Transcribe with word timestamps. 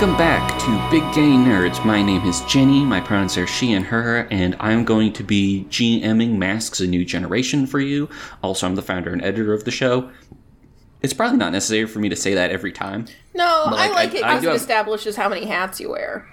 Welcome 0.00 0.16
back 0.16 0.58
to 0.60 0.90
Big 0.90 1.02
Gay 1.14 1.28
Nerds. 1.36 1.84
My 1.84 2.00
name 2.00 2.22
is 2.26 2.40
Jenny, 2.46 2.86
my 2.86 3.02
pronouns 3.02 3.36
are 3.36 3.46
she 3.46 3.74
and 3.74 3.84
her, 3.84 4.26
and 4.30 4.56
I'm 4.58 4.82
going 4.82 5.12
to 5.12 5.22
be 5.22 5.66
GMing 5.68 6.38
Masks 6.38 6.80
A 6.80 6.86
New 6.86 7.04
Generation 7.04 7.66
for 7.66 7.80
you. 7.80 8.08
Also, 8.42 8.66
I'm 8.66 8.76
the 8.76 8.80
founder 8.82 9.12
and 9.12 9.20
editor 9.22 9.52
of 9.52 9.64
the 9.64 9.70
show. 9.70 10.10
It's 11.02 11.12
probably 11.12 11.36
not 11.36 11.52
necessary 11.52 11.84
for 11.84 11.98
me 11.98 12.08
to 12.08 12.16
say 12.16 12.32
that 12.32 12.50
every 12.50 12.72
time. 12.72 13.08
No, 13.34 13.64
But, 13.66 13.74
I 13.74 13.88
like, 13.88 13.92
like 13.92 13.98
I- 13.98 14.04
it 14.04 14.12
because 14.12 14.42
it 14.44 14.46
have- 14.46 14.56
establishes 14.56 15.16
how 15.16 15.28
many 15.28 15.44
hats 15.44 15.78
you 15.80 15.90
wear. 15.90 16.26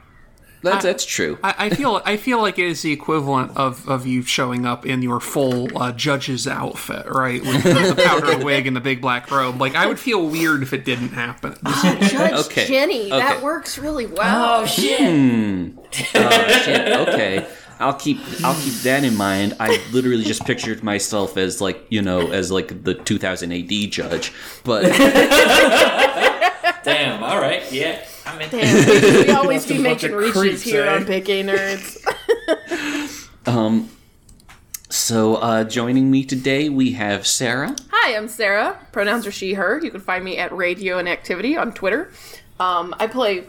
That's, 0.64 0.84
that's 0.84 1.06
true. 1.06 1.38
I, 1.44 1.56
I 1.58 1.70
feel 1.70 2.02
I 2.04 2.18
feel 2.18 2.42
like 2.42 2.58
it 2.58 2.66
is 2.66 2.82
the 2.82 2.92
equivalent 2.92 3.56
of, 3.56 3.88
of 3.88 4.08
you 4.08 4.24
showing 4.24 4.66
up 4.66 4.86
in 4.86 5.02
your 5.02 5.20
full 5.20 5.78
uh, 5.78 5.92
judge's 5.92 6.48
outfit, 6.48 7.06
right, 7.08 7.42
with 7.42 7.64
the, 7.64 7.94
the 7.96 8.04
powdered 8.04 8.44
wig 8.46 8.66
and 8.66 8.76
the 8.76 8.82
big 8.82 9.00
black 9.00 9.30
robe. 9.30 9.62
Like 9.62 9.76
I 9.76 9.86
would 9.86 10.00
feel 10.00 10.28
weird 10.28 10.64
if 10.64 10.74
it 10.74 10.84
didn't 10.84 11.10
happen. 11.10 11.56
Judge 11.66 12.34
Okay, 12.48 12.66
Jenny, 12.68 13.10
that 13.10 13.42
works 13.44 13.78
really 13.78 14.08
well. 14.08 14.62
Oh 14.62 14.66
shit! 14.66 14.98
Oh, 16.16 16.62
shit. 16.64 16.92
Okay. 17.08 17.48
I'll 17.80 17.94
keep 17.94 18.18
I'll 18.44 18.60
keep 18.60 18.74
that 18.82 19.04
in 19.04 19.16
mind. 19.16 19.56
I 19.60 19.80
literally 19.92 20.24
just 20.24 20.44
pictured 20.46 20.84
myself 20.84 21.38
as 21.38 21.62
like, 21.62 21.86
you 21.90 22.02
know, 22.02 22.32
as 22.32 22.52
like 22.52 22.84
the 22.84 22.96
2000 22.96 23.52
AD 23.52 23.92
judge. 23.92 24.34
But 24.64 24.84
Damn. 26.84 27.24
All 27.24 27.40
right. 27.40 27.70
Yeah. 27.72 28.04
I'm 28.28 28.42
in. 28.42 28.50
Damn, 28.50 29.26
we 29.28 29.32
always 29.32 29.66
be 29.66 29.78
making 29.78 30.14
of 30.14 30.20
reaches 30.20 30.34
creeps, 30.38 30.62
here 30.62 30.84
eh? 30.84 30.96
on 30.96 31.06
Big 31.06 31.26
Gay 31.26 31.44
Nerds. 31.44 32.04
so 34.90 35.36
uh 35.36 35.64
joining 35.64 36.12
me 36.12 36.26
today 36.26 36.70
we 36.70 36.94
have 36.94 37.26
Sarah. 37.26 37.76
Hi, 37.92 38.16
I'm 38.16 38.28
Sarah. 38.28 38.78
Pronouns 38.92 39.26
are 39.26 39.32
she, 39.32 39.54
her. 39.54 39.80
You 39.82 39.92
can 39.92 40.02
find 40.02 40.24
me 40.24 40.38
at 40.38 40.52
Radio 40.52 40.98
and 40.98 41.08
Activity 41.08 41.56
on 41.58 41.74
Twitter. 41.74 42.12
Um, 42.60 42.96
I 43.00 43.08
play 43.08 43.46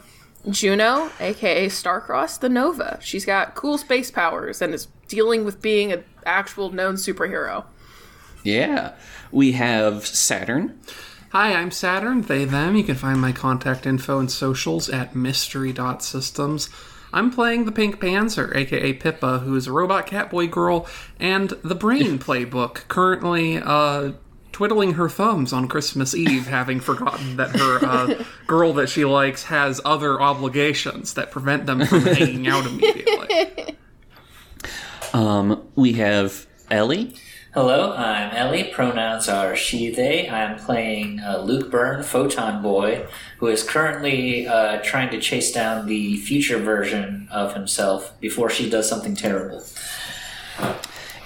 Juno, 0.48 1.10
aka 1.20 1.66
Starcross 1.66 2.40
the 2.40 2.48
Nova. 2.48 2.98
She's 3.02 3.24
got 3.24 3.54
cool 3.54 3.78
space 3.78 4.10
powers 4.10 4.62
and 4.62 4.74
is 4.74 4.86
dealing 5.08 5.44
with 5.44 5.60
being 5.60 5.92
an 5.92 6.04
actual 6.24 6.70
known 6.70 6.94
superhero. 6.94 7.64
Yeah. 8.44 8.94
We 9.30 9.52
have 9.52 10.06
Saturn. 10.06 10.78
Hi, 11.30 11.52
I'm 11.52 11.70
Saturn. 11.70 12.22
They 12.22 12.46
them. 12.46 12.74
You 12.74 12.84
can 12.84 12.94
find 12.94 13.20
my 13.20 13.32
contact 13.32 13.86
info 13.86 14.18
and 14.18 14.30
socials 14.30 14.88
at 14.88 15.14
mystery.systems. 15.14 16.70
I'm 17.12 17.30
playing 17.30 17.66
the 17.66 17.72
Pink 17.72 18.00
Panzer, 18.00 18.56
aka 18.56 18.94
Pippa, 18.94 19.40
who 19.40 19.54
is 19.54 19.66
a 19.66 19.72
robot 19.72 20.06
catboy 20.06 20.50
girl, 20.50 20.86
and 21.20 21.50
the 21.62 21.74
Brain 21.74 22.18
Playbook, 22.18 22.88
currently 22.88 23.58
uh, 23.58 24.12
twiddling 24.52 24.94
her 24.94 25.10
thumbs 25.10 25.52
on 25.52 25.68
Christmas 25.68 26.14
Eve, 26.14 26.46
having 26.48 26.80
forgotten 26.80 27.36
that 27.36 27.54
her 27.54 27.84
uh, 27.84 28.24
girl 28.46 28.72
that 28.72 28.88
she 28.88 29.04
likes 29.04 29.44
has 29.44 29.82
other 29.84 30.18
obligations 30.22 31.12
that 31.12 31.30
prevent 31.30 31.66
them 31.66 31.84
from 31.84 32.06
hanging 32.06 32.48
out 32.48 32.66
immediately. 32.66 33.76
Um 35.14 35.66
we 35.74 35.94
have 35.94 36.46
Ellie. 36.70 37.14
Hello, 37.54 37.94
I'm 37.96 38.30
Ellie. 38.36 38.64
Pronouns 38.64 39.26
are 39.26 39.56
she, 39.56 39.90
they. 39.90 40.28
I'm 40.28 40.58
playing 40.58 41.20
uh, 41.20 41.38
Luke 41.38 41.70
Byrne, 41.70 42.02
Photon 42.02 42.60
Boy, 42.60 43.06
who 43.38 43.46
is 43.46 43.62
currently 43.62 44.46
uh, 44.46 44.82
trying 44.82 45.08
to 45.10 45.18
chase 45.18 45.50
down 45.50 45.86
the 45.86 46.18
future 46.18 46.58
version 46.58 47.26
of 47.30 47.54
himself 47.54 48.12
before 48.20 48.50
she 48.50 48.68
does 48.68 48.86
something 48.86 49.16
terrible. 49.16 49.64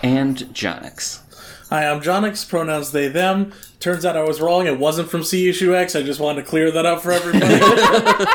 And 0.00 0.38
Jonix. 0.55 1.22
Hi, 1.71 1.91
I'm 1.91 2.00
Jonix, 2.00 2.49
pronouns 2.49 2.93
they, 2.93 3.09
them. 3.09 3.53
Turns 3.81 4.05
out 4.05 4.16
I 4.16 4.22
was 4.22 4.41
wrong. 4.41 4.69
It 4.69 4.78
wasn't 4.78 5.11
from 5.11 5.25
C 5.25 5.49
issue 5.49 5.75
X. 5.75 5.97
I 5.97 6.03
just 6.05 6.21
wanted 6.21 6.44
to 6.44 6.49
clear 6.49 6.71
that 6.71 6.87
up 6.87 7.03
for 7.03 7.11
everybody. 7.11 7.59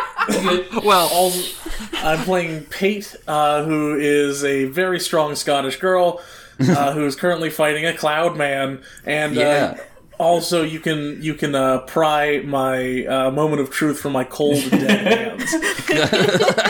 Well, 0.84 1.08
Also, 1.14 1.56
I'm 1.94 2.20
playing 2.26 2.66
Pate, 2.66 3.16
uh, 3.28 3.64
who 3.64 3.96
is 3.96 4.44
a 4.44 4.66
very 4.66 5.00
strong 5.00 5.36
Scottish 5.36 5.78
girl 5.80 6.22
uh, 6.60 6.94
who 6.94 7.06
is 7.06 7.16
currently 7.16 7.50
fighting 7.50 7.86
a 7.86 7.94
Cloud 7.96 8.36
Man. 8.38 8.82
And 9.06 9.36
Yeah. 9.36 9.76
uh, 9.78 9.84
also, 10.20 10.64
you 10.64 10.80
can 10.80 11.22
you 11.22 11.34
can 11.36 11.54
uh, 11.56 11.80
pry 11.82 12.40
my 12.44 13.06
uh, 13.06 13.32
moment 13.32 13.62
of 13.62 13.70
truth 13.70 14.00
from 14.00 14.14
my 14.14 14.24
cold 14.24 14.62
dead 14.72 15.38
hands. 15.40 15.56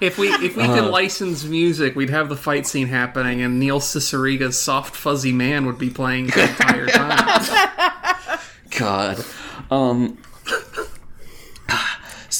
If 0.00 0.18
we 0.18 0.26
if 0.30 0.56
we 0.56 0.64
could 0.66 0.90
license 0.90 1.44
music, 1.44 1.94
we'd 1.94 2.10
have 2.10 2.28
the 2.28 2.36
fight 2.36 2.66
scene 2.66 2.88
happening, 2.88 3.40
and 3.40 3.60
Neil 3.60 3.78
Cicierega's 3.78 4.58
"Soft 4.60 4.96
Fuzzy 4.96 5.30
Man" 5.30 5.64
would 5.64 5.78
be 5.78 5.90
playing 5.90 6.26
the 6.26 6.42
entire 6.42 6.86
time. 6.88 8.38
God. 8.78 9.24
Um 9.70 10.18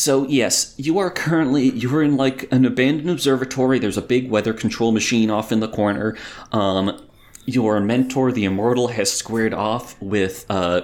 So 0.02 0.26
yes, 0.26 0.74
you 0.78 0.98
are 0.98 1.10
currently 1.12 1.70
you're 1.70 2.02
in 2.02 2.16
like 2.16 2.52
an 2.52 2.64
abandoned 2.64 3.08
observatory. 3.08 3.78
There's 3.78 3.96
a 3.96 4.02
big 4.02 4.30
weather 4.30 4.52
control 4.52 4.90
machine 4.90 5.30
off 5.30 5.52
in 5.52 5.60
the 5.60 5.68
corner. 5.68 6.16
Um 6.50 7.00
your 7.44 7.78
mentor, 7.78 8.32
the 8.32 8.44
immortal, 8.44 8.88
has 8.88 9.12
squared 9.12 9.54
off 9.54 9.94
with 10.02 10.44
uh 10.50 10.80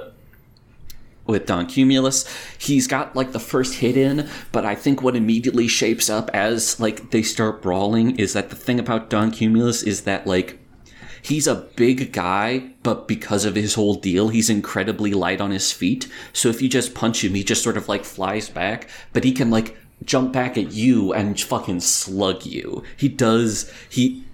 with 1.26 1.46
Don 1.46 1.66
Cumulus. 1.66 2.32
He's 2.58 2.86
got 2.86 3.16
like 3.16 3.32
the 3.32 3.40
first 3.40 3.74
hit 3.74 3.96
in, 3.96 4.28
but 4.52 4.64
I 4.64 4.76
think 4.76 5.02
what 5.02 5.16
immediately 5.16 5.66
shapes 5.66 6.08
up 6.08 6.30
as 6.32 6.78
like 6.78 7.10
they 7.10 7.22
start 7.22 7.60
brawling 7.60 8.14
is 8.20 8.34
that 8.34 8.50
the 8.50 8.56
thing 8.56 8.78
about 8.78 9.10
Don 9.10 9.32
Cumulus 9.32 9.82
is 9.82 10.02
that 10.02 10.28
like 10.28 10.60
he's 11.28 11.46
a 11.46 11.54
big 11.54 12.12
guy, 12.12 12.70
but 12.82 13.06
because 13.06 13.44
of 13.44 13.54
his 13.54 13.74
whole 13.74 13.94
deal, 13.94 14.28
he's 14.28 14.50
incredibly 14.50 15.12
light 15.12 15.40
on 15.40 15.50
his 15.50 15.72
feet. 15.72 16.08
So 16.32 16.48
if 16.48 16.62
you 16.62 16.68
just 16.68 16.94
punch 16.94 17.22
him, 17.22 17.34
he 17.34 17.44
just 17.44 17.62
sort 17.62 17.76
of 17.76 17.88
like 17.88 18.04
flies 18.04 18.48
back, 18.48 18.88
but 19.12 19.24
he 19.24 19.32
can 19.32 19.50
like 19.50 19.76
jump 20.04 20.32
back 20.32 20.56
at 20.56 20.72
you 20.72 21.12
and 21.12 21.38
fucking 21.40 21.80
slug 21.80 22.44
you. 22.46 22.82
He 22.96 23.08
does, 23.08 23.72
he. 23.88 24.24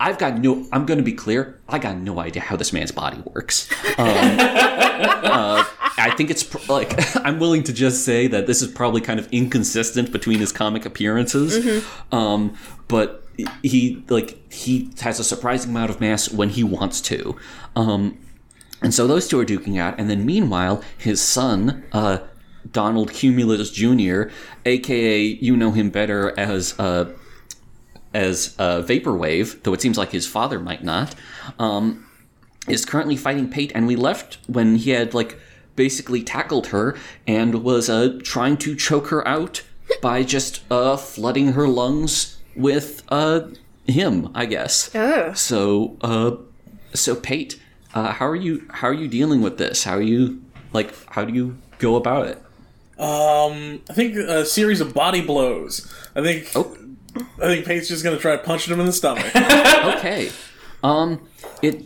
I've 0.00 0.18
got 0.18 0.38
no. 0.38 0.66
I'm 0.72 0.84
going 0.84 0.98
to 0.98 1.04
be 1.04 1.12
clear. 1.12 1.60
I 1.68 1.78
got 1.78 1.96
no 1.96 2.18
idea 2.18 2.42
how 2.42 2.56
this 2.56 2.72
man's 2.72 2.90
body 2.90 3.22
works. 3.24 3.70
Um, 3.96 3.96
uh, 3.98 5.64
I 5.96 6.12
think 6.16 6.30
it's 6.30 6.42
pr- 6.42 6.58
like 6.68 7.16
I'm 7.24 7.38
willing 7.38 7.62
to 7.64 7.72
just 7.72 8.04
say 8.04 8.26
that 8.26 8.48
this 8.48 8.62
is 8.62 8.72
probably 8.72 9.00
kind 9.00 9.20
of 9.20 9.28
inconsistent 9.32 10.10
between 10.10 10.40
his 10.40 10.50
comic 10.50 10.84
appearances. 10.84 11.84
Um, 12.10 12.56
but 12.88 13.19
he 13.62 14.04
like 14.08 14.52
he 14.52 14.90
has 15.00 15.20
a 15.20 15.24
surprising 15.24 15.70
amount 15.70 15.90
of 15.90 16.00
mass 16.00 16.30
when 16.30 16.50
he 16.50 16.64
wants 16.64 17.00
to. 17.02 17.36
Um, 17.76 18.18
and 18.82 18.94
so 18.94 19.06
those 19.06 19.28
two 19.28 19.38
are 19.38 19.44
duking 19.44 19.78
out, 19.78 19.98
and 19.98 20.08
then 20.08 20.24
meanwhile, 20.24 20.82
his 20.96 21.20
son, 21.20 21.84
uh, 21.92 22.18
Donald 22.70 23.12
Cumulus 23.12 23.70
Jr., 23.70 24.24
aka 24.64 25.20
you 25.20 25.56
know 25.56 25.72
him 25.72 25.90
better 25.90 26.38
as 26.38 26.78
uh, 26.78 27.12
as 28.14 28.54
uh, 28.58 28.82
Vaporwave, 28.82 29.62
though 29.62 29.74
it 29.74 29.80
seems 29.80 29.98
like 29.98 30.12
his 30.12 30.26
father 30.26 30.58
might 30.58 30.82
not, 30.82 31.14
um, 31.58 32.06
is 32.68 32.84
currently 32.84 33.16
fighting 33.16 33.48
Pate, 33.48 33.72
and 33.74 33.86
we 33.86 33.96
left 33.96 34.38
when 34.46 34.76
he 34.76 34.90
had 34.90 35.14
like 35.14 35.38
basically 35.76 36.22
tackled 36.22 36.68
her 36.68 36.96
and 37.26 37.62
was 37.62 37.88
uh, 37.88 38.18
trying 38.22 38.56
to 38.58 38.74
choke 38.74 39.08
her 39.08 39.26
out 39.26 39.62
by 40.02 40.22
just 40.22 40.60
uh, 40.70 40.96
flooding 40.96 41.52
her 41.52 41.68
lungs 41.68 42.39
with 42.60 43.02
uh, 43.08 43.42
him, 43.86 44.30
I 44.34 44.46
guess. 44.46 44.94
Ugh. 44.94 45.36
So, 45.36 45.96
uh, 46.00 46.36
so 46.94 47.14
Pate, 47.16 47.60
uh, 47.94 48.12
how 48.12 48.26
are 48.26 48.36
you? 48.36 48.66
How 48.70 48.88
are 48.88 48.92
you 48.94 49.08
dealing 49.08 49.42
with 49.42 49.58
this? 49.58 49.84
How 49.84 49.94
are 49.96 50.02
you 50.02 50.42
like? 50.72 50.92
How 51.10 51.24
do 51.24 51.32
you 51.32 51.56
go 51.78 51.96
about 51.96 52.26
it? 52.28 52.38
Um, 52.98 53.80
I 53.88 53.94
think 53.94 54.14
a 54.16 54.44
series 54.44 54.80
of 54.80 54.92
body 54.92 55.22
blows. 55.22 55.90
I 56.14 56.22
think 56.22 56.50
Oh. 56.54 56.76
I 57.38 57.46
think 57.46 57.64
Pate's 57.66 57.88
just 57.88 58.04
gonna 58.04 58.18
try 58.18 58.36
punching 58.36 58.72
him 58.72 58.78
in 58.80 58.86
the 58.86 58.92
stomach. 58.92 59.24
Okay. 59.98 60.30
Um, 60.82 61.26
it. 61.62 61.82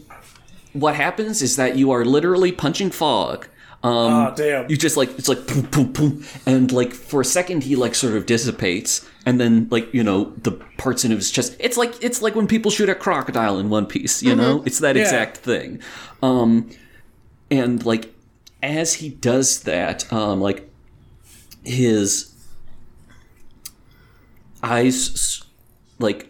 What 0.73 0.97
happens 0.97 1.41
is 1.41 1.55
that 1.57 1.77
you 1.77 1.93
are 1.93 2.05
literally 2.05 2.51
punching 2.51 2.91
fog. 2.91 3.47
Um, 3.85 4.13
Ah, 4.13 4.31
damn. 4.31 4.69
You 4.71 4.77
just 4.79 4.97
like 4.97 5.11
it's 5.19 5.29
like 5.29 5.47
boom, 5.47 5.63
boom, 5.71 5.93
boom, 5.93 6.25
and 6.47 6.73
like 6.73 6.93
for 6.95 7.21
a 7.21 7.25
second 7.25 7.63
he 7.65 7.77
like 7.77 7.95
sort 7.95 8.15
of 8.15 8.25
dissipates, 8.25 9.07
and 9.27 9.39
then 9.39 9.69
like 9.71 9.93
you 9.93 10.03
know 10.03 10.33
the 10.43 10.53
parts 10.79 11.05
in 11.05 11.11
his 11.11 11.31
chest. 11.31 11.55
It's 11.61 11.77
like 11.77 11.93
it's 12.03 12.23
like 12.23 12.35
when 12.35 12.47
people 12.49 12.71
shoot 12.71 12.89
a 12.89 12.95
crocodile 12.95 13.59
in 13.59 13.69
One 13.69 13.85
Piece. 13.87 14.23
You 14.23 14.35
know, 14.35 14.63
it's 14.65 14.79
that 14.79 14.97
Yeah. 14.97 15.03
exact 15.03 15.37
thing. 15.37 15.81
Um, 16.23 16.71
and 17.51 17.85
like 17.85 18.15
as 18.63 18.95
he 18.95 19.11
does 19.11 19.65
that, 19.65 20.11
um, 20.11 20.41
like 20.41 20.67
his 21.63 22.33
eyes 24.63 25.43
like 25.99 26.29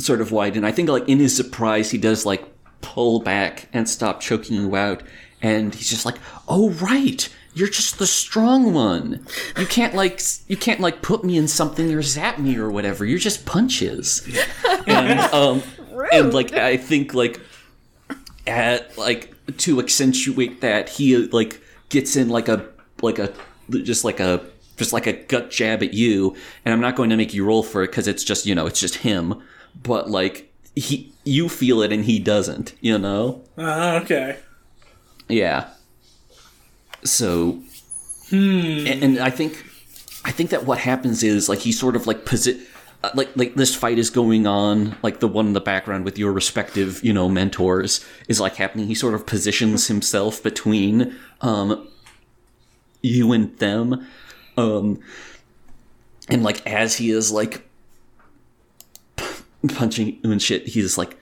sort 0.00 0.20
of 0.20 0.32
widen. 0.32 0.64
I 0.64 0.72
think 0.72 0.88
like 0.88 1.08
in 1.08 1.18
his 1.18 1.36
surprise 1.36 1.90
he 1.90 1.98
does 1.98 2.24
like 2.24 2.44
pull 2.80 3.20
back 3.20 3.68
and 3.72 3.88
stop 3.88 4.20
choking 4.20 4.56
you 4.56 4.76
out 4.76 5.02
and 5.42 5.74
he's 5.74 5.90
just 5.90 6.04
like, 6.04 6.16
"Oh 6.48 6.70
right, 6.70 7.28
you're 7.54 7.68
just 7.68 7.98
the 7.98 8.06
strong 8.06 8.72
one. 8.72 9.26
You 9.58 9.66
can't 9.66 9.94
like 9.94 10.20
you 10.48 10.56
can't 10.56 10.80
like 10.80 11.02
put 11.02 11.24
me 11.24 11.36
in 11.36 11.48
something 11.48 11.92
or 11.92 12.02
zap 12.02 12.38
me 12.38 12.56
or 12.56 12.70
whatever. 12.70 13.04
You're 13.04 13.18
just 13.18 13.46
punches." 13.46 14.26
and 14.86 15.20
um 15.32 15.62
and 16.12 16.32
like 16.32 16.52
I 16.52 16.76
think 16.76 17.14
like 17.14 17.40
at 18.46 18.96
like 18.96 19.34
to 19.58 19.80
accentuate 19.80 20.60
that 20.60 20.88
he 20.88 21.16
like 21.16 21.60
gets 21.88 22.16
in 22.16 22.28
like 22.28 22.48
a 22.48 22.66
like 23.02 23.18
a 23.18 23.32
just 23.70 24.04
like 24.04 24.20
a 24.20 24.44
just 24.76 24.92
like 24.92 25.06
a 25.06 25.12
gut 25.12 25.50
jab 25.50 25.82
at 25.82 25.92
you, 25.92 26.36
and 26.64 26.72
I'm 26.72 26.80
not 26.80 26.96
going 26.96 27.10
to 27.10 27.16
make 27.16 27.34
you 27.34 27.44
roll 27.44 27.62
for 27.62 27.82
it 27.82 27.88
because 27.88 28.06
it's 28.06 28.24
just 28.24 28.46
you 28.46 28.54
know 28.54 28.66
it's 28.66 28.80
just 28.80 28.96
him. 28.96 29.42
But 29.82 30.10
like 30.10 30.52
he, 30.74 31.12
you 31.24 31.48
feel 31.48 31.82
it 31.82 31.92
and 31.92 32.04
he 32.04 32.18
doesn't. 32.18 32.74
You 32.80 32.98
know. 32.98 33.42
Uh, 33.56 34.00
okay. 34.02 34.38
Yeah. 35.28 35.68
So, 37.04 37.60
and, 38.30 38.88
and 38.88 39.18
I 39.20 39.30
think, 39.30 39.64
I 40.24 40.30
think 40.32 40.50
that 40.50 40.64
what 40.64 40.78
happens 40.78 41.22
is 41.22 41.48
like 41.48 41.60
he 41.60 41.72
sort 41.72 41.96
of 41.96 42.06
like 42.06 42.24
posi- 42.24 42.60
uh, 43.04 43.10
like 43.14 43.30
like 43.36 43.54
this 43.54 43.74
fight 43.74 43.98
is 43.98 44.10
going 44.10 44.46
on, 44.46 44.96
like 45.02 45.20
the 45.20 45.28
one 45.28 45.46
in 45.46 45.52
the 45.52 45.60
background 45.60 46.04
with 46.04 46.18
your 46.18 46.32
respective 46.32 47.02
you 47.04 47.12
know 47.12 47.28
mentors 47.28 48.04
is 48.26 48.40
like 48.40 48.56
happening. 48.56 48.88
He 48.88 48.94
sort 48.94 49.14
of 49.14 49.24
positions 49.26 49.86
himself 49.86 50.42
between 50.42 51.16
um 51.40 51.88
you 53.00 53.30
and 53.32 53.56
them, 53.58 54.04
um, 54.56 55.00
and 56.28 56.42
like 56.42 56.66
as 56.66 56.96
he 56.96 57.10
is 57.10 57.30
like 57.30 57.68
p- 59.16 59.44
punching 59.68 60.18
and 60.24 60.42
shit, 60.42 60.66
he's 60.66 60.98
like 60.98 61.16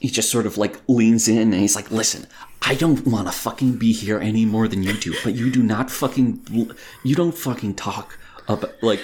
he 0.00 0.08
just 0.08 0.30
sort 0.30 0.46
of 0.46 0.58
like 0.58 0.76
leans 0.88 1.26
in 1.28 1.52
and 1.52 1.54
he's 1.54 1.74
like, 1.76 1.90
"Listen, 1.90 2.26
I 2.62 2.74
don't 2.74 3.06
want 3.06 3.26
to 3.28 3.32
fucking 3.32 3.76
be 3.78 3.92
here 3.92 4.18
any 4.20 4.44
more 4.44 4.68
than 4.68 4.82
you 4.82 4.92
do, 4.94 5.14
but 5.24 5.34
you 5.34 5.50
do 5.50 5.62
not 5.62 5.90
fucking 5.90 6.68
you 7.04 7.14
don't 7.14 7.36
fucking 7.36 7.74
talk 7.74 8.18
about 8.48 8.74
like 8.82 9.00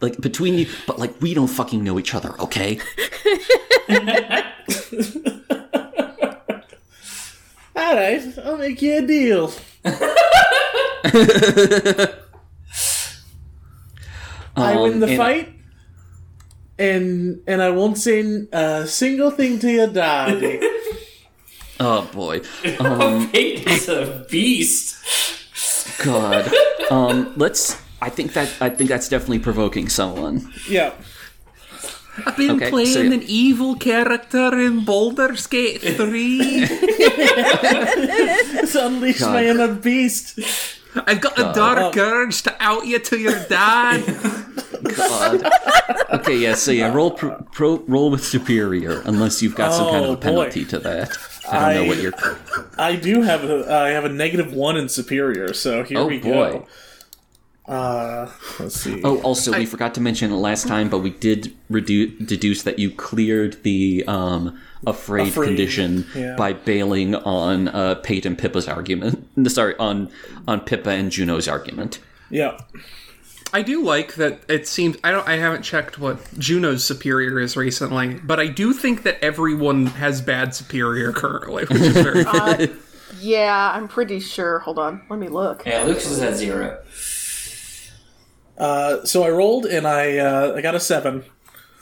like 0.00 0.20
between 0.20 0.54
you, 0.54 0.66
but 0.86 0.98
like 0.98 1.20
we 1.20 1.34
don't 1.34 1.48
fucking 1.48 1.82
know 1.84 1.98
each 1.98 2.14
other, 2.14 2.34
okay?" 2.40 2.78
All 7.76 7.94
right, 7.94 8.22
I'll 8.44 8.58
make 8.58 8.82
you 8.82 8.98
a 8.98 9.02
deal. 9.06 9.52
I 14.56 14.76
win 14.76 14.94
Um, 14.94 15.00
the 15.00 15.06
and- 15.08 15.16
fight, 15.16 15.52
and 16.80 17.42
and 17.46 17.60
I 17.62 17.70
won't 17.70 17.98
say 17.98 18.46
a 18.52 18.86
single 18.86 19.30
thing 19.30 19.58
to 19.60 19.70
your 19.70 19.86
daddy. 19.88 20.58
Oh 21.82 22.04
boy, 22.12 22.42
um, 22.78 23.30
Peyton 23.32 23.72
is 23.72 23.88
a 23.88 24.26
beast. 24.30 24.98
God, 26.04 26.44
um, 26.90 27.32
let's. 27.36 27.74
I 28.02 28.10
think 28.10 28.34
that 28.34 28.52
I 28.60 28.68
think 28.68 28.90
that's 28.90 29.08
definitely 29.08 29.38
provoking 29.38 29.88
someone. 29.88 30.52
yeah. 30.68 30.92
I've 32.26 32.36
been 32.36 32.56
Okay, 32.60 32.68
playing 32.68 32.92
so- 32.92 33.00
an 33.16 33.22
evil 33.24 33.76
character 33.76 34.52
in 34.60 34.84
Baldur's 34.84 35.46
Gate 35.46 35.80
3. 35.80 36.38
It's 38.60 38.74
unleashed 38.74 39.20
God. 39.20 39.32
my 39.32 39.46
inner 39.46 39.72
beast. 39.72 40.38
I've 41.06 41.20
got 41.22 41.38
a 41.38 41.52
dark 41.54 41.96
urge 41.96 42.42
to 42.42 42.54
out 42.60 42.84
you 42.86 42.98
to 42.98 43.16
your 43.18 43.38
dad. 43.48 44.04
God. 44.96 45.50
Okay, 46.12 46.36
yeah. 46.38 46.54
So 46.54 46.70
yeah, 46.72 46.92
roll 46.92 47.10
pro, 47.12 47.36
pro, 47.52 47.78
roll 47.86 48.10
with 48.10 48.24
superior, 48.24 49.00
unless 49.04 49.42
you've 49.42 49.54
got 49.54 49.72
some 49.72 49.88
kind 49.90 50.04
of 50.04 50.10
Oh, 50.10 50.12
a 50.12 50.16
boy. 50.16 50.22
penalty 50.22 50.64
to 50.66 50.78
that. 50.80 51.16
I 51.50 51.74
don't 51.74 51.82
know 51.84 51.88
what 51.88 51.98
I- 51.98 52.00
you're. 52.00 52.12
I 52.78 52.96
do 52.96 53.22
have 53.22 53.44
a 53.44 53.72
I 53.72 53.88
have 53.90 54.04
a 54.04 54.08
negative 54.08 54.52
one 54.52 54.76
in 54.76 54.88
superior, 54.88 55.52
so 55.54 55.82
here 55.84 55.98
Oh, 55.98 56.06
we 56.06 56.18
boy. 56.18 56.28
go. 56.30 56.66
Uh, 57.66 58.28
let's 58.58 58.80
see. 58.80 59.00
Oh, 59.04 59.20
also, 59.22 59.56
we 59.56 59.64
forgot 59.64 59.94
to 59.94 60.00
mention 60.00 60.32
it 60.32 60.36
last 60.36 60.66
time, 60.66 60.88
but 60.88 60.98
we 60.98 61.10
did 61.10 61.54
redu- 61.70 62.26
deduce 62.26 62.62
that 62.64 62.80
you 62.80 62.90
cleared 62.90 63.62
the 63.62 64.02
um, 64.08 64.58
afraid, 64.86 65.28
Afraid, 65.28 65.46
condition 65.48 66.04
yeah. 66.16 66.34
by 66.36 66.52
bailing 66.52 67.14
on 67.14 67.68
uh, 67.68 67.94
Pate 67.96 68.26
and 68.26 68.36
Pippa's 68.36 68.66
argument. 68.66 69.24
Sorry, 69.50 69.76
on 69.78 70.10
on 70.48 70.60
Pippa 70.62 70.90
and 70.90 71.12
Juno's 71.12 71.46
argument. 71.46 72.00
yeah. 72.28 72.58
I 73.52 73.62
do 73.62 73.82
like 73.82 74.14
that 74.14 74.42
it 74.48 74.66
seems 74.68 74.96
I 75.02 75.10
don't 75.10 75.26
I 75.26 75.36
haven't 75.36 75.62
checked 75.62 75.98
what 75.98 76.18
Juno's 76.38 76.84
superior 76.84 77.40
is 77.40 77.56
recently, 77.56 78.14
but 78.14 78.38
I 78.38 78.46
do 78.46 78.72
think 78.72 79.02
that 79.02 79.22
everyone 79.24 79.86
has 79.86 80.20
bad 80.20 80.54
superior 80.54 81.12
currently, 81.12 81.64
which 81.64 81.80
is 81.80 81.92
very 81.96 82.24
Uh, 82.26 82.66
yeah, 83.20 83.72
I'm 83.74 83.88
pretty 83.88 84.20
sure. 84.20 84.60
Hold 84.60 84.78
on, 84.78 85.02
let 85.10 85.18
me 85.18 85.28
look. 85.28 85.64
Yeah, 85.66 85.82
Lucas 85.82 86.10
is 86.10 86.20
at 86.20 86.36
zero. 86.36 86.80
Uh, 88.56 89.04
so 89.04 89.22
I 89.22 89.30
rolled 89.30 89.66
and 89.66 89.86
I 89.86 90.18
uh, 90.18 90.54
I 90.56 90.60
got 90.60 90.74
a 90.74 90.80
seven. 90.80 91.24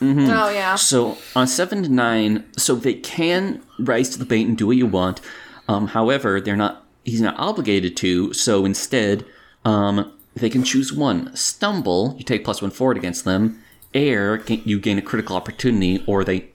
Oh 0.01 0.49
yeah, 0.49 0.75
So 0.75 1.17
on 1.35 1.45
seven 1.45 1.83
to 1.83 1.89
nine, 1.89 2.45
so 2.57 2.75
they 2.75 2.93
can 2.93 3.61
rise 3.79 4.09
to 4.11 4.19
the 4.19 4.23
bait 4.25 4.47
and 4.47 4.57
do 4.57 4.67
what 4.67 4.77
you 4.77 4.87
want. 4.87 5.19
Um, 5.67 5.87
however, 5.87 6.39
they're 6.39 6.55
not. 6.55 6.85
He's 7.03 7.21
not 7.21 7.37
obligated 7.37 7.97
to. 7.97 8.33
So 8.33 8.63
instead, 8.65 9.25
um, 9.65 10.13
they 10.39 10.49
can 10.49 10.63
choose 10.63 10.93
one. 10.93 11.35
Stumble, 11.35 12.15
you 12.17 12.23
take 12.23 12.43
plus 12.43 12.61
one 12.61 12.71
forward 12.71 12.97
against 12.97 13.25
them. 13.25 13.61
Err, 13.93 14.43
you 14.47 14.79
gain 14.79 14.97
a 14.97 15.01
critical 15.01 15.35
opportunity, 15.35 16.03
or 16.05 16.23
they 16.23 16.49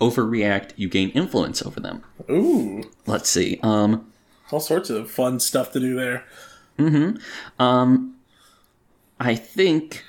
overreact, 0.00 0.72
you 0.76 0.88
gain 0.88 1.10
influence 1.10 1.62
over 1.62 1.80
them. 1.80 2.02
Ooh, 2.30 2.82
Let's 3.06 3.28
see. 3.28 3.58
Um, 3.62 4.12
all 4.50 4.60
sorts 4.60 4.90
of 4.90 5.10
fun 5.10 5.40
stuff 5.40 5.72
to 5.72 5.80
do 5.80 5.96
there. 5.96 6.24
Mm-hmm. 6.78 7.62
Um, 7.62 8.14
I 9.20 9.34
think 9.34 10.04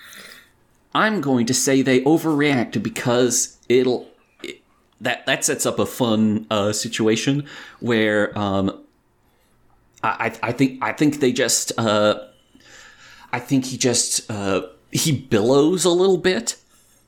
I'm 0.93 1.21
going 1.21 1.45
to 1.47 1.53
say 1.53 1.81
they 1.81 2.01
overreact 2.01 2.81
because 2.81 3.57
it'll 3.67 4.07
it, 4.43 4.61
that 5.01 5.25
that 5.25 5.43
sets 5.43 5.65
up 5.65 5.79
a 5.79 5.85
fun 5.85 6.45
uh, 6.49 6.71
situation 6.71 7.47
where 7.79 8.37
um, 8.37 8.83
I 10.03 10.27
I 10.43 10.49
I 10.49 10.51
think 10.51 10.83
I 10.83 10.93
think 10.93 11.19
they 11.19 11.31
just 11.31 11.71
uh, 11.77 12.19
I 13.31 13.39
think 13.39 13.65
he 13.65 13.77
just 13.77 14.29
uh, 14.29 14.63
he 14.91 15.11
billows 15.11 15.85
a 15.85 15.89
little 15.89 16.17
bit 16.17 16.55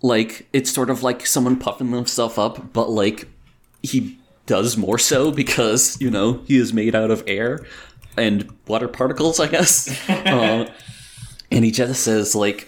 like 0.02 0.48
it's 0.54 0.72
sort 0.72 0.90
of 0.90 1.04
like 1.04 1.26
someone 1.26 1.58
puffing 1.58 1.92
themselves 1.92 2.38
up 2.38 2.74
but 2.74 2.90
like 2.90 3.28
he 3.84 4.18
does 4.46 4.76
more 4.76 4.98
so 4.98 5.32
because 5.32 6.00
you 6.02 6.10
know 6.10 6.42
he 6.46 6.58
is 6.58 6.74
made 6.74 6.96
out 6.96 7.12
of 7.12 7.24
air 7.28 7.66
and 8.18 8.52
water 8.68 8.88
particles 8.88 9.40
I 9.40 9.48
guess. 9.48 10.10
uh, 10.10 10.72
and 11.52 11.66
he 11.66 11.72
just 11.72 12.04
says 12.04 12.36
like 12.36 12.68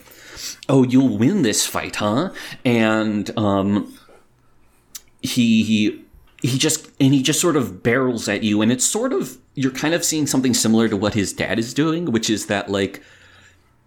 oh 0.69 0.83
you'll 0.83 1.17
win 1.17 1.41
this 1.41 1.65
fight 1.65 1.97
huh 1.97 2.31
and 2.63 3.35
um 3.37 3.97
he 5.21 5.63
he 5.63 6.03
he 6.41 6.57
just 6.57 6.89
and 6.99 7.13
he 7.13 7.23
just 7.23 7.39
sort 7.39 7.55
of 7.55 7.81
barrels 7.81 8.27
at 8.27 8.43
you 8.43 8.61
and 8.61 8.71
it's 8.71 8.85
sort 8.85 9.13
of 9.13 9.37
you're 9.55 9.71
kind 9.71 9.93
of 9.93 10.03
seeing 10.03 10.27
something 10.27 10.53
similar 10.53 10.89
to 10.89 10.97
what 10.97 11.13
his 11.13 11.33
dad 11.33 11.57
is 11.57 11.73
doing 11.73 12.11
which 12.11 12.29
is 12.29 12.47
that 12.47 12.69
like 12.69 13.01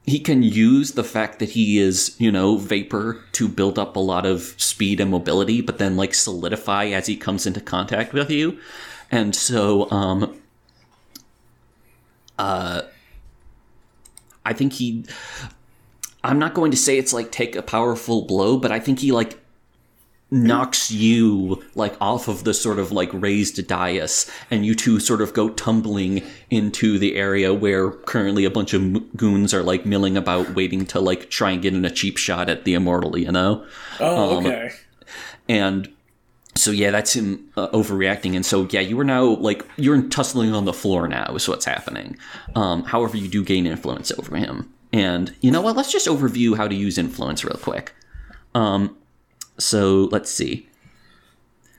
he 0.06 0.20
can 0.20 0.42
use 0.42 0.92
the 0.92 1.04
fact 1.04 1.40
that 1.40 1.50
he 1.50 1.78
is 1.78 2.14
you 2.18 2.30
know 2.30 2.56
vapor 2.56 3.22
to 3.32 3.48
build 3.48 3.78
up 3.78 3.96
a 3.96 4.00
lot 4.00 4.24
of 4.24 4.54
speed 4.56 5.00
and 5.00 5.10
mobility 5.10 5.60
but 5.60 5.78
then 5.78 5.96
like 5.96 6.14
solidify 6.14 6.86
as 6.86 7.06
he 7.06 7.16
comes 7.16 7.46
into 7.46 7.60
contact 7.60 8.12
with 8.12 8.30
you 8.30 8.58
and 9.10 9.34
so 9.34 9.90
um 9.90 10.40
uh, 12.38 12.82
I 14.44 14.52
think 14.52 14.74
he. 14.74 15.04
I'm 16.22 16.38
not 16.38 16.54
going 16.54 16.70
to 16.72 16.76
say 16.76 16.98
it's 16.98 17.12
like 17.12 17.30
take 17.30 17.54
a 17.56 17.62
powerful 17.62 18.22
blow, 18.22 18.58
but 18.58 18.72
I 18.72 18.80
think 18.80 18.98
he 19.00 19.12
like 19.12 19.38
knocks 20.30 20.90
you 20.90 21.62
like 21.76 21.96
off 22.00 22.26
of 22.26 22.42
the 22.42 22.52
sort 22.52 22.78
of 22.78 22.90
like 22.90 23.10
raised 23.12 23.64
dais, 23.66 24.30
and 24.50 24.66
you 24.66 24.74
two 24.74 24.98
sort 24.98 25.20
of 25.20 25.32
go 25.32 25.50
tumbling 25.50 26.22
into 26.50 26.98
the 26.98 27.16
area 27.16 27.54
where 27.54 27.90
currently 27.90 28.44
a 28.44 28.50
bunch 28.50 28.74
of 28.74 29.16
goons 29.16 29.54
are 29.54 29.62
like 29.62 29.86
milling 29.86 30.16
about, 30.16 30.54
waiting 30.54 30.84
to 30.86 31.00
like 31.00 31.30
try 31.30 31.52
and 31.52 31.62
get 31.62 31.74
in 31.74 31.84
a 31.84 31.90
cheap 31.90 32.16
shot 32.16 32.48
at 32.48 32.64
the 32.64 32.74
immortal, 32.74 33.16
you 33.16 33.30
know. 33.30 33.64
Oh, 34.00 34.38
Um, 34.38 34.46
okay. 34.46 34.70
And 35.48 35.88
so 36.56 36.70
yeah, 36.70 36.90
that's 36.90 37.14
him 37.14 37.48
uh, 37.56 37.68
overreacting. 37.68 38.34
And 38.34 38.44
so 38.44 38.66
yeah, 38.70 38.80
you 38.80 38.98
are 38.98 39.04
now 39.04 39.24
like 39.24 39.64
you're 39.76 40.02
tussling 40.02 40.54
on 40.54 40.64
the 40.64 40.72
floor 40.72 41.06
now 41.06 41.34
is 41.36 41.48
what's 41.48 41.66
happening. 41.66 42.16
Um, 42.56 42.82
however, 42.84 43.16
you 43.16 43.28
do 43.28 43.44
gain 43.44 43.66
influence 43.66 44.10
over 44.10 44.36
him. 44.36 44.72
And 44.92 45.34
you 45.40 45.50
know 45.50 45.60
what? 45.60 45.76
Let's 45.76 45.92
just 45.92 46.08
overview 46.08 46.56
how 46.56 46.66
to 46.66 46.74
use 46.74 46.96
influence 46.98 47.44
real 47.44 47.58
quick. 47.58 47.94
Um, 48.54 48.96
so 49.58 50.08
let's 50.12 50.30
see. 50.30 50.68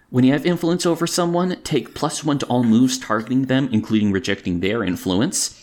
When 0.10 0.24
you 0.24 0.32
have 0.32 0.46
influence 0.46 0.86
over 0.86 1.06
someone, 1.06 1.62
take 1.64 1.94
plus 1.94 2.24
one 2.24 2.40
to 2.40 2.46
all 2.46 2.64
moves 2.64 2.98
targeting 2.98 3.48
them, 3.48 3.70
including 3.72 4.12
rejecting 4.12 4.62
their 4.62 4.84
influence. 4.84 5.62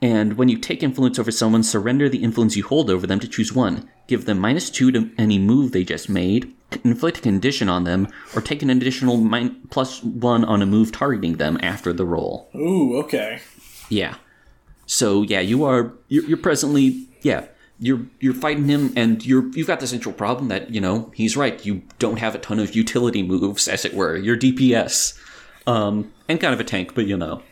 And 0.00 0.36
when 0.36 0.48
you 0.48 0.58
take 0.58 0.82
influence 0.82 1.16
over 1.16 1.30
someone, 1.30 1.62
surrender 1.62 2.08
the 2.08 2.24
influence 2.24 2.56
you 2.56 2.64
hold 2.64 2.90
over 2.90 3.06
them 3.06 3.20
to 3.20 3.28
choose 3.28 3.52
one. 3.52 3.88
Give 4.08 4.24
them 4.24 4.40
minus 4.40 4.68
two 4.68 4.90
to 4.90 5.10
any 5.16 5.38
move 5.38 5.70
they 5.70 5.84
just 5.84 6.08
made, 6.08 6.52
inflict 6.82 7.18
a 7.18 7.20
condition 7.20 7.68
on 7.68 7.84
them, 7.84 8.08
or 8.34 8.42
take 8.42 8.62
an 8.62 8.70
additional 8.70 9.16
min- 9.16 9.60
plus 9.70 10.02
one 10.02 10.44
on 10.44 10.60
a 10.60 10.66
move 10.66 10.90
targeting 10.90 11.36
them 11.36 11.56
after 11.62 11.92
the 11.92 12.04
roll. 12.04 12.50
Ooh, 12.56 12.96
okay. 12.98 13.40
Yeah. 13.88 14.16
So 14.86 15.22
yeah, 15.22 15.40
you 15.40 15.64
are 15.64 15.92
you're, 16.08 16.24
you're 16.24 16.36
presently 16.36 17.06
yeah 17.22 17.46
you're 17.82 18.06
you're 18.20 18.32
fighting 18.34 18.68
him, 18.68 18.92
and 18.96 19.24
you're 19.26 19.48
you've 19.56 19.66
got 19.66 19.80
the 19.80 19.86
central 19.86 20.14
problem 20.14 20.48
that 20.48 20.70
you 20.70 20.80
know 20.80 21.10
he's 21.14 21.36
right. 21.36 21.64
You 21.66 21.82
don't 21.98 22.18
have 22.18 22.34
a 22.34 22.38
ton 22.38 22.58
of 22.60 22.74
utility 22.76 23.22
moves, 23.22 23.66
as 23.68 23.84
it 23.84 23.92
were. 23.94 24.16
You're 24.16 24.36
DPS, 24.36 25.18
um, 25.66 26.12
and 26.28 26.40
kind 26.40 26.54
of 26.54 26.60
a 26.60 26.64
tank, 26.64 26.94
but 26.94 27.06
you 27.06 27.16
know, 27.16 27.42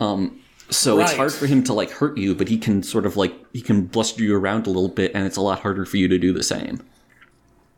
um, 0.00 0.40
So 0.70 1.00
it's 1.00 1.12
hard 1.14 1.32
for 1.32 1.46
him 1.46 1.62
to 1.64 1.72
like 1.72 1.90
hurt 1.90 2.16
you, 2.16 2.34
but 2.34 2.48
he 2.48 2.56
can 2.56 2.82
sort 2.82 3.04
of 3.04 3.16
like 3.16 3.34
he 3.52 3.60
can 3.60 3.86
bluster 3.86 4.22
you 4.22 4.36
around 4.36 4.66
a 4.66 4.70
little 4.70 4.88
bit, 4.88 5.10
and 5.14 5.26
it's 5.26 5.36
a 5.36 5.42
lot 5.42 5.60
harder 5.60 5.84
for 5.84 5.96
you 5.96 6.08
to 6.08 6.18
do 6.18 6.32
the 6.32 6.42
same. 6.44 6.80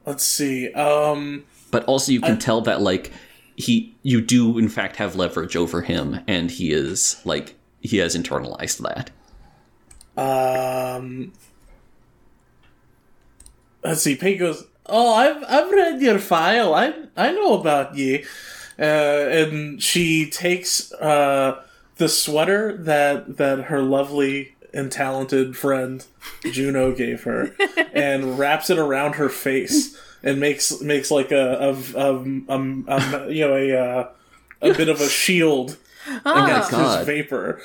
Let's 0.04 0.24
see. 0.24 0.72
Um, 0.74 1.44
But 1.70 1.84
also, 1.86 2.12
you 2.12 2.20
can 2.20 2.38
tell 2.38 2.60
that 2.62 2.80
like 2.80 3.10
he, 3.56 3.94
you 4.02 4.20
do 4.20 4.58
in 4.58 4.68
fact 4.68 4.96
have 4.96 5.16
leverage 5.16 5.56
over 5.56 5.82
him, 5.82 6.20
and 6.28 6.50
he 6.50 6.72
is 6.72 7.20
like 7.24 7.56
he 7.80 7.96
has 7.98 8.14
internalized 8.16 8.78
that. 8.86 9.10
um, 10.16 11.32
let's 13.86 14.02
see. 14.02 14.16
Pate 14.16 14.38
goes, 14.38 14.64
"Oh, 14.86 15.14
I've 15.14 15.42
I've 15.48 15.70
read 15.70 16.00
your 16.00 16.18
file. 16.18 16.74
I 16.74 16.92
I 17.16 17.32
know 17.32 17.58
about 17.58 17.96
ye." 17.96 18.24
Uh, 18.78 18.82
and 18.82 19.82
she 19.82 20.28
takes 20.28 20.92
uh, 20.94 21.62
the 21.96 22.08
sweater 22.08 22.76
that 22.76 23.38
that 23.38 23.64
her 23.64 23.82
lovely 23.82 24.54
and 24.74 24.92
talented 24.92 25.56
friend 25.56 26.04
Juno 26.50 26.92
gave 26.94 27.22
her, 27.24 27.54
and 27.92 28.38
wraps 28.38 28.68
it 28.68 28.78
around 28.78 29.14
her 29.14 29.28
face, 29.28 29.98
and 30.22 30.38
makes 30.38 30.80
makes 30.82 31.10
like 31.10 31.32
a 31.32 31.74
a, 31.94 31.98
a, 31.98 32.24
a, 32.48 33.26
a 33.26 33.32
you 33.32 33.46
know 33.46 33.56
a 33.56 33.76
uh, 33.76 34.08
a 34.60 34.74
bit 34.74 34.88
of 34.88 35.00
a 35.00 35.08
shield 35.08 35.78
against 36.24 36.70
God. 36.70 36.98
this 36.98 37.06
vapor. 37.06 37.60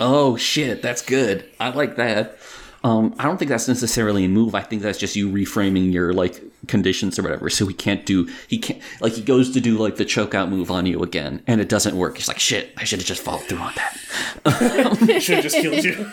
Oh 0.00 0.36
shit, 0.36 0.82
that's 0.82 1.02
good. 1.02 1.48
I 1.58 1.70
like 1.70 1.96
that. 1.96 2.38
Um, 2.86 3.14
I 3.18 3.24
don't 3.24 3.36
think 3.36 3.48
that's 3.48 3.66
necessarily 3.66 4.24
a 4.24 4.28
move. 4.28 4.54
I 4.54 4.60
think 4.62 4.80
that's 4.82 4.96
just 4.98 5.16
you 5.16 5.28
reframing 5.28 5.92
your 5.92 6.12
like 6.12 6.40
conditions 6.68 7.18
or 7.18 7.22
whatever. 7.22 7.50
So 7.50 7.66
he 7.66 7.74
can't 7.74 8.06
do 8.06 8.28
he 8.46 8.58
can't 8.58 8.80
like 9.00 9.14
he 9.14 9.22
goes 9.22 9.50
to 9.54 9.60
do 9.60 9.76
like 9.76 9.96
the 9.96 10.04
choke 10.04 10.34
out 10.36 10.50
move 10.50 10.70
on 10.70 10.86
you 10.86 11.02
again, 11.02 11.42
and 11.48 11.60
it 11.60 11.68
doesn't 11.68 11.96
work. 11.96 12.16
He's 12.16 12.28
like, 12.28 12.38
shit, 12.38 12.72
I 12.76 12.84
should 12.84 13.00
have 13.00 13.06
just 13.08 13.22
followed 13.22 13.42
through 13.48 13.58
on 13.58 13.72
that. 13.74 15.18
Should 15.22 15.36
have 15.36 15.42
just 15.42 15.56
killed 15.56 15.82
you. 15.82 16.10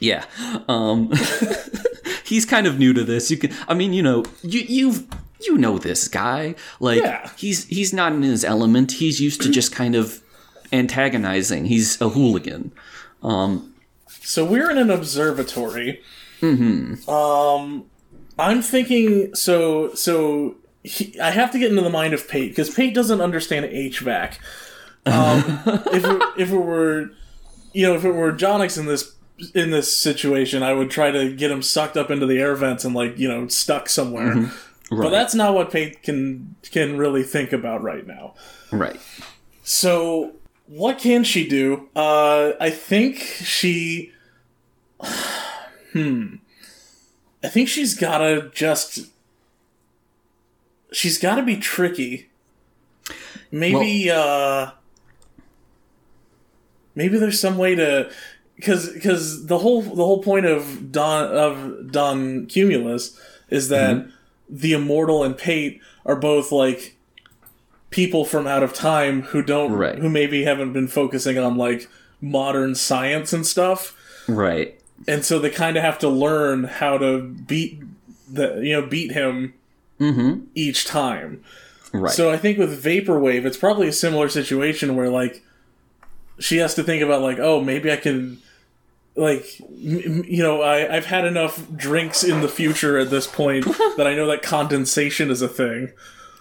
Yeah. 0.00 0.24
Um, 0.68 1.10
he's 2.26 2.44
kind 2.44 2.66
of 2.66 2.78
new 2.78 2.92
to 2.92 3.04
this. 3.04 3.30
You 3.30 3.38
can, 3.38 3.54
I 3.66 3.72
mean, 3.74 3.94
you 3.94 4.02
know, 4.02 4.24
you 4.42 4.60
you've 4.68 5.06
you 5.46 5.56
know 5.56 5.78
this 5.78 6.08
guy. 6.08 6.56
Like 6.78 7.00
Yeah. 7.00 7.30
he's 7.38 7.64
he's 7.68 7.94
not 7.94 8.12
in 8.12 8.22
his 8.22 8.44
element. 8.44 8.92
He's 8.92 9.18
used 9.18 9.40
to 9.42 9.48
just 9.50 9.72
kind 9.72 9.94
of 9.94 10.20
antagonizing. 10.74 11.64
He's 11.66 11.98
a 12.02 12.10
hooligan. 12.10 12.72
So 14.22 14.44
we're 14.44 14.70
in 14.70 14.78
an 14.78 14.90
observatory. 14.90 16.00
Mm-hmm. 16.40 17.08
Um, 17.10 17.84
I'm 18.38 18.62
thinking. 18.62 19.34
So 19.34 19.94
so 19.94 20.56
he, 20.82 21.18
I 21.20 21.30
have 21.30 21.50
to 21.52 21.58
get 21.58 21.70
into 21.70 21.82
the 21.82 21.90
mind 21.90 22.14
of 22.14 22.28
Pate 22.28 22.50
because 22.50 22.74
Pate 22.74 22.94
doesn't 22.94 23.20
understand 23.20 23.66
HVAC. 23.66 24.38
Um, 25.06 25.60
if 25.92 26.04
it, 26.04 26.22
if 26.38 26.50
it 26.52 26.56
were, 26.56 27.10
you 27.72 27.86
know, 27.86 27.94
if 27.94 28.04
it 28.04 28.12
were 28.12 28.32
Jonix 28.32 28.78
in 28.78 28.86
this 28.86 29.14
in 29.54 29.70
this 29.70 29.96
situation, 29.96 30.62
I 30.62 30.72
would 30.72 30.90
try 30.90 31.10
to 31.10 31.32
get 31.34 31.50
him 31.50 31.62
sucked 31.62 31.96
up 31.96 32.10
into 32.10 32.26
the 32.26 32.38
air 32.38 32.54
vents 32.54 32.84
and 32.84 32.94
like 32.94 33.18
you 33.18 33.28
know 33.28 33.48
stuck 33.48 33.88
somewhere. 33.88 34.50
But 34.90 34.96
Right. 34.98 35.10
that's 35.10 35.34
not 35.34 35.54
what 35.54 35.70
Pate 35.70 36.02
can 36.02 36.54
can 36.70 36.98
really 36.98 37.22
think 37.22 37.52
about 37.52 37.82
right 37.82 38.06
now. 38.06 38.34
Right. 38.70 39.00
So, 39.64 40.32
what 40.72 40.98
can 40.98 41.22
she 41.22 41.46
do? 41.46 41.88
Uh, 41.94 42.52
I 42.60 42.70
think 42.70 43.18
she. 43.18 44.12
Hmm. 45.92 46.36
I 47.44 47.48
think 47.48 47.68
she's 47.68 47.94
gotta 47.94 48.50
just. 48.54 49.10
She's 50.90 51.18
gotta 51.18 51.42
be 51.42 51.58
tricky. 51.58 52.30
Maybe, 53.50 54.10
uh. 54.10 54.70
Maybe 56.94 57.18
there's 57.18 57.38
some 57.38 57.58
way 57.58 57.74
to. 57.74 58.10
Because 58.56 58.88
because 58.88 59.44
the 59.48 59.58
whole 59.58 59.82
the 59.82 60.02
whole 60.02 60.22
point 60.22 60.46
of 60.46 60.90
Don 60.90 61.24
of 61.36 61.92
Don 61.92 62.46
Cumulus 62.46 63.20
is 63.50 63.68
that 63.68 64.08
the 64.48 64.72
immortal 64.72 65.24
and 65.24 65.36
Pate 65.36 65.82
are 66.06 66.16
both 66.16 66.50
like 66.50 66.96
people 67.92 68.24
from 68.24 68.46
out 68.48 68.62
of 68.64 68.72
time 68.74 69.22
who 69.22 69.42
don't 69.42 69.72
Right. 69.72 69.98
who 69.98 70.08
maybe 70.08 70.42
haven't 70.44 70.72
been 70.72 70.88
focusing 70.88 71.38
on 71.38 71.56
like 71.56 71.88
modern 72.20 72.74
science 72.74 73.32
and 73.32 73.46
stuff 73.46 73.96
Right. 74.26 74.80
and 75.06 75.24
so 75.24 75.38
they 75.38 75.50
kind 75.50 75.76
of 75.76 75.82
have 75.84 75.98
to 76.00 76.08
learn 76.08 76.64
how 76.64 76.98
to 76.98 77.22
beat 77.22 77.80
the 78.28 78.60
you 78.62 78.72
know 78.72 78.86
beat 78.86 79.12
him 79.12 79.54
mm-hmm. 80.00 80.44
each 80.54 80.84
time 80.86 81.44
Right. 81.92 82.12
so 82.12 82.30
i 82.30 82.36
think 82.38 82.56
with 82.58 82.82
vaporwave 82.82 83.44
it's 83.44 83.56
probably 83.58 83.86
a 83.88 83.92
similar 83.92 84.28
situation 84.28 84.96
where 84.96 85.10
like 85.10 85.42
she 86.38 86.56
has 86.56 86.74
to 86.76 86.82
think 86.82 87.02
about 87.02 87.20
like 87.20 87.38
oh 87.38 87.60
maybe 87.60 87.92
i 87.92 87.96
can 87.96 88.40
like 89.16 89.44
m- 89.60 90.24
you 90.26 90.42
know 90.42 90.62
I, 90.62 90.96
i've 90.96 91.04
had 91.06 91.26
enough 91.26 91.66
drinks 91.76 92.24
in 92.24 92.40
the 92.40 92.48
future 92.48 92.96
at 92.98 93.10
this 93.10 93.26
point 93.26 93.66
that 93.98 94.06
i 94.06 94.14
know 94.14 94.26
that 94.28 94.40
condensation 94.42 95.30
is 95.30 95.42
a 95.42 95.48
thing 95.48 95.92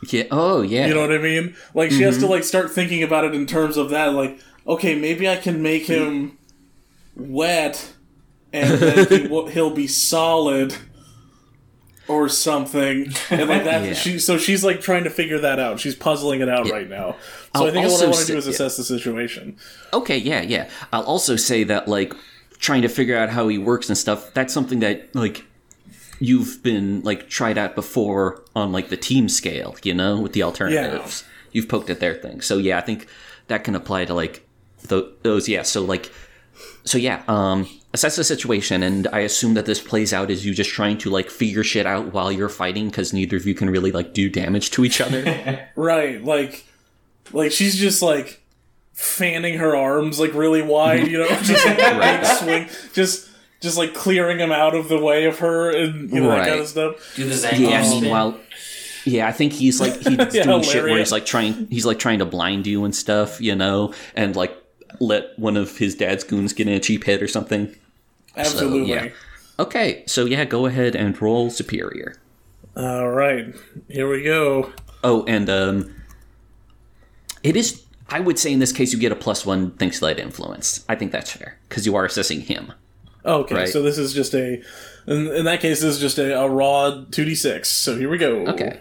yeah. 0.10 0.24
Oh 0.32 0.62
yeah. 0.62 0.88
you 0.88 0.94
know 0.94 1.02
what 1.02 1.12
I 1.12 1.18
mean? 1.18 1.56
Like 1.74 1.92
she 1.92 2.02
has 2.04 2.18
to 2.18 2.24
mm-hmm. 2.24 2.32
like 2.32 2.44
start 2.44 2.72
thinking 2.72 3.04
about 3.04 3.24
it 3.26 3.34
in 3.34 3.46
terms 3.46 3.78
of 3.78 3.90
that. 3.92 4.14
Like, 4.14 4.40
okay, 4.68 4.96
maybe 4.96 5.30
I 5.30 5.36
can 5.36 5.62
make 5.62 5.88
hmm. 5.88 5.94
him 5.94 6.38
wet, 7.16 7.94
and 8.52 8.80
then 8.80 9.08
he 9.08 9.28
will, 9.30 9.48
he'll 9.48 9.74
be 9.74 9.88
solid, 9.88 10.76
or 12.08 12.30
something. 12.30 13.14
And 13.30 13.50
like 13.50 13.64
that, 13.64 13.84
Yeah. 13.86 13.94
she 13.94 14.20
so 14.20 14.38
she's 14.38 14.64
like 14.64 14.82
trying 14.82 15.04
to 15.06 15.10
figure 15.10 15.40
that 15.40 15.60
out. 15.60 15.80
She's 15.80 15.96
puzzling 15.96 16.42
it 16.42 16.50
out 16.50 16.70
right 16.70 16.90
now. 16.90 17.16
So 17.56 17.64
I'll 17.64 17.68
I 17.68 17.72
think 17.72 17.88
what 17.88 18.02
I 18.02 18.06
want 18.06 18.18
to 18.18 18.26
do 18.26 18.38
is 18.38 18.46
yeah. 18.46 18.52
assess 18.52 18.78
the 18.78 18.84
situation. 18.84 19.58
Okay, 19.94 20.18
yeah, 20.18 20.42
yeah. 20.42 20.70
I'll 20.92 21.04
also 21.04 21.36
say 21.36 21.64
that 21.66 21.88
like 21.88 22.14
trying 22.60 22.82
to 22.84 22.90
figure 22.90 23.18
out 23.18 23.30
how 23.30 23.48
he 23.48 23.58
works 23.58 23.90
and 23.90 23.98
stuff, 23.98 24.34
that's 24.34 24.54
something 24.54 24.80
that 24.80 25.16
like 25.16 25.46
you've 26.22 26.62
been 26.62 27.02
like 27.02 27.28
tried 27.28 27.58
out 27.58 27.74
before 27.74 28.44
on 28.56 28.72
like 28.72 28.90
the 28.90 28.96
team 28.96 29.28
scale, 29.28 29.76
you 29.84 29.94
know, 29.94 30.20
with 30.20 30.34
the 30.34 30.44
alternatives. 30.44 31.24
You've 31.52 31.68
poked 31.68 31.90
at 31.90 32.00
their 32.00 32.14
thing. 32.14 32.42
So 32.42 32.60
yeah, 32.60 32.78
I 32.78 32.82
think 32.82 33.08
that 33.48 33.64
can 33.64 33.76
apply 33.76 34.06
to 34.06 34.14
like 34.14 34.48
th- 34.88 35.06
those 35.24 35.50
yeah, 35.50 35.64
so 35.64 35.82
like 35.84 36.12
so 36.84 37.00
yeah, 37.00 37.24
um 37.28 37.68
assess 37.92 38.16
the 38.16 38.24
situation 38.24 38.84
and 38.84 39.08
I 39.12 39.20
assume 39.22 39.56
that 39.56 39.66
this 39.66 39.82
plays 39.82 40.14
out 40.14 40.30
as 40.30 40.46
you 40.46 40.54
just 40.54 40.70
trying 40.70 41.00
to 41.00 41.10
like 41.10 41.30
figure 41.32 41.64
shit 41.64 41.88
out 41.88 42.14
while 42.14 42.32
you're 42.32 42.50
fighting 42.50 42.92
cuz 42.92 43.12
neither 43.12 43.36
of 43.36 43.48
you 43.48 43.56
can 43.56 43.70
really 43.70 43.92
like 43.92 44.14
do 44.14 44.30
damage 44.30 44.70
to 44.72 44.86
each 44.86 45.02
other. 45.02 45.68
Right, 45.76 46.24
like, 46.24 46.66
like 47.34 47.52
she's 47.52 47.76
just 47.78 48.04
like 48.04 48.44
fanning 48.94 49.58
her 49.58 49.76
arms 49.76 50.20
like 50.20 50.36
really 50.36 50.62
wide, 50.62 51.08
you 51.08 51.18
know, 51.18 51.28
just 51.42 51.66
like 51.66 51.78
big 51.78 52.26
swing, 52.26 52.70
just 52.94 53.31
just 53.62 53.78
like 53.78 53.94
clearing 53.94 54.40
him 54.40 54.52
out 54.52 54.76
of 54.76 54.90
the 54.90 55.00
way 55.00 55.26
of 55.26 55.40
her 55.40 55.70
and 55.72 56.12
you 56.12 56.20
know 56.20 56.30
that 56.30 56.48
kind 56.48 56.60
of 56.60 56.68
stuff. 56.68 57.14
Do 57.16 57.28
the 57.30 57.36
Zangief 57.36 57.70
Yeah, 57.70 57.84
spin. 57.84 58.02
meanwhile, 58.02 58.40
yeah, 59.06 59.28
I 59.28 59.32
think 59.32 59.54
he's 59.54 59.80
like 59.80 59.96
he's 59.96 60.06
Yeah, 60.34 60.44
doing 60.44 60.64
shit 60.64 60.84
where 60.84 60.98
he's 60.98 61.12
like 61.12 61.26
trying 61.26 61.68
he's 61.68 61.86
like 61.86 62.00
trying 62.00 62.20
to 62.20 62.26
blind 62.26 62.68
you 62.68 62.84
and 62.84 62.94
stuff, 62.96 63.40
you 63.40 63.56
know, 63.56 63.94
and 64.16 64.36
like 64.36 64.56
let 65.00 65.38
one 65.40 65.56
of 65.58 65.78
his 65.78 65.96
dad's 65.96 66.24
goons 66.24 66.54
get 66.54 66.68
in 66.68 66.74
a 66.74 66.80
cheap 66.80 67.04
hit 67.06 67.22
or 67.24 67.28
something. 67.28 67.74
Absolutely. 68.36 68.90
yeah. 68.92 69.10
Okay, 69.60 70.04
so 70.08 70.26
yeah, 70.26 70.44
go 70.46 70.66
ahead 70.66 70.96
and 70.96 71.20
roll 71.22 71.50
superior. 71.52 72.16
All 72.76 73.10
right, 73.10 73.54
here 73.90 74.10
we 74.10 74.24
go. 74.24 74.72
Oh, 75.04 75.24
and 75.26 75.50
um, 75.50 75.94
it 77.44 77.56
is. 77.56 77.84
I 78.10 78.20
would 78.20 78.38
say 78.40 78.52
in 78.52 78.60
this 78.60 78.72
case 78.72 78.92
you 78.92 79.00
get 79.00 79.12
a 79.12 79.16
plus 79.16 79.46
one 79.46 79.72
thanks 79.72 80.00
to 80.00 80.06
that 80.06 80.20
influence. 80.20 80.84
I 80.90 80.96
think 80.96 81.12
that's 81.12 81.32
fair 81.32 81.58
because 81.70 81.86
you 81.86 81.96
are 81.96 82.06
assessing 82.06 82.42
him. 82.42 82.74
Okay, 83.26 83.56
Right. 83.56 83.70
so 83.70 83.82
this 83.82 83.98
is 83.98 84.14
just 84.14 84.34
a. 84.34 84.62
In, 85.08 85.28
in 85.28 85.46
that 85.46 85.60
case, 85.62 85.82
this 85.82 85.96
is 85.96 86.00
just 86.00 86.18
a, 86.18 86.40
a 86.40 86.50
raw 86.50 87.04
two 87.12 87.26
d 87.26 87.36
six. 87.36 87.70
So 87.70 87.98
here 87.98 88.10
we 88.10 88.18
go. 88.18 88.46
Okay, 88.48 88.80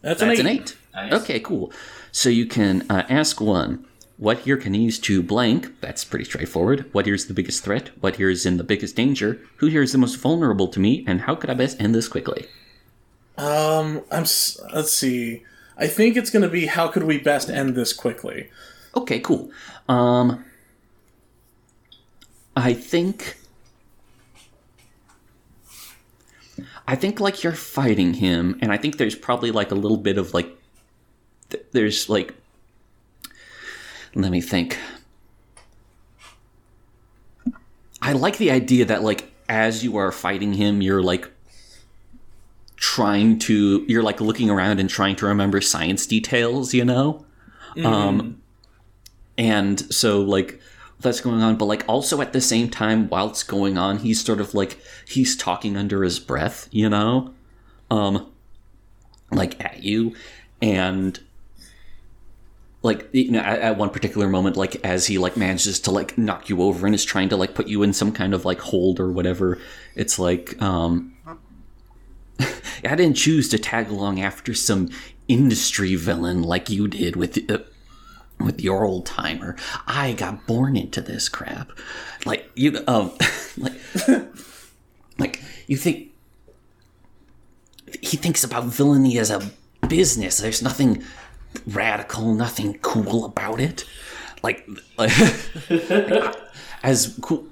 that's, 0.00 0.20
that's 0.20 0.40
an 0.40 0.46
an 0.46 0.52
eight. 0.52 0.60
eight. 0.62 0.76
Nice. 0.94 1.12
Okay, 1.22 1.40
cool. 1.40 1.72
So 2.10 2.28
you 2.28 2.46
can 2.46 2.84
uh, 2.90 3.04
ask 3.08 3.40
one. 3.40 3.84
What 4.18 4.40
here 4.40 4.56
can 4.56 4.74
use 4.74 4.98
to 5.00 5.22
blank? 5.22 5.80
That's 5.80 6.04
pretty 6.04 6.24
straightforward. 6.26 6.84
What 6.92 7.06
here 7.06 7.14
is 7.14 7.26
the 7.26 7.34
biggest 7.34 7.64
threat? 7.64 7.90
What 8.00 8.16
here 8.16 8.30
is 8.30 8.46
in 8.46 8.56
the 8.56 8.62
biggest 8.64 8.94
danger? 8.94 9.40
Who 9.56 9.66
here 9.66 9.82
is 9.82 9.92
the 9.92 9.98
most 9.98 10.16
vulnerable 10.16 10.68
to 10.68 10.78
me? 10.80 11.04
And 11.08 11.22
how 11.22 11.34
could 11.34 11.50
I 11.50 11.54
best 11.54 11.80
end 11.80 11.94
this 11.94 12.08
quickly? 12.08 12.46
Um, 13.36 14.02
I'm. 14.10 14.22
s- 14.22 14.60
Let's 14.74 14.92
see. 14.92 15.42
I 15.78 15.86
think 15.88 16.16
it's 16.16 16.30
going 16.30 16.42
to 16.42 16.48
be 16.48 16.66
how 16.66 16.88
could 16.88 17.02
we 17.04 17.18
best 17.18 17.48
end 17.50 17.74
this 17.74 17.92
quickly. 17.92 18.50
Okay, 18.94 19.18
cool. 19.20 19.50
Um, 19.88 20.44
I 22.56 22.74
think. 22.74 23.38
I 26.86 26.96
think 26.96 27.20
like 27.20 27.42
you're 27.42 27.52
fighting 27.52 28.14
him, 28.14 28.58
and 28.60 28.72
I 28.72 28.76
think 28.76 28.98
there's 28.98 29.14
probably 29.14 29.50
like 29.50 29.70
a 29.70 29.74
little 29.74 29.96
bit 29.96 30.18
of 30.18 30.34
like, 30.34 30.48
th- 31.50 31.64
there's 31.72 32.08
like. 32.08 32.34
Let 34.14 34.30
me 34.30 34.40
think. 34.40 34.78
I 38.02 38.12
like 38.12 38.36
the 38.38 38.50
idea 38.50 38.84
that 38.84 39.02
like 39.02 39.32
as 39.48 39.84
you 39.84 39.96
are 39.96 40.10
fighting 40.10 40.54
him, 40.54 40.82
you're 40.82 41.02
like 41.02 41.30
trying 42.76 43.38
to 43.38 43.84
you're 43.88 44.02
like 44.02 44.20
looking 44.20 44.50
around 44.50 44.80
and 44.80 44.90
trying 44.90 45.14
to 45.16 45.26
remember 45.26 45.60
science 45.60 46.04
details, 46.04 46.74
you 46.74 46.84
know? 46.84 47.24
Um 47.86 48.42
and 49.38 49.80
so 49.94 50.20
like 50.20 50.60
that's 51.02 51.20
going 51.20 51.42
on 51.42 51.56
but 51.56 51.66
like 51.66 51.84
also 51.88 52.20
at 52.20 52.32
the 52.32 52.40
same 52.40 52.68
time 52.70 53.08
while 53.08 53.28
it's 53.28 53.42
going 53.42 53.76
on 53.76 53.98
he's 53.98 54.24
sort 54.24 54.40
of 54.40 54.54
like 54.54 54.78
he's 55.06 55.36
talking 55.36 55.76
under 55.76 56.02
his 56.02 56.18
breath 56.18 56.68
you 56.70 56.88
know? 56.88 57.32
Um 57.90 58.32
like 59.32 59.62
at 59.64 59.82
you. 59.82 60.14
And 60.60 61.18
like 62.82 63.08
you 63.12 63.30
know 63.30 63.40
at, 63.40 63.60
at 63.60 63.76
one 63.76 63.90
particular 63.90 64.28
moment 64.28 64.56
like 64.56 64.74
as 64.84 65.06
he 65.06 65.16
like 65.16 65.36
manages 65.36 65.78
to 65.78 65.92
like 65.92 66.18
knock 66.18 66.48
you 66.48 66.60
over 66.60 66.84
and 66.84 66.96
is 66.96 67.04
trying 67.04 67.28
to 67.28 67.36
like 67.36 67.54
put 67.54 67.68
you 67.68 67.82
in 67.84 67.92
some 67.92 68.10
kind 68.10 68.34
of 68.34 68.44
like 68.44 68.58
hold 68.58 68.98
or 68.98 69.12
whatever 69.12 69.56
it's 69.94 70.18
like 70.18 70.60
um 70.60 71.16
i 72.40 72.96
didn't 72.96 73.14
choose 73.14 73.48
to 73.48 73.56
tag 73.56 73.88
along 73.88 74.20
after 74.20 74.52
some 74.52 74.88
industry 75.28 75.94
villain 75.94 76.42
like 76.42 76.68
you 76.70 76.88
did 76.88 77.14
with 77.14 77.48
uh, 77.48 77.58
with 78.44 78.60
your 78.60 78.84
old 78.84 79.06
timer 79.06 79.56
i 79.86 80.12
got 80.12 80.46
born 80.46 80.76
into 80.76 81.00
this 81.00 81.28
crap 81.28 81.70
like 82.24 82.50
you 82.54 82.82
um 82.86 83.12
like 83.56 83.72
like 85.18 85.42
you 85.66 85.76
think 85.76 86.10
he 88.00 88.16
thinks 88.16 88.42
about 88.42 88.64
villainy 88.64 89.18
as 89.18 89.30
a 89.30 89.50
business 89.88 90.38
there's 90.38 90.62
nothing 90.62 91.02
radical, 91.66 92.34
nothing 92.34 92.78
cool 92.82 93.24
about 93.24 93.60
it. 93.60 93.84
Like, 94.42 94.68
like 94.98 95.12
as 96.82 97.18
cool. 97.20 97.46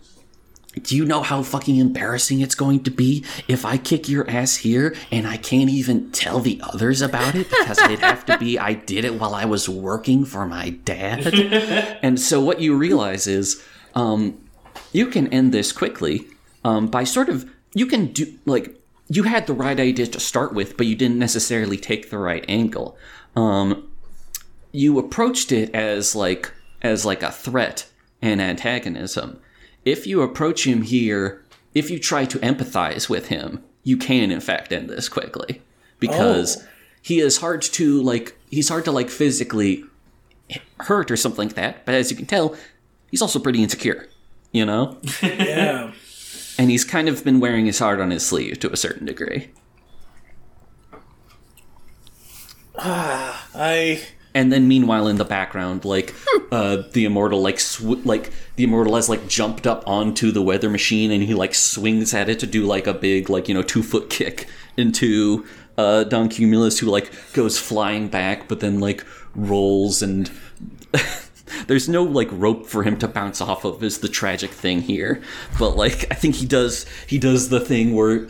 Do 0.82 0.96
you 0.96 1.04
know 1.04 1.22
how 1.22 1.42
fucking 1.42 1.76
embarrassing 1.76 2.40
it's 2.40 2.54
going 2.54 2.84
to 2.84 2.90
be 2.90 3.24
if 3.48 3.64
I 3.64 3.76
kick 3.76 4.08
your 4.08 4.28
ass 4.30 4.56
here 4.56 4.94
and 5.10 5.26
I 5.26 5.36
can't 5.36 5.68
even 5.68 6.12
tell 6.12 6.38
the 6.38 6.60
others 6.62 7.02
about 7.02 7.34
it 7.34 7.50
because 7.50 7.78
it'd 7.78 7.98
have 7.98 8.24
to 8.26 8.38
be 8.38 8.56
I 8.58 8.74
did 8.74 9.04
it 9.04 9.18
while 9.18 9.34
I 9.34 9.46
was 9.46 9.68
working 9.68 10.24
for 10.24 10.46
my 10.46 10.70
dad? 10.70 11.26
and 12.02 12.20
so 12.20 12.40
what 12.40 12.60
you 12.60 12.76
realize 12.76 13.26
is 13.26 13.64
um, 13.96 14.40
you 14.92 15.06
can 15.06 15.26
end 15.28 15.52
this 15.52 15.72
quickly 15.72 16.26
um, 16.64 16.86
by 16.86 17.02
sort 17.02 17.28
of 17.28 17.50
you 17.74 17.86
can 17.86 18.06
do 18.06 18.32
like 18.46 18.76
you 19.08 19.24
had 19.24 19.48
the 19.48 19.52
right 19.52 19.78
idea 19.78 20.06
to 20.06 20.20
start 20.20 20.54
with, 20.54 20.76
but 20.76 20.86
you 20.86 20.94
didn't 20.94 21.18
necessarily 21.18 21.76
take 21.76 22.10
the 22.10 22.18
right 22.18 22.44
angle. 22.48 22.96
Um, 23.34 23.90
you 24.70 25.00
approached 25.00 25.50
it 25.50 25.74
as 25.74 26.14
like 26.14 26.52
as 26.80 27.04
like 27.04 27.22
a 27.22 27.32
threat 27.32 27.88
and 28.22 28.40
antagonism. 28.40 29.40
If 29.84 30.06
you 30.06 30.22
approach 30.22 30.66
him 30.66 30.82
here, 30.82 31.44
if 31.74 31.90
you 31.90 31.98
try 31.98 32.24
to 32.26 32.38
empathize 32.40 33.08
with 33.08 33.28
him, 33.28 33.62
you 33.82 33.96
can 33.96 34.30
in 34.30 34.40
fact 34.40 34.72
end 34.72 34.90
this 34.90 35.08
quickly 35.08 35.62
because 35.98 36.58
Oh. 36.58 36.66
he 37.02 37.20
is 37.20 37.38
hard 37.38 37.62
to 37.62 38.02
like 38.02 38.36
he's 38.50 38.68
hard 38.68 38.84
to 38.84 38.92
like 38.92 39.08
physically 39.08 39.84
hurt 40.80 41.10
or 41.10 41.16
something 41.16 41.48
like 41.48 41.56
that. 41.56 41.86
But 41.86 41.94
as 41.94 42.10
you 42.10 42.16
can 42.16 42.26
tell, 42.26 42.56
he's 43.10 43.22
also 43.22 43.38
pretty 43.38 43.62
insecure, 43.62 44.08
you 44.52 44.66
know, 44.66 44.98
Yeah. 45.22 45.92
and 46.58 46.70
he's 46.70 46.84
kind 46.84 47.08
of 47.08 47.24
been 47.24 47.40
wearing 47.40 47.66
his 47.66 47.78
heart 47.78 48.00
on 48.00 48.10
his 48.10 48.26
sleeve 48.26 48.60
to 48.60 48.70
a 48.72 48.76
certain 48.76 49.06
degree. 49.06 49.50
Ah, 52.76 53.48
I 53.54 54.02
and 54.34 54.52
then 54.52 54.68
meanwhile 54.68 55.08
in 55.08 55.16
the 55.16 55.24
background 55.24 55.84
like 55.84 56.14
uh 56.52 56.82
the 56.92 57.04
immortal 57.04 57.40
like 57.40 57.58
sw- 57.58 58.04
like 58.04 58.32
the 58.56 58.64
immortal 58.64 58.94
has 58.96 59.08
like 59.08 59.26
jumped 59.28 59.66
up 59.66 59.82
onto 59.86 60.30
the 60.30 60.42
weather 60.42 60.70
machine 60.70 61.10
and 61.10 61.22
he 61.24 61.34
like 61.34 61.54
swings 61.54 62.14
at 62.14 62.28
it 62.28 62.38
to 62.38 62.46
do 62.46 62.64
like 62.64 62.86
a 62.86 62.94
big 62.94 63.28
like 63.28 63.48
you 63.48 63.54
know 63.54 63.62
two 63.62 63.82
foot 63.82 64.08
kick 64.10 64.46
into 64.76 65.44
uh 65.78 66.04
don 66.04 66.28
cumulus 66.28 66.78
who 66.78 66.86
like 66.86 67.10
goes 67.32 67.58
flying 67.58 68.08
back 68.08 68.48
but 68.48 68.60
then 68.60 68.78
like 68.80 69.04
rolls 69.34 70.02
and 70.02 70.30
there's 71.66 71.88
no 71.88 72.02
like 72.02 72.28
rope 72.32 72.66
for 72.66 72.82
him 72.82 72.98
to 72.98 73.08
bounce 73.08 73.40
off 73.40 73.64
of 73.64 73.82
is 73.82 73.98
the 73.98 74.08
tragic 74.08 74.50
thing 74.50 74.80
here. 74.80 75.22
But 75.58 75.76
like 75.76 76.06
i 76.10 76.14
think 76.14 76.36
he 76.36 76.46
does 76.46 76.86
he 77.06 77.18
does 77.18 77.48
the 77.48 77.60
thing 77.60 77.94
where 77.94 78.28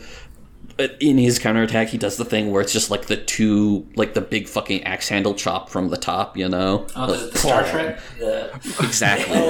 in 0.99 1.17
his 1.17 1.37
counterattack, 1.39 1.89
he 1.89 1.97
does 1.97 2.17
the 2.17 2.25
thing 2.25 2.51
where 2.51 2.61
it's 2.61 2.73
just 2.73 2.89
like 2.89 3.05
the 3.07 3.17
two, 3.17 3.87
like 3.95 4.13
the 4.13 4.21
big 4.21 4.47
fucking 4.47 4.83
axe 4.83 5.09
handle 5.09 5.33
chop 5.33 5.69
from 5.69 5.89
the 5.89 5.97
top, 5.97 6.37
you 6.37 6.47
know? 6.49 6.87
Oh, 6.95 7.07
the, 7.07 7.13
Like, 7.25 7.31
the 7.33 7.37
Star 7.39 7.63
Trek. 7.63 7.99
The, 8.19 8.53
exactly. 8.79 9.37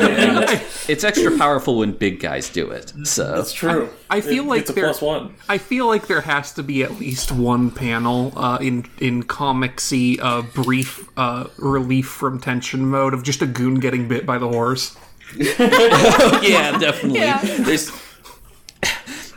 It's, 0.51 0.89
it's 0.89 1.03
extra 1.03 1.37
powerful 1.37 1.77
when 1.77 1.91
big 1.93 2.19
guys 2.19 2.49
do 2.49 2.69
it. 2.71 2.91
So 3.03 3.35
that's 3.35 3.53
true. 3.53 3.89
I 4.09 4.21
feel 4.21 4.43
It 4.45 4.47
like 4.47 4.59
gets 4.61 4.69
a 4.71 4.73
there- 4.73 4.85
plus 4.85 5.01
one. 5.01 5.35
I 5.47 5.57
feel 5.57 5.87
like 5.87 6.07
there 6.07 6.21
has 6.21 6.53
to 6.53 6.63
be 6.63 6.83
at 6.83 6.99
least 6.99 7.31
one 7.31 7.71
panel 7.71 8.33
uh, 8.35 8.57
in 8.61 8.85
in 8.99 9.23
comicsy 9.23 10.19
uh, 10.21 10.41
brief 10.41 11.07
uh, 11.17 11.47
relief 11.57 12.07
from 12.07 12.39
tension 12.39 12.85
mode 12.87 13.13
of 13.13 13.23
just 13.23 13.41
a 13.41 13.45
goon 13.47 13.79
getting 13.79 14.07
bit 14.07 14.25
by 14.25 14.37
the 14.37 14.47
horse. 14.49 14.97
yeah, 15.37 16.77
definitely. 16.77 17.19
Yeah. 17.19 17.39
There's 17.41 17.91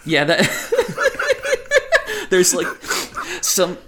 yeah 0.06 0.24
that 0.24 0.40
there's 2.34 2.52
like 2.52 2.66
some 3.42 3.78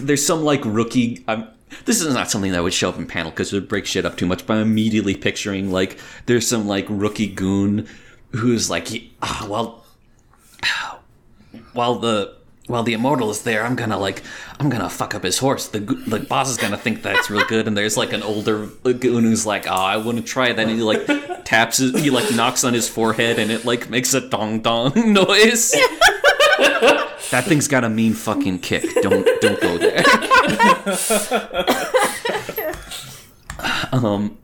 there's 0.00 0.26
some 0.26 0.42
like 0.42 0.60
rookie. 0.64 1.24
I'm, 1.28 1.46
this 1.84 2.00
is 2.00 2.12
not 2.12 2.28
something 2.28 2.50
that 2.52 2.62
would 2.62 2.74
show 2.74 2.88
up 2.88 2.98
in 2.98 3.06
panel 3.06 3.30
because 3.30 3.52
it 3.52 3.56
would 3.56 3.68
break 3.68 3.86
shit 3.86 4.04
up 4.04 4.16
too 4.16 4.26
much. 4.26 4.46
But 4.46 4.54
I'm 4.56 4.62
immediately 4.62 5.14
picturing 5.14 5.70
like 5.70 6.00
there's 6.26 6.48
some 6.48 6.66
like 6.66 6.86
rookie 6.88 7.28
goon 7.28 7.86
who's 8.32 8.68
like, 8.68 8.88
ah, 9.22 9.46
well, 9.48 9.84
while 11.72 11.94
the 11.94 12.34
while 12.66 12.82
the 12.82 12.94
immortal 12.94 13.30
is 13.30 13.42
there, 13.42 13.64
I'm 13.64 13.76
gonna 13.76 13.98
like 13.98 14.24
I'm 14.58 14.68
gonna 14.68 14.90
fuck 14.90 15.14
up 15.14 15.22
his 15.22 15.38
horse. 15.38 15.68
The 15.68 15.78
the 15.78 16.18
boss 16.18 16.50
is 16.50 16.56
gonna 16.56 16.76
think 16.76 17.02
that's 17.02 17.30
real 17.30 17.46
good, 17.46 17.68
and 17.68 17.76
there's 17.76 17.96
like 17.96 18.12
an 18.12 18.24
older 18.24 18.66
goon 18.66 19.22
who's 19.22 19.46
like, 19.46 19.68
oh, 19.68 19.72
I 19.72 19.98
want 19.98 20.18
to 20.18 20.24
try 20.24 20.52
that, 20.52 20.58
and 20.58 20.70
he 20.70 20.82
like 20.82 21.44
taps 21.44 21.76
his, 21.76 21.98
he 22.02 22.10
like 22.10 22.34
knocks 22.34 22.64
on 22.64 22.74
his 22.74 22.88
forehead, 22.88 23.38
and 23.38 23.52
it 23.52 23.64
like 23.64 23.88
makes 23.88 24.14
a 24.14 24.28
dong 24.28 24.62
dong 24.62 24.92
noise. 25.12 25.76
that 26.58 27.44
thing's 27.46 27.68
got 27.68 27.84
a 27.84 27.88
mean 27.88 28.14
fucking 28.14 28.58
kick. 28.60 28.84
Don't 29.02 29.26
don't 29.40 29.60
go 29.60 29.78
there. 29.78 30.02
um, 33.92 34.38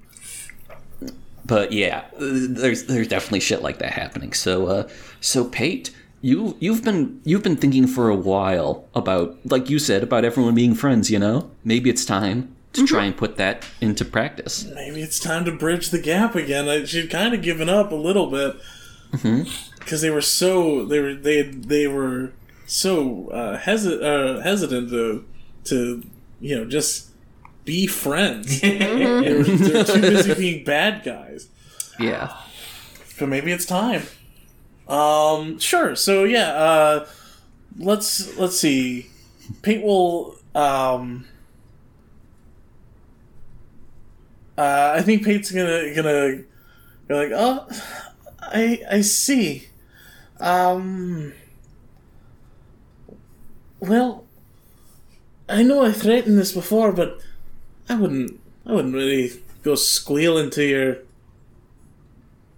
but 1.44 1.72
yeah, 1.72 2.05
there's 2.18 2.85
there's 2.85 3.09
definitely 3.09 3.40
shit 3.40 3.62
like 3.62 3.79
that 3.79 3.92
happening. 3.92 4.33
So 4.33 4.66
uh, 4.66 4.88
so 5.20 5.44
Pate, 5.44 5.90
you 6.20 6.57
you've 6.61 6.85
been 6.85 7.20
you've 7.24 7.42
been 7.42 7.57
thinking 7.57 7.87
for 7.87 8.09
a 8.09 8.16
while 8.16 8.88
about 8.94 9.37
like 9.44 9.68
you 9.70 9.79
said 9.79 10.03
about 10.03 10.24
everyone 10.24 10.55
being 10.55 10.74
friends. 10.74 11.11
You 11.11 11.18
know, 11.18 11.50
maybe 11.64 11.90
it's 11.90 12.05
time 12.05 12.55
to 12.74 12.87
try 12.87 13.05
and 13.05 13.16
put 13.16 13.37
that 13.37 13.64
into 13.81 14.05
practice. 14.05 14.64
Maybe 14.74 15.00
it's 15.00 15.20
time 15.20 15.44
to 15.44 15.53
bridge 15.53 15.90
the 15.90 16.00
gap 16.00 16.35
again. 16.35 16.68
I, 16.68 16.85
she'd 16.85 17.11
kind 17.11 17.35
of 17.35 17.42
given 17.42 17.68
up 17.68 17.92
a 17.92 17.96
little 17.96 18.31
bit 18.31 18.57
because 19.85 20.01
they 20.01 20.11
were 20.11 20.20
so 20.20 20.85
they 20.85 21.01
were 21.01 21.14
they 21.14 21.42
they 21.42 21.87
were 21.87 22.33
so 22.66 23.29
uh, 23.29 23.59
hesi- 23.61 24.03
uh, 24.03 24.40
hesitant 24.40 24.90
to 24.90 25.25
to 25.64 26.03
you 26.40 26.57
know 26.57 26.64
just 26.64 27.11
be 27.64 27.87
friends. 27.87 28.61
they 28.62 28.79
were, 29.05 29.42
they're 29.42 29.85
too 29.85 30.01
busy 30.01 30.35
being 30.35 30.64
bad 30.64 31.05
guys. 31.05 31.49
Yeah. 31.99 32.37
But 33.18 33.29
maybe 33.29 33.53
it's 33.53 33.64
time. 33.64 34.03
Um, 34.88 35.59
sure. 35.59 35.94
So 35.97 36.25
yeah, 36.25 36.49
uh, 36.53 37.07
let's 37.79 38.37
let's 38.38 38.59
see. 38.59 39.11
Pete 39.62 39.83
will. 39.83 40.37
Um, 40.55 41.27
uh, 44.57 44.94
I 44.97 45.03
think 45.03 45.25
Pate's 45.25 45.51
gonna 45.51 45.94
gonna 45.94 46.42
be 47.09 47.14
like, 47.14 47.31
oh, 47.35 47.66
I 48.40 48.83
I 48.90 49.01
see. 49.03 49.68
Um. 50.44 51.33
Well, 53.80 54.24
I 55.48 55.62
know 55.62 55.83
I 55.83 55.92
threatened 55.92 56.38
this 56.38 56.52
before, 56.52 56.92
but 56.92 57.18
I 57.88 57.94
wouldn't. 57.94 58.38
I 58.66 58.72
wouldn't 58.72 58.94
really 58.94 59.33
go 59.62 59.74
squealing 59.74 60.50
to 60.50 60.62
your 60.62 60.98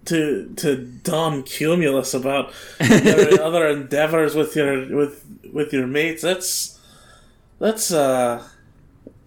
to 0.03 0.53
to 0.57 0.75
Don 1.03 1.43
Cumulus 1.43 2.13
about 2.13 2.51
your 2.81 3.41
other 3.41 3.67
endeavors 3.67 4.35
with 4.35 4.53
your 4.57 4.93
with 4.93 5.25
with 5.53 5.71
your 5.71 5.87
mates. 5.87 6.21
That's 6.21 6.77
that's 7.57 7.89
uh 7.91 8.45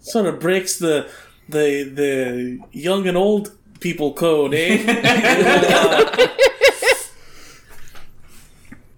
sort 0.01 0.27
of 0.27 0.39
breaks 0.39 0.79
the 0.79 1.11
the 1.49 1.85
the 1.85 2.61
young 2.73 3.09
and 3.09 3.17
old 3.17 3.57
people 3.81 4.13
code, 4.13 4.53
eh? 4.53 4.85
Uh, 4.87 6.29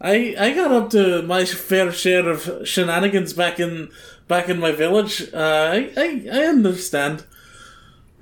I 0.03 0.35
I 0.39 0.53
got 0.53 0.73
up 0.73 0.91
to 0.91 1.23
my 1.23 1.45
fair 1.45 1.93
share 1.93 2.29
of 2.29 2.67
shenanigans 2.67 3.33
back 3.33 3.61
in 3.61 3.91
back 4.29 4.49
in 4.49 4.59
my 4.59 4.73
village. 4.73 5.33
Uh, 5.33 5.71
I, 5.73 5.93
I 5.97 6.27
I 6.33 6.45
understand. 6.47 7.25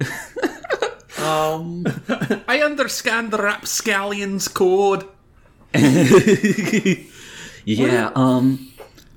um. 1.18 1.86
I 2.46 2.60
understand 2.62 3.30
the 3.30 3.38
rapscallion's 3.38 4.48
code. 4.48 5.06
Yeah. 7.64 8.10
Um. 8.14 8.72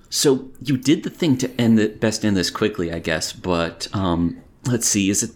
So 0.10 0.52
you 0.62 0.78
did 0.78 1.04
the 1.04 1.10
thing 1.10 1.38
to 1.38 1.50
end 1.60 1.78
the 1.80 1.88
Best 1.88 2.24
end 2.24 2.38
this 2.38 2.52
quickly, 2.52 2.92
I 2.92 3.00
guess. 3.00 3.34
But 3.34 3.88
um, 3.94 4.42
let's 4.66 4.88
see. 4.88 5.10
Is 5.10 5.24
it? 5.24 5.32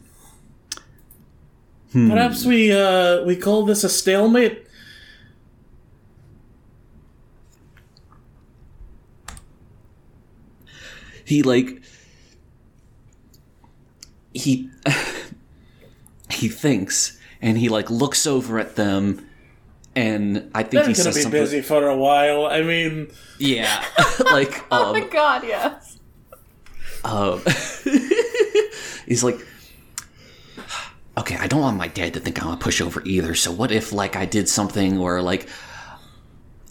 Perhaps 1.93 2.45
we 2.45 2.71
uh 2.71 3.23
we 3.23 3.35
call 3.35 3.65
this 3.65 3.83
a 3.83 3.89
stalemate. 3.89 4.66
He 11.27 11.43
like 11.43 11.81
he 14.33 14.69
he 16.31 16.47
thinks 16.47 17.19
and 17.41 17.57
he 17.57 17.69
like 17.69 17.89
looks 17.89 18.25
over 18.25 18.59
at 18.59 18.75
them 18.75 19.23
and 19.95 20.49
I 20.53 20.61
think 20.61 20.71
They're 20.71 20.81
he 20.83 20.93
gonna 20.93 20.95
says 20.95 21.15
be 21.15 21.21
something. 21.23 21.41
busy 21.41 21.61
for 21.61 21.87
a 21.87 21.95
while. 21.97 22.45
I 22.45 22.61
mean, 22.61 23.11
Yeah, 23.39 23.83
like 24.31 24.63
Oh 24.71 24.93
my 24.93 25.01
um, 25.01 25.09
god, 25.09 25.43
yes. 25.43 25.99
um 27.03 27.41
he's 29.07 29.23
like, 29.23 29.39
okay, 31.17 31.35
I 31.37 31.47
don't 31.47 31.61
want 31.61 31.77
my 31.77 31.87
dad 31.87 32.13
to 32.13 32.19
think 32.19 32.41
I'm 32.43 32.53
a 32.53 32.57
pushover 32.57 33.05
either. 33.05 33.33
So 33.35 33.51
what 33.51 33.71
if 33.71 33.91
like 33.91 34.15
I 34.15 34.25
did 34.25 34.47
something 34.47 34.97
or 34.99 35.21
like 35.21 35.49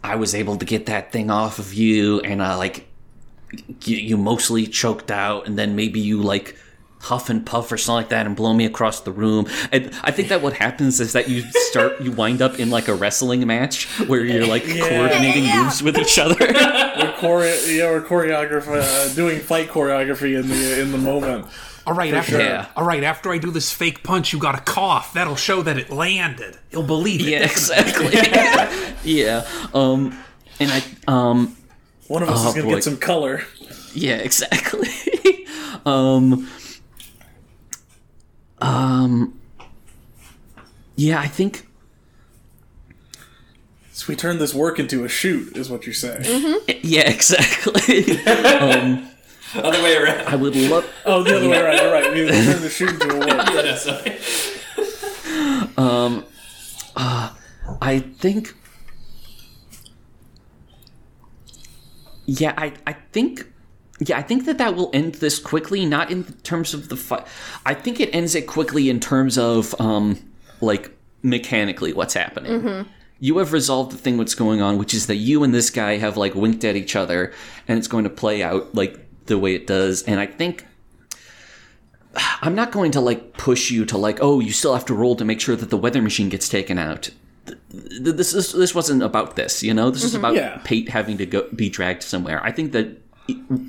I 0.05 0.14
was 0.16 0.35
able 0.35 0.57
to 0.59 0.64
get 0.64 0.87
that 0.87 1.11
thing 1.11 1.31
off 1.31 1.59
of 1.59 1.75
you, 1.75 2.21
and 2.21 2.40
I 2.42 2.55
like 2.55 2.87
you, 3.85 3.97
you 3.97 4.17
mostly 4.17 4.67
choked 4.67 5.11
out, 5.11 5.47
and 5.47 5.59
then 5.59 5.77
maybe 5.77 6.01
you 6.01 6.23
like 6.23 6.57
huff 6.99 7.29
and 7.31 7.45
puff 7.47 7.71
or 7.71 7.77
something 7.77 8.03
like 8.03 8.09
that 8.09 8.27
and 8.27 8.35
blow 8.35 8.53
me 8.53 8.65
across 8.65 9.01
the 9.01 9.13
room. 9.13 9.47
And 9.71 9.93
I 10.03 10.11
think 10.11 10.29
that 10.29 10.43
what 10.43 10.55
happens 10.55 10.99
is 10.99 11.13
that 11.13 11.29
you 11.29 11.43
start 11.71 12.01
you 12.01 12.11
wind 12.11 12.43
up 12.43 12.59
in 12.59 12.71
like 12.71 12.89
a 12.89 12.95
wrestling 12.95 13.47
match 13.47 13.85
where 14.09 14.25
you're 14.25 14.47
like 14.47 14.65
coordinating 14.65 15.45
Yeah, 15.45 15.55
yeah. 15.55 15.63
moves 15.65 15.83
with 15.83 15.97
each 15.99 16.19
other. 16.19 16.35
we're 16.41 17.15
chore- 17.21 17.45
yeah, 17.45 17.91
we're 17.91 18.03
choreographer 18.03 18.81
uh, 18.83 19.15
doing 19.15 19.39
fight 19.39 19.69
choreography 19.69 20.41
in 20.41 20.49
the 20.49 20.81
in 20.81 20.91
the 20.91 20.99
moment. 20.99 21.47
All 21.87 21.95
right, 21.95 22.13
after 22.13 22.41
sure. 22.41 22.67
All 22.75 22.85
right, 22.85 23.05
after 23.05 23.31
I 23.31 23.39
do 23.39 23.53
this 23.53 23.71
fake 23.73 24.03
punch, 24.03 24.33
you 24.33 24.41
got 24.41 24.57
to 24.57 24.73
cough. 24.73 25.13
That'll 25.13 25.37
show 25.37 25.63
that 25.63 25.79
it 25.79 25.91
landed. 25.91 26.59
You'll 26.73 26.83
believe 26.83 27.21
it. 27.21 27.29
yeah, 27.29 27.39
exactly. 27.45 28.17
yeah. 29.05 29.47
Um 29.73 30.19
and 30.59 30.73
I 30.73 30.83
um 31.07 31.57
One 32.09 32.23
of 32.23 32.29
us 32.29 32.45
Oh, 32.45 32.49
is 32.49 32.55
gonna 32.55 32.66
boy. 32.69 32.75
get 32.75 32.85
some 32.85 32.97
color. 32.99 33.42
Yeah, 33.95 34.16
exactly. 34.16 34.88
um, 35.87 36.49
um, 38.61 39.38
yeah, 40.97 41.19
I 41.21 41.27
think. 41.27 41.66
So 43.92 44.07
we 44.09 44.16
turn 44.16 44.38
this 44.38 44.55
work 44.55 44.79
into 44.79 45.05
a 45.05 45.09
shoot, 45.09 45.57
is 45.57 45.71
what 45.71 45.87
you're 45.87 45.95
saying. 45.95 46.61
Yeah, 46.83 47.09
exactly. 47.09 48.21
um, 48.27 49.09
Other 49.55 49.83
way 49.83 49.97
around. 49.97 50.27
I 50.29 50.37
would 50.37 50.55
love. 50.55 50.87
Oh, 51.07 51.23
the 51.23 51.37
other 51.37 51.49
way 51.49 51.59
around. 51.59 51.79
You're 51.79 51.92
right. 51.92 52.12
We 52.12 52.27
turn 52.29 52.61
the 52.61 52.69
shoot 52.69 52.90
into 52.90 53.11
a 53.14 53.19
work. 53.19 53.29
Yeah, 53.55 53.75
sorry. 53.77 54.19
I 57.81 57.99
think. 58.19 58.55
Yeah, 62.27 62.55
I 62.57 62.73
I 62.87 62.93
think. 62.93 63.53
Yeah, 63.99 64.19
I 64.19 64.23
think 64.23 64.45
that 64.45 64.59
that 64.59 64.77
will 64.77 64.91
end 64.93 65.15
this 65.17 65.39
quickly. 65.39 65.87
Not 65.87 66.11
in 66.11 66.25
terms 66.43 66.75
of 66.75 66.91
the 66.91 66.97
fight. 66.97 67.27
I 67.65 67.73
think 67.73 67.99
it 67.99 68.15
ends 68.15 68.35
it 68.35 68.47
quickly 68.47 68.91
in 68.91 69.01
terms 69.01 69.39
of 69.39 69.75
um, 69.81 70.19
like 70.61 70.91
mechanically 71.23 71.95
what's 71.95 72.12
happening. 72.15 72.53
You 73.19 73.39
have 73.39 73.55
resolved 73.55 73.93
the 73.93 73.97
thing 73.97 74.19
what's 74.19 74.35
going 74.35 74.61
on, 74.61 74.77
which 74.77 74.93
is 74.93 75.07
that 75.07 75.17
you 75.17 75.43
and 75.43 75.55
this 75.55 75.71
guy 75.71 75.97
have 75.97 76.19
like 76.19 76.35
winked 76.35 76.62
at 76.65 76.77
each 76.77 76.95
other, 76.95 77.33
and 77.67 77.79
it's 77.79 77.89
going 77.89 78.05
to 78.05 78.11
play 78.11 78.43
out 78.43 78.75
like 78.75 78.99
the 79.25 79.39
way 79.39 79.55
it 79.55 79.67
does. 79.67 80.03
And 80.03 80.21
I 80.21 80.27
think 80.27 80.67
I'm 82.43 82.55
not 82.55 82.73
going 82.73 82.91
to 82.93 83.01
like 83.01 83.33
push 83.35 83.71
you 83.71 83.85
to 83.87 83.99
like, 83.99 84.19
oh, 84.21 84.41
you 84.41 84.53
still 84.53 84.75
have 84.75 84.85
to 84.87 84.95
roll 84.95 85.17
to 85.17 85.25
make 85.25 85.41
sure 85.41 85.57
that 85.57 85.71
the 85.71 85.77
weather 85.77 86.03
machine 86.03 86.29
gets 86.29 86.49
taken 86.49 86.79
out. 86.79 87.11
Th- 87.47 87.59
th- 87.71 88.17
This 88.17 88.33
this, 88.33 88.53
this 88.53 88.75
wasn't 88.75 89.03
about 89.03 89.37
this, 89.37 89.63
you 89.63 89.73
know. 89.75 89.91
This 89.91 90.05
is 90.05 90.15
about 90.15 90.35
Yeah. 90.35 90.61
Pate 90.65 90.89
having 90.89 91.17
to 91.19 91.27
go 91.27 91.49
be 91.55 91.69
dragged 91.69 92.03
somewhere. 92.03 92.43
I 92.45 92.51
think 92.53 92.73
that 92.73 92.99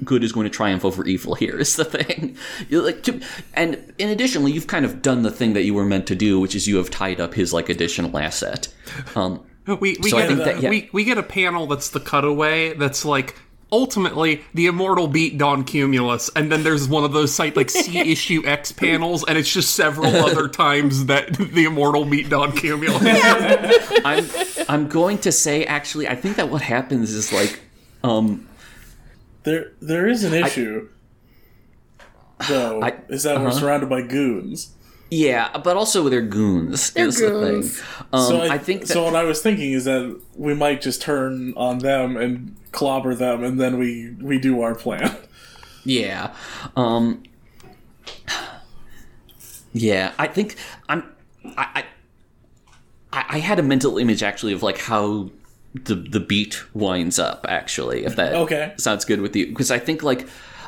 good 0.04 0.24
is 0.24 0.32
going 0.32 0.44
to 0.46 0.50
triumph 0.52 0.86
over 0.86 1.04
evil 1.06 1.34
here. 1.36 1.58
Is 1.66 1.76
the 1.78 1.86
thing. 1.86 2.38
You're 2.70 2.84
like, 2.84 3.02
to, 3.04 3.20
and 3.56 3.94
in 3.98 4.10
additionally, 4.10 4.52
you've 4.52 4.68
kind 4.68 4.86
of 4.86 5.02
done 5.02 5.24
the 5.24 5.32
thing 5.32 5.54
that 5.54 5.64
you 5.64 5.74
were 5.74 5.86
meant 5.86 6.06
to 6.08 6.16
do, 6.16 6.40
which 6.40 6.56
is 6.56 6.68
you 6.68 6.78
have 6.78 6.90
tied 6.92 7.20
up 7.20 7.34
his 7.34 7.54
like 7.54 7.68
additional 7.70 8.16
asset. 8.18 8.68
Um, 9.16 9.42
We 9.66 9.98
we 10.02 10.10
So 10.12 10.18
get 10.18 10.38
that- 10.38 10.62
yeah. 10.62 10.70
we 10.70 10.90
we 10.94 11.04
get 11.04 11.18
a 11.18 11.24
panel 11.24 11.66
that's 11.68 11.90
the 11.90 12.00
cutaway 12.00 12.74
that's 12.76 13.04
like 13.04 13.36
ultimately 13.72 14.44
the 14.54 14.68
immortal 14.68 15.08
beat 15.08 15.38
Don 15.38 15.64
Cumulus, 15.64 16.30
and 16.36 16.52
then 16.52 16.64
there's 16.64 16.88
one 16.88 17.04
of 17.04 17.14
those 17.14 17.34
site 17.34 17.56
like 17.56 17.70
C 17.70 18.00
issue 18.12 18.44
X 18.46 18.72
panels, 18.72 19.26
and 19.28 19.38
it's 19.38 19.52
just 19.52 19.76
several 19.76 20.16
other 20.16 20.48
times 20.48 21.06
that 21.06 21.34
the 21.34 21.66
immortal 21.66 22.06
beat 22.06 22.30
Don 22.30 22.52
Cumulus. 22.52 23.02
I'm 24.06 24.26
I'm 24.70 24.88
going 24.88 25.18
to 25.20 25.32
say 25.32 25.66
actually, 25.66 26.08
I 26.08 26.16
think 26.16 26.38
that 26.38 26.50
what 26.50 26.62
happens 26.62 27.12
is 27.12 27.32
like, 27.34 27.60
um, 28.04 28.48
There, 29.44 29.74
there 29.82 30.08
is 30.08 30.24
an 30.24 30.34
issue, 30.34 30.90
though. 32.48 32.82
I- 32.82 33.00
is 33.10 33.24
that 33.24 33.40
we're 33.40 33.48
uh-huh. 33.48 33.60
surrounded 33.60 33.90
by 33.90 34.02
goons. 34.02 34.74
Yeah, 35.10 35.58
but 35.58 35.78
also 35.78 36.10
they're 36.10 36.22
goons. 36.22 36.92
They're 36.92 37.08
is 37.08 37.20
the 37.20 37.30
goons. 37.30 37.78
thing. 37.80 37.86
Um, 38.14 38.22
So 38.22 38.42
I, 38.42 38.54
I 38.56 38.58
think 38.58 38.82
that 38.82 38.88
so. 38.94 39.04
What 39.06 39.16
I 39.16 39.24
was 39.24 39.42
thinking 39.42 39.72
is 39.74 39.86
that 39.86 40.20
we 40.36 40.54
might 40.54 40.82
just 40.82 41.02
turn 41.02 41.54
on 41.56 41.80
them 41.80 42.18
and 42.18 42.56
clobber 42.72 43.16
them, 43.16 43.44
and 43.44 43.60
then 43.60 43.78
we 43.80 44.16
we 44.22 44.40
do 44.40 44.62
our 44.62 44.76
plan. 44.76 45.16
Yeah. 45.84 46.34
Um 46.76 47.24
Yeah, 49.74 50.12
I 50.18 50.28
think 50.28 50.56
I'm 50.90 51.04
I 51.58 51.86
I, 53.14 53.26
I 53.30 53.40
had 53.40 53.60
a 53.60 53.64
mental 53.64 53.98
image 53.98 54.24
actually 54.24 54.54
of 54.54 54.64
like 54.64 54.80
how 54.80 55.30
the 55.74 55.96
the 55.96 56.20
beat 56.20 56.64
winds 56.74 57.20
up 57.20 57.46
actually 57.48 58.04
if 58.06 58.16
that 58.16 58.34
Okay. 58.34 58.74
sounds 58.78 59.06
good 59.06 59.22
with 59.22 59.36
you 59.36 59.48
because 59.48 59.70
I 59.72 59.80
think 59.80 60.02
like 60.04 60.28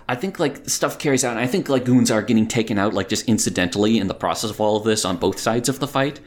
I 0.10 0.16
think 0.16 0.40
like 0.40 0.68
stuff 0.68 0.98
carries 0.98 1.24
out 1.24 1.38
and 1.38 1.40
I 1.40 1.46
think 1.46 1.70
like 1.70 1.86
goons 1.86 2.10
are 2.10 2.24
getting 2.24 2.48
taken 2.48 2.80
out 2.80 2.96
like 2.96 3.10
just 3.10 3.30
incidentally 3.30 4.00
in 4.00 4.08
the 4.08 4.16
process 4.16 4.50
of 4.50 4.60
all 4.60 4.76
of 4.76 4.84
this 4.84 5.06
on 5.06 5.18
both 5.18 5.38
sides 5.38 5.70
of 5.70 5.78
the 5.78 5.88
fight. 5.88 6.20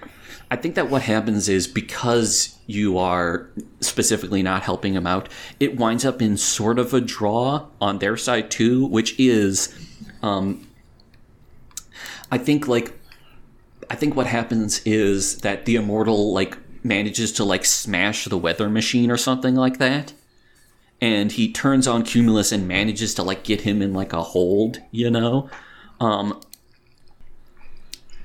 I 0.52 0.56
think 0.56 0.76
that 0.76 0.88
what 0.88 1.02
happens 1.02 1.48
is 1.48 1.66
because 1.66 2.56
you 2.68 2.96
are 2.96 3.50
specifically 3.80 4.40
not 4.40 4.62
helping 4.62 4.94
them 4.94 5.04
out, 5.04 5.28
it 5.58 5.76
winds 5.78 6.04
up 6.04 6.22
in 6.22 6.36
sort 6.36 6.78
of 6.78 6.94
a 6.94 7.00
draw 7.00 7.66
on 7.80 7.98
their 7.98 8.16
side 8.16 8.52
too, 8.52 8.86
which 8.86 9.18
is, 9.18 9.76
um, 10.22 10.64
I 12.30 12.38
think 12.38 12.68
like, 12.68 12.96
I 13.90 13.96
think 13.96 14.14
what 14.14 14.28
happens 14.28 14.80
is 14.84 15.38
that 15.38 15.64
the 15.64 15.74
immortal 15.74 16.32
like 16.32 16.56
manages 16.84 17.32
to 17.32 17.44
like 17.44 17.64
smash 17.64 18.26
the 18.26 18.38
weather 18.38 18.68
machine 18.68 19.10
or 19.10 19.16
something 19.16 19.56
like 19.56 19.78
that, 19.78 20.12
and 21.02 21.32
he 21.32 21.50
turns 21.50 21.88
on 21.88 22.04
Cumulus 22.04 22.52
and 22.52 22.68
manages 22.68 23.12
to 23.14 23.24
like 23.24 23.42
get 23.42 23.62
him 23.62 23.82
in 23.82 23.92
like 23.92 24.12
a 24.12 24.22
hold, 24.22 24.80
you 24.92 25.10
know. 25.10 25.50
Um, 25.98 26.40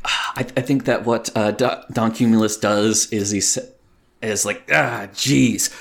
I, 0.05 0.45
I 0.55 0.61
think 0.61 0.85
that 0.85 1.03
what 1.03 1.35
uh, 1.35 1.51
Do- 1.51 1.81
Don 1.91 2.11
Cumulus 2.11 2.55
does 2.55 3.11
is 3.11 3.31
he 3.31 3.41
is 4.21 4.45
like, 4.45 4.69
ah, 4.71 5.07
jeez, 5.11 5.73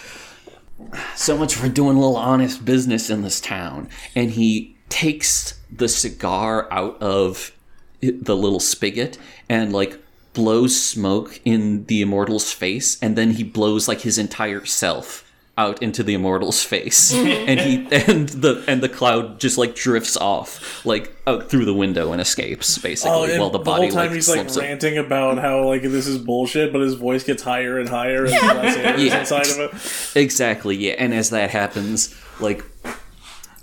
so 1.14 1.36
much 1.36 1.54
for 1.54 1.68
doing 1.68 1.98
a 1.98 2.00
little 2.00 2.16
honest 2.16 2.64
business 2.64 3.10
in 3.10 3.20
this 3.20 3.42
town, 3.42 3.90
and 4.14 4.30
he 4.30 4.74
takes 4.88 5.60
the 5.70 5.88
cigar 5.88 6.66
out 6.72 7.00
of 7.02 7.52
the 8.00 8.36
little 8.36 8.60
spigot 8.60 9.18
and 9.50 9.70
like 9.70 9.98
blows 10.32 10.80
smoke 10.82 11.40
in 11.44 11.84
the 11.86 12.00
immortal's 12.00 12.52
face, 12.52 12.98
and 13.02 13.16
then 13.16 13.32
he 13.32 13.42
blows 13.42 13.86
like 13.86 14.00
his 14.00 14.16
entire 14.16 14.64
self 14.64 15.25
out 15.58 15.82
into 15.82 16.02
the 16.02 16.14
immortal's 16.14 16.62
face 16.62 17.14
and 17.14 17.58
he 17.58 17.76
and 17.90 18.28
the 18.28 18.62
and 18.68 18.82
the 18.82 18.88
cloud 18.90 19.40
just 19.40 19.56
like 19.56 19.74
drifts 19.74 20.14
off 20.18 20.84
like 20.84 21.16
out 21.26 21.48
through 21.48 21.64
the 21.64 21.72
window 21.72 22.12
and 22.12 22.20
escapes 22.20 22.76
basically 22.76 23.10
Oh, 23.12 23.24
and 23.24 23.40
while 23.40 23.48
the 23.48 23.58
body 23.58 23.84
whole 23.86 23.92
time 23.96 24.06
like 24.08 24.14
he's 24.14 24.28
like 24.28 24.36
slumps 24.36 24.56
up. 24.58 24.62
ranting 24.64 24.98
about 24.98 25.38
how 25.38 25.64
like 25.64 25.80
this 25.82 26.06
is 26.06 26.18
bullshit, 26.18 26.72
but 26.72 26.82
his 26.82 26.92
voice 26.94 27.24
gets 27.24 27.42
higher 27.42 27.78
and 27.78 27.88
higher 27.88 28.26
as 28.26 28.32
the 28.32 28.46
less 28.46 28.76
air 28.78 28.98
Yeah. 28.98 29.20
inside 29.20 29.46
of 29.48 29.58
it. 29.58 30.16
Exactly, 30.20 30.76
yeah. 30.76 30.94
And 30.98 31.14
as 31.14 31.30
that 31.30 31.48
happens, 31.50 32.14
like, 32.38 32.62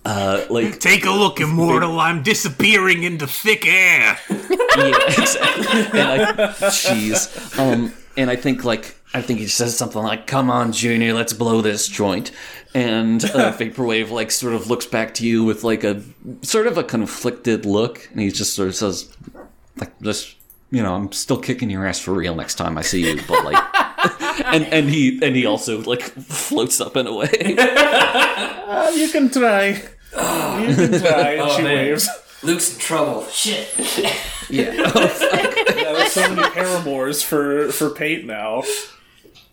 uh, 0.05 0.43
like, 0.49 0.79
Take 0.79 1.05
a 1.05 1.11
look, 1.11 1.39
immortal. 1.39 1.99
I'm 1.99 2.23
disappearing 2.23 3.03
into 3.03 3.25
thick 3.27 3.65
air. 3.65 4.17
yeah, 4.29 4.97
exactly. 5.07 5.99
And 5.99 6.21
I, 6.21 6.25
jeez, 6.69 7.57
um, 7.59 7.93
and 8.17 8.29
I 8.29 8.35
think 8.35 8.63
like, 8.65 8.95
I 9.13 9.21
think 9.21 9.39
he 9.39 9.47
says 9.47 9.77
something 9.77 10.01
like, 10.01 10.25
"Come 10.27 10.49
on, 10.49 10.71
Junior, 10.71 11.13
let's 11.13 11.33
blow 11.33 11.61
this 11.61 11.87
joint." 11.87 12.31
And 12.73 13.23
uh, 13.23 13.53
Vaporwave 13.57 14.09
like 14.09 14.31
sort 14.31 14.53
of 14.53 14.69
looks 14.69 14.85
back 14.85 15.13
to 15.15 15.27
you 15.27 15.43
with 15.43 15.63
like 15.63 15.83
a 15.83 16.01
sort 16.41 16.67
of 16.67 16.77
a 16.77 16.83
conflicted 16.83 17.65
look, 17.65 18.09
and 18.11 18.19
he 18.19 18.31
just 18.31 18.55
sort 18.55 18.69
of 18.69 18.75
says, 18.75 19.15
"Like 19.77 19.97
this." 19.99 20.35
You 20.71 20.81
know, 20.81 20.95
I'm 20.95 21.11
still 21.11 21.37
kicking 21.37 21.69
your 21.69 21.85
ass 21.85 21.99
for 21.99 22.13
real 22.13 22.33
next 22.33 22.55
time 22.55 22.79
I 22.79 22.81
see 22.81 23.07
you, 23.07 23.21
but 23.27 23.45
like, 23.45 23.63
and 24.45 24.65
and 24.65 24.89
he 24.89 25.19
and 25.21 25.35
he 25.35 25.45
also 25.45 25.81
like 25.81 26.01
floats 26.01 26.81
up 26.81 26.95
and 26.95 27.07
away. 27.07 27.55
Uh, 28.73 28.91
you 28.95 29.07
can 29.09 29.29
try. 29.29 29.67
You 29.67 30.75
can 30.75 30.99
try. 30.99 31.33
And 31.33 31.51
she 31.51 31.61
man. 31.61 31.75
waves. 31.75 32.09
Luke's 32.41 32.73
in 32.73 32.79
trouble. 32.79 33.27
Shit. 33.27 33.69
Yeah. 34.49 34.71
Yeah, 34.73 34.91
there's 34.91 36.11
so 36.11 36.33
many 36.33 36.49
paramours 36.49 37.21
for 37.21 37.71
for 37.71 37.91
Pate 37.91 38.25
now. 38.25 38.63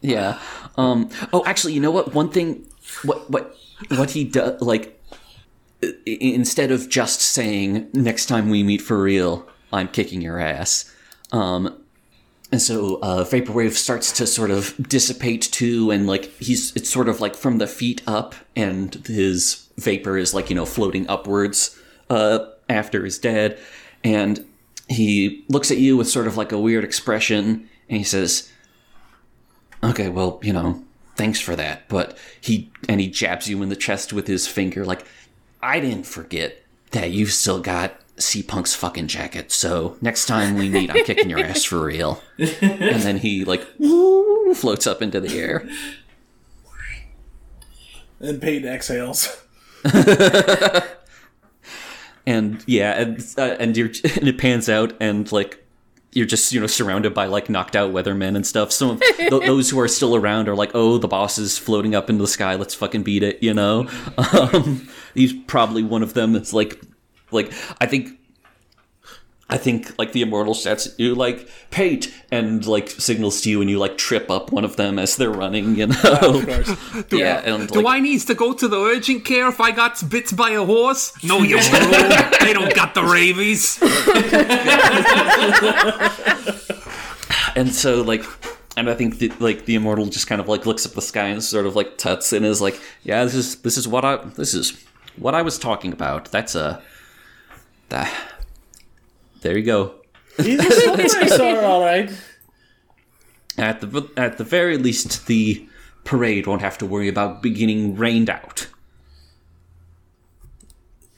Yeah. 0.00 0.38
Um. 0.76 1.10
Oh, 1.32 1.44
actually, 1.44 1.74
you 1.74 1.80
know 1.80 1.90
what? 1.90 2.14
One 2.14 2.30
thing, 2.30 2.66
what 3.04 3.30
what 3.30 3.56
what 3.88 4.10
he 4.10 4.24
does, 4.24 4.60
like, 4.60 5.00
instead 6.06 6.70
of 6.70 6.88
just 6.88 7.20
saying 7.20 7.88
"next 7.92 8.26
time 8.26 8.48
we 8.50 8.62
meet 8.62 8.80
for 8.80 9.00
real, 9.02 9.46
I'm 9.72 9.88
kicking 9.88 10.22
your 10.22 10.38
ass," 10.38 10.90
um, 11.32 11.82
and 12.50 12.62
so 12.62 12.98
uh, 13.02 13.24
vaporwave 13.24 13.72
starts 13.72 14.10
to 14.12 14.26
sort 14.26 14.50
of 14.50 14.74
dissipate 14.88 15.42
too, 15.42 15.90
and 15.90 16.06
like 16.06 16.26
he's 16.38 16.74
it's 16.74 16.88
sort 16.88 17.08
of 17.08 17.20
like 17.20 17.34
from 17.34 17.58
the 17.58 17.66
feet 17.66 18.02
up, 18.06 18.34
and 18.56 18.94
his 19.06 19.68
vapor 19.76 20.16
is 20.16 20.32
like 20.32 20.48
you 20.48 20.56
know 20.56 20.66
floating 20.66 21.08
upwards 21.08 21.78
uh, 22.08 22.38
after 22.70 23.04
he's 23.04 23.18
dead, 23.18 23.58
and 24.02 24.44
he 24.88 25.44
looks 25.48 25.70
at 25.70 25.78
you 25.78 25.96
with 25.96 26.08
sort 26.08 26.26
of 26.26 26.38
like 26.38 26.52
a 26.52 26.58
weird 26.58 26.84
expression, 26.84 27.68
and 27.88 27.98
he 27.98 28.04
says. 28.04 28.50
Okay, 29.82 30.08
well, 30.08 30.40
you 30.42 30.52
know, 30.52 30.84
thanks 31.16 31.40
for 31.40 31.56
that. 31.56 31.88
But 31.88 32.16
he 32.40 32.70
and 32.88 33.00
he 33.00 33.08
jabs 33.08 33.48
you 33.48 33.62
in 33.62 33.68
the 33.68 33.76
chest 33.76 34.12
with 34.12 34.26
his 34.26 34.46
finger, 34.46 34.84
like, 34.84 35.04
I 35.62 35.80
didn't 35.80 36.06
forget 36.06 36.62
that 36.90 37.10
you've 37.10 37.32
still 37.32 37.60
got 37.60 38.00
C 38.18 38.42
Punk's 38.42 38.74
fucking 38.74 39.06
jacket. 39.08 39.52
So 39.52 39.96
next 40.00 40.26
time 40.26 40.56
we 40.56 40.68
meet, 40.68 40.90
I'm 40.90 41.04
kicking 41.04 41.30
your 41.30 41.40
ass 41.40 41.64
for 41.64 41.84
real. 41.84 42.22
And 42.38 43.02
then 43.02 43.18
he 43.18 43.44
like 43.44 43.66
woo, 43.78 44.54
floats 44.54 44.86
up 44.86 45.02
into 45.02 45.20
the 45.20 45.38
air. 45.38 45.68
And 48.18 48.40
Pate 48.40 48.64
exhales. 48.64 49.42
And 52.26 52.62
yeah, 52.66 53.00
and 53.00 53.34
uh, 53.38 53.56
and 53.58 53.76
you're 53.76 53.88
and 53.88 54.28
it 54.28 54.38
pans 54.38 54.68
out, 54.68 54.92
and 55.00 55.30
like 55.32 55.64
you're 56.12 56.26
just 56.26 56.52
you 56.52 56.60
know 56.60 56.66
surrounded 56.66 57.14
by 57.14 57.26
like 57.26 57.48
knocked 57.48 57.76
out 57.76 57.92
weathermen 57.92 58.36
and 58.36 58.46
stuff. 58.46 58.72
Some 58.72 58.90
of 58.90 59.00
th- 59.00 59.30
those 59.30 59.70
who 59.70 59.78
are 59.80 59.88
still 59.88 60.16
around 60.16 60.48
are 60.48 60.54
like, 60.56 60.72
oh, 60.74 60.98
the 60.98 61.08
boss 61.08 61.38
is 61.38 61.58
floating 61.58 61.94
up 61.94 62.10
into 62.10 62.22
the 62.22 62.28
sky. 62.28 62.54
Let's 62.56 62.74
fucking 62.74 63.02
beat 63.02 63.22
it, 63.22 63.42
you 63.42 63.54
know. 63.54 63.88
Um, 64.40 64.88
he's 65.14 65.32
probably 65.32 65.82
one 65.82 66.02
of 66.02 66.14
them. 66.14 66.36
It's 66.36 66.52
like, 66.52 66.80
like 67.30 67.52
I 67.80 67.86
think. 67.86 68.18
I 69.50 69.56
think 69.56 69.98
like 69.98 70.12
the 70.12 70.22
immortal 70.22 70.56
at 70.66 70.86
you 70.96 71.14
like 71.14 71.48
Pate 71.70 72.14
and 72.30 72.64
like 72.66 72.88
signals 72.88 73.40
to 73.42 73.50
you 73.50 73.60
and 73.60 73.68
you 73.68 73.78
like 73.78 73.98
trip 73.98 74.30
up 74.30 74.52
one 74.52 74.64
of 74.64 74.76
them 74.76 74.98
as 74.98 75.16
they're 75.16 75.30
running, 75.30 75.76
you 75.76 75.88
know. 75.88 76.42
Course. 76.44 76.76
yeah, 77.12 77.42
and 77.44 77.68
Do 77.68 77.82
like, 77.82 77.96
I 77.96 78.00
needs 78.00 78.24
to 78.26 78.34
go 78.34 78.52
to 78.52 78.68
the 78.68 78.78
urgent 78.78 79.24
care 79.24 79.48
if 79.48 79.60
I 79.60 79.72
got 79.72 80.08
bit 80.08 80.34
by 80.36 80.50
a 80.50 80.64
horse? 80.64 81.12
No, 81.24 81.38
you 81.42 81.58
they 81.58 82.52
don't 82.52 82.74
got 82.74 82.94
the 82.94 83.02
rabies. 83.02 83.80
and 87.56 87.74
so 87.74 88.02
like 88.02 88.24
and 88.76 88.88
I 88.88 88.94
think 88.94 89.40
like 89.40 89.64
the 89.64 89.74
immortal 89.74 90.06
just 90.06 90.26
kind 90.26 90.40
of 90.40 90.48
like 90.48 90.64
looks 90.64 90.86
at 90.86 90.92
the 90.92 91.02
sky 91.02 91.26
and 91.26 91.42
sort 91.42 91.66
of 91.66 91.74
like 91.74 91.98
tuts 91.98 92.32
and 92.32 92.46
is 92.46 92.60
like, 92.60 92.80
yeah, 93.02 93.24
this 93.24 93.34
is 93.34 93.56
this 93.62 93.76
is 93.76 93.88
what 93.88 94.04
I 94.04 94.16
this 94.16 94.54
is 94.54 94.84
what 95.16 95.34
I 95.34 95.42
was 95.42 95.58
talking 95.58 95.92
about. 95.92 96.30
That's 96.30 96.54
a 96.54 96.80
that 97.88 98.12
there 99.40 99.56
you 99.56 99.64
go. 99.64 99.94
He's 100.36 100.58
a 100.58 100.70
slippery 100.70 101.28
star, 101.28 101.64
all 101.64 101.82
right. 101.82 102.10
At 103.58 103.80
the 103.80 104.10
at 104.16 104.38
the 104.38 104.44
very 104.44 104.76
least, 104.78 105.26
the 105.26 105.68
parade 106.04 106.46
won't 106.46 106.62
have 106.62 106.78
to 106.78 106.86
worry 106.86 107.08
about 107.08 107.42
beginning 107.42 107.96
rained 107.96 108.30
out. 108.30 108.68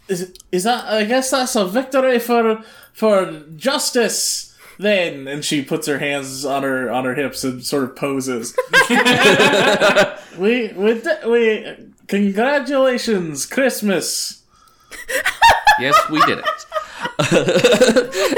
Is 0.09 0.33
is 0.51 0.65
that? 0.65 0.85
I 0.87 1.05
guess 1.05 1.31
that's 1.31 1.57
a 1.57 1.67
victory 1.67 2.19
for 2.19 2.63
for 2.93 3.45
justice. 3.57 4.49
Then, 4.79 5.29
and 5.29 5.45
she 5.45 5.63
puts 5.63 5.87
her 5.87 5.99
hands 5.99 6.45
on 6.45 6.63
her 6.63 6.91
on 6.91 7.05
her 7.05 7.15
hips 7.15 7.45
and 7.45 7.65
sort 7.65 7.85
of 7.85 7.95
poses. 7.95 8.57
we 10.39 10.69
we 10.73 11.01
we 11.27 11.77
congratulations, 12.09 13.47
Christmas. 13.47 14.43
Yes, 15.79 15.97
we 16.11 16.21
did 16.23 16.39
it. 16.39 16.45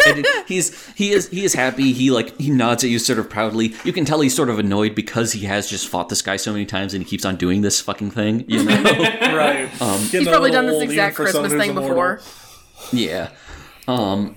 and 0.06 0.26
he's 0.46 0.86
he 0.94 1.12
is 1.12 1.28
he 1.28 1.44
is 1.44 1.54
happy. 1.54 1.92
He 1.92 2.10
like 2.10 2.38
he 2.40 2.50
nods 2.50 2.84
at 2.84 2.90
you 2.90 2.98
sort 2.98 3.18
of 3.18 3.28
proudly. 3.30 3.74
You 3.84 3.92
can 3.92 4.04
tell 4.04 4.20
he's 4.20 4.34
sort 4.34 4.48
of 4.48 4.58
annoyed 4.58 4.94
because 4.94 5.32
he 5.32 5.46
has 5.46 5.68
just 5.68 5.88
fought 5.88 6.08
this 6.08 6.22
guy 6.22 6.36
so 6.36 6.52
many 6.52 6.66
times 6.66 6.94
and 6.94 7.02
he 7.02 7.08
keeps 7.08 7.24
on 7.24 7.36
doing 7.36 7.62
this 7.62 7.80
fucking 7.80 8.10
thing. 8.10 8.44
You 8.48 8.64
know? 8.64 8.82
Right. 9.34 9.68
He's 9.68 10.28
probably 10.28 10.50
done 10.52 10.66
this 10.66 10.82
exact 10.82 11.16
Christmas 11.16 11.52
thing 11.52 11.74
before. 11.74 12.20
yeah. 12.92 13.30
Um. 13.88 14.36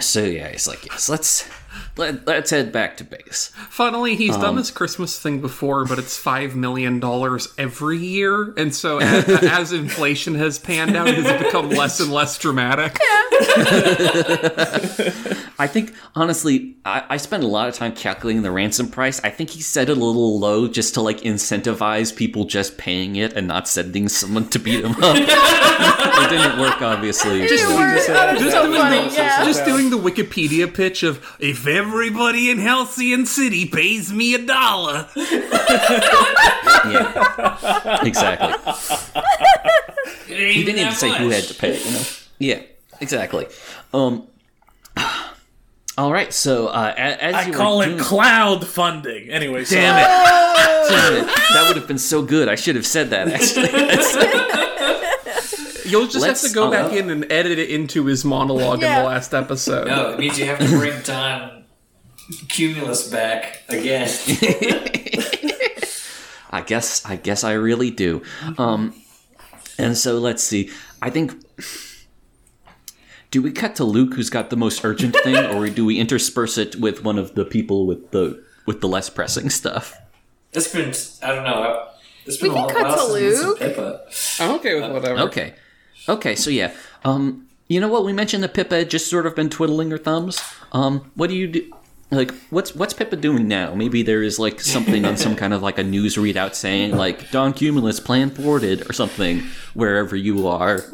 So 0.00 0.22
yeah, 0.22 0.48
he's 0.50 0.66
like, 0.68 0.86
yes, 0.86 1.08
let's 1.08 1.48
let, 1.96 2.26
let's 2.26 2.50
head 2.50 2.72
back 2.72 2.96
to 2.98 3.04
base. 3.04 3.52
Funnily, 3.68 4.16
he's 4.16 4.36
done 4.36 4.44
um, 4.50 4.56
this 4.56 4.70
Christmas 4.70 5.18
thing 5.18 5.40
before, 5.40 5.84
but 5.84 5.98
it's 5.98 6.16
five 6.16 6.54
million 6.56 7.00
dollars 7.00 7.48
every 7.58 7.98
year, 7.98 8.54
and 8.56 8.74
so 8.74 8.98
as, 8.98 9.28
as 9.44 9.72
inflation 9.72 10.34
has 10.36 10.58
panned 10.58 10.96
out, 10.96 11.08
it 11.08 11.16
has 11.24 11.42
become 11.42 11.68
less 11.70 12.00
and 12.00 12.10
less 12.12 12.38
dramatic. 12.38 12.98
I 15.58 15.66
think 15.66 15.92
honestly, 16.14 16.76
I, 16.84 17.04
I 17.10 17.16
spent 17.18 17.44
a 17.44 17.46
lot 17.46 17.68
of 17.68 17.74
time 17.74 17.92
calculating 17.94 18.42
the 18.42 18.50
ransom 18.50 18.88
price. 18.88 19.20
I 19.22 19.30
think 19.30 19.50
he 19.50 19.60
set 19.62 19.88
it 19.88 19.92
a 19.96 20.00
little 20.00 20.38
low 20.38 20.68
just 20.68 20.94
to 20.94 21.00
like 21.00 21.20
incentivize 21.20 22.14
people 22.14 22.44
just 22.44 22.78
paying 22.78 23.16
it 23.16 23.32
and 23.34 23.46
not 23.46 23.68
sending 23.68 24.08
someone 24.08 24.48
to 24.50 24.58
beat 24.58 24.84
him 24.84 24.92
up. 25.02 25.16
it 25.18 26.30
didn't 26.30 26.58
work, 26.58 26.80
obviously. 26.82 27.42
It 27.42 27.50
worked. 27.68 28.06
That's 28.08 28.40
Just 28.40 28.52
so 28.52 28.66
doing, 28.66 28.80
funny. 28.80 29.08
the, 29.08 29.14
Yeah. 29.14 29.44
just 29.44 29.64
doing 29.64 29.90
the 29.90 29.98
Wikipedia 29.98 30.72
pitch 30.72 31.02
of 31.02 31.24
if 31.38 31.66
everybody 31.82 32.50
in 32.50 32.58
Halcyon 32.58 33.26
City 33.26 33.66
pays 33.66 34.12
me 34.12 34.34
a 34.34 34.44
dollar. 34.46 35.08
Yeah, 36.84 38.02
exactly. 38.04 38.54
He 40.26 40.52
He 40.54 40.64
didn't 40.64 40.80
even 40.80 40.92
say 40.94 41.10
who 41.16 41.28
had 41.30 41.44
to 41.44 41.54
pay. 41.54 41.78
You 41.78 41.90
know. 41.90 42.02
Yeah, 42.38 42.62
exactly. 43.00 43.46
Um. 43.94 44.26
All 45.98 46.10
right, 46.10 46.32
so 46.32 46.68
uh, 46.68 46.94
as 46.96 47.34
I 47.34 47.46
you 47.48 47.52
call 47.52 47.76
were 47.78 47.84
it 47.84 47.88
doing- 47.88 47.98
cloud 48.00 48.66
funding. 48.66 49.28
Anyway, 49.28 49.62
so 49.64 49.76
Damn 49.76 49.98
it! 49.98 50.06
Damn 50.88 51.14
it! 51.16 51.26
That 51.52 51.64
would 51.68 51.76
have 51.76 51.86
been 51.86 51.98
so 51.98 52.22
good. 52.22 52.48
I 52.48 52.54
should 52.54 52.76
have 52.76 52.86
said 52.86 53.10
that. 53.10 53.28
Actually, 53.28 53.68
You'll 55.90 56.06
just 56.06 56.20
Let's- 56.20 56.40
have 56.42 56.50
to 56.50 56.54
go 56.54 56.68
uh, 56.68 56.70
back 56.70 56.92
in 56.94 57.10
and 57.10 57.30
edit 57.30 57.58
it 57.58 57.68
into 57.68 58.06
his 58.06 58.24
monologue 58.24 58.82
in 58.82 58.90
the 58.90 59.02
last 59.04 59.34
episode. 59.34 59.86
No, 59.88 60.12
it 60.12 60.18
means 60.18 60.38
you 60.38 60.46
have 60.46 60.60
to 60.60 60.66
bring 60.68 60.98
Don 61.02 61.61
Cumulus 62.48 63.08
back 63.08 63.62
again. 63.68 64.08
I 66.50 66.60
guess 66.60 67.04
I 67.04 67.16
guess 67.16 67.44
I 67.44 67.52
really 67.52 67.90
do. 67.90 68.22
Um, 68.58 68.94
and 69.78 69.96
so 69.96 70.18
let's 70.18 70.42
see. 70.42 70.70
I 71.00 71.10
think. 71.10 71.32
Do 73.30 73.40
we 73.40 73.50
cut 73.50 73.76
to 73.76 73.84
Luke, 73.84 74.12
who's 74.12 74.28
got 74.28 74.50
the 74.50 74.58
most 74.58 74.84
urgent 74.84 75.16
thing, 75.16 75.36
or 75.56 75.66
do 75.70 75.86
we 75.86 75.98
intersperse 75.98 76.58
it 76.58 76.76
with 76.76 77.02
one 77.02 77.18
of 77.18 77.34
the 77.34 77.46
people 77.46 77.86
with 77.86 78.10
the 78.10 78.44
with 78.66 78.82
the 78.82 78.88
less 78.88 79.08
pressing 79.08 79.48
stuff? 79.48 79.96
It's 80.52 80.70
been, 80.70 80.92
I 81.22 81.34
don't 81.34 81.44
know, 81.44 81.88
it's 82.26 82.36
been 82.36 82.52
We 82.52 82.56
can 82.56 82.66
while 82.66 82.74
cut 82.74 82.94
to 82.94 82.98
since 82.98 83.12
we 83.14 83.20
did 83.20 83.36
some 83.36 83.46
Luke. 83.46 83.58
Pippa. 83.58 84.00
I'm 84.38 84.50
okay 84.56 84.74
with 84.78 84.92
whatever. 84.92 85.20
Okay, 85.22 85.54
okay. 86.10 86.34
So 86.34 86.50
yeah, 86.50 86.72
um, 87.04 87.48
you 87.68 87.80
know 87.80 87.88
what? 87.88 88.04
We 88.04 88.12
mentioned 88.12 88.44
that 88.44 88.52
Pippa 88.52 88.76
had 88.76 88.90
just 88.90 89.08
sort 89.08 89.24
of 89.24 89.34
been 89.34 89.48
twiddling 89.48 89.90
her 89.90 89.98
thumbs. 89.98 90.42
Um, 90.72 91.10
what 91.14 91.30
do 91.30 91.34
you 91.36 91.48
do? 91.48 91.72
Like, 92.12 92.34
what's 92.50 92.74
what's 92.74 92.92
Pippa 92.92 93.16
doing 93.16 93.48
now? 93.48 93.74
Maybe 93.74 94.02
there 94.02 94.22
is 94.22 94.38
like 94.38 94.60
something 94.60 95.06
on 95.06 95.16
some 95.16 95.34
kind 95.34 95.54
of 95.54 95.62
like 95.62 95.78
a 95.78 95.82
news 95.82 96.16
readout 96.16 96.54
saying 96.54 96.94
like 96.94 97.30
Don 97.30 97.54
Cumulus 97.54 98.00
plan 98.00 98.28
thwarted 98.28 98.88
or 98.88 98.92
something 98.92 99.40
wherever 99.72 100.14
you 100.14 100.46
are. 100.46 100.84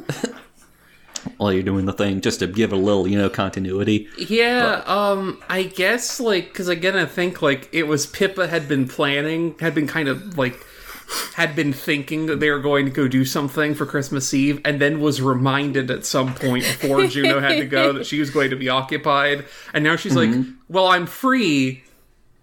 While 1.37 1.53
you're 1.53 1.65
doing 1.65 1.85
the 1.85 1.93
thing, 1.93 2.21
just 2.21 2.39
to 2.39 2.47
give 2.47 2.73
it 2.73 2.77
a 2.77 2.79
little, 2.79 3.07
you 3.09 3.19
know, 3.19 3.29
continuity. 3.29 4.09
Yeah, 4.17 4.83
um, 4.87 5.43
I 5.49 5.65
guess 5.65 6.21
like 6.21 6.49
because 6.49 6.69
again, 6.69 6.97
I 6.97 7.05
think 7.05 7.43
like 7.43 7.69
it 7.73 7.83
was 7.89 8.07
Pippa 8.07 8.47
had 8.47 8.69
been 8.69 8.87
planning, 8.87 9.57
had 9.59 9.75
been 9.75 9.89
kind 9.89 10.09
of 10.09 10.39
like 10.39 10.65
had 11.35 11.57
been 11.57 11.73
thinking 11.73 12.27
that 12.27 12.41
they 12.41 12.51
were 12.51 12.59
going 12.59 12.85
to 12.85 12.91
go 12.91 13.09
do 13.09 13.25
something 13.25 13.75
for 13.75 13.87
Christmas 13.87 14.33
Eve, 14.35 14.61
and 14.65 14.81
then 14.81 15.01
was 15.01 15.23
reminded 15.23 15.91
at 15.91 16.05
some 16.05 16.35
point 16.35 16.65
before 16.65 17.07
Juno 17.07 17.41
had 17.41 17.57
to 17.57 17.67
go 17.67 17.93
that 17.93 18.07
she 18.07 18.21
was 18.21 18.31
going 18.31 18.51
to 18.51 18.57
be 18.57 18.69
occupied, 18.69 19.45
and 19.73 19.85
now 19.85 19.97
she's 19.97 20.17
like, 20.17 20.31
mm-hmm. 20.31 20.53
"Well, 20.69 20.89
I'm 20.89 21.07
free, 21.07 21.83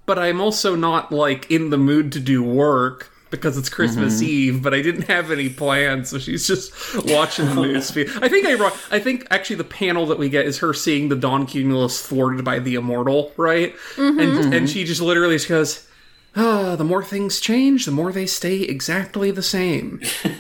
but 0.06 0.18
I'm 0.18 0.42
also 0.42 0.76
not 0.76 1.12
like 1.12 1.50
in 1.52 1.70
the 1.70 1.78
mood 1.78 2.12
to 2.14 2.20
do 2.20 2.44
work." 2.44 3.12
Because 3.32 3.58
it's 3.58 3.70
Christmas 3.70 4.18
mm-hmm. 4.18 4.30
Eve, 4.30 4.64
but 4.64 4.74
I 4.74 4.82
didn't 4.82 5.08
have 5.08 5.30
any 5.30 5.50
plans, 5.50 6.10
so 6.10 6.20
she's 6.20 6.48
just 6.48 6.72
watching 7.06 7.48
the 7.48 7.56
news 7.56 7.92
feed. 7.92 8.08
I 8.22 8.30
think 8.30 8.46
I. 8.46 8.54
I 8.92 9.00
think 9.00 9.28
actually 9.30 9.58
the 9.58 9.66
panel 9.66 10.06
that 10.06 10.20
we 10.20 10.30
get 10.30 10.46
is 10.46 10.60
her 10.60 10.74
seeing 10.74 11.10
the 11.10 11.18
Don 11.18 11.46
Cumulus 11.46 12.02
thwarted 12.02 12.46
by 12.46 12.60
the 12.60 12.76
Immortal, 12.76 13.34
right? 13.36 13.76
And 13.98 14.20
mm-hmm. 14.20 14.54
and 14.54 14.70
she 14.70 14.86
just 14.86 15.02
literally 15.02 15.36
just 15.36 15.50
goes, 15.50 15.86
"Ah, 16.36 16.76
the 16.76 16.84
more 16.84 17.04
things 17.04 17.40
change, 17.40 17.86
the 17.86 17.92
more 17.92 18.12
they 18.12 18.26
stay 18.26 18.62
exactly 18.62 19.32
the 19.32 19.44
same." 19.44 20.02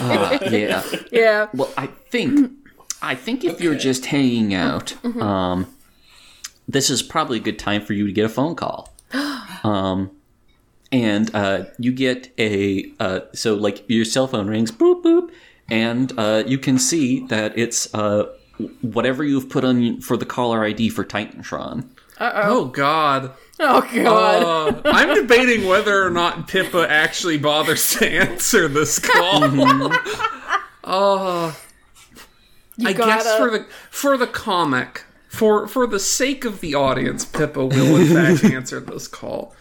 Ah, 0.00 0.38
yeah. 0.50 0.82
Yeah. 1.10 1.48
Well, 1.54 1.72
I 1.76 1.86
think 1.86 2.50
I 3.00 3.14
think 3.14 3.44
if 3.44 3.60
you're 3.60 3.74
just 3.74 4.06
hanging 4.06 4.54
out, 4.54 4.94
um, 5.20 5.66
this 6.66 6.90
is 6.90 7.02
probably 7.02 7.38
a 7.38 7.40
good 7.40 7.58
time 7.58 7.82
for 7.84 7.92
you 7.94 8.06
to 8.06 8.12
get 8.12 8.24
a 8.24 8.28
phone 8.28 8.54
call. 8.54 8.92
Um, 9.64 10.12
and 10.92 11.34
uh, 11.34 11.64
you 11.78 11.90
get 11.92 12.32
a 12.38 12.92
uh, 13.00 13.20
so 13.34 13.54
like 13.54 13.82
your 13.88 14.04
cell 14.04 14.28
phone 14.28 14.46
rings, 14.46 14.70
boop 14.70 15.02
boop, 15.02 15.30
and 15.68 16.12
uh, 16.16 16.44
you 16.46 16.58
can 16.58 16.78
see 16.78 17.26
that 17.26 17.58
it's 17.58 17.92
uh, 17.92 18.26
whatever 18.80 19.24
you've 19.24 19.48
put 19.50 19.64
on 19.64 20.00
for 20.00 20.16
the 20.16 20.24
caller 20.24 20.64
ID 20.64 20.90
for 20.90 21.04
Titantron. 21.04 21.86
Oh 22.20 22.66
God. 22.66 23.32
Oh 23.60 23.80
god. 23.92 24.42
Uh, 24.76 24.82
I'm 24.84 25.14
debating 25.14 25.66
whether 25.66 26.04
or 26.04 26.10
not 26.10 26.46
Pippa 26.48 26.86
actually 26.88 27.38
bothers 27.38 27.96
to 27.96 28.08
answer 28.08 28.68
this 28.68 28.98
call. 28.98 29.92
Uh, 30.84 31.52
I 32.82 32.92
guess 32.94 32.96
gotta- 32.96 33.36
for 33.36 33.50
the 33.58 33.66
for 33.90 34.16
the 34.16 34.26
comic, 34.26 35.04
for 35.28 35.68
for 35.68 35.86
the 35.86 36.00
sake 36.00 36.46
of 36.46 36.60
the 36.60 36.74
audience, 36.74 37.26
Pippa 37.26 37.66
will 37.66 37.96
in 37.96 38.06
fact 38.06 38.42
answer 38.54 38.80
this 38.80 39.06
call, 39.06 39.54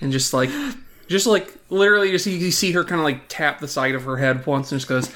and 0.00 0.10
just 0.10 0.32
like, 0.32 0.48
just 1.06 1.26
like 1.26 1.54
literally, 1.68 2.10
just 2.12 2.24
you 2.26 2.50
see 2.50 2.72
her 2.72 2.82
kind 2.82 2.98
of 2.98 3.04
like 3.04 3.24
tap 3.28 3.60
the 3.60 3.68
side 3.68 3.94
of 3.94 4.04
her 4.04 4.16
head 4.16 4.46
once, 4.46 4.72
and 4.72 4.80
just 4.80 4.88
goes, 4.88 5.12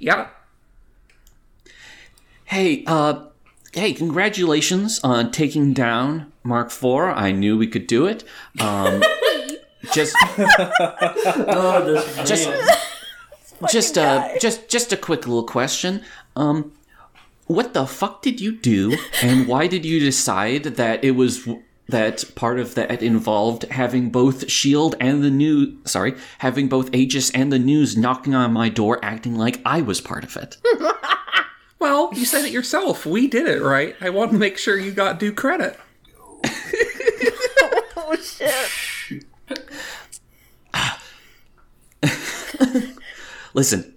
"Yeah, 0.00 0.26
Hey, 2.46 2.82
uh, 2.86 3.26
hey, 3.74 3.92
congratulations 3.92 5.00
on 5.02 5.30
taking 5.30 5.72
down 5.72 6.32
Mark 6.42 6.68
IV. 6.68 6.84
I 6.84 7.32
knew 7.32 7.58
we 7.58 7.66
could 7.66 7.86
do 7.86 8.06
it. 8.06 8.24
Um, 8.60 9.02
just, 9.92 10.16
just, 12.24 12.48
just, 13.70 13.98
uh, 13.98 14.28
just, 14.40 14.68
just 14.68 14.92
a 14.92 14.96
quick 14.96 15.26
little 15.26 15.44
question. 15.44 16.02
Um, 16.36 16.72
what 17.46 17.74
the 17.74 17.86
fuck 17.86 18.22
did 18.22 18.40
you 18.40 18.52
do, 18.52 18.96
and 19.22 19.46
why 19.46 19.66
did 19.66 19.84
you 19.84 20.00
decide 20.00 20.64
that 20.64 21.04
it 21.04 21.12
was 21.12 21.46
that 21.88 22.24
part 22.34 22.58
of 22.58 22.74
that 22.76 23.02
involved 23.02 23.64
having 23.64 24.08
both 24.08 24.50
Shield 24.50 24.94
and 25.00 25.22
the 25.22 25.30
new, 25.30 25.76
sorry, 25.84 26.14
having 26.38 26.68
both 26.68 26.94
Aegis 26.94 27.30
and 27.32 27.52
the 27.52 27.58
news 27.58 27.96
knocking 27.96 28.34
on 28.34 28.52
my 28.52 28.70
door, 28.70 28.98
acting 29.02 29.34
like 29.34 29.60
I 29.66 29.82
was 29.82 30.00
part 30.00 30.24
of 30.24 30.36
it? 30.36 30.56
well, 31.84 32.08
you 32.14 32.24
said 32.24 32.46
it 32.46 32.52
yourself. 32.58 33.04
We 33.04 33.26
did 33.28 33.46
it, 33.46 33.60
right? 33.60 33.94
I 34.00 34.08
want 34.08 34.32
to 34.32 34.38
make 34.38 34.56
sure 34.56 34.78
you 34.78 34.90
got 34.90 35.20
due 35.20 35.32
credit." 35.32 35.78
oh 37.96 38.16
shit. 38.22 39.26
Listen, 43.54 43.94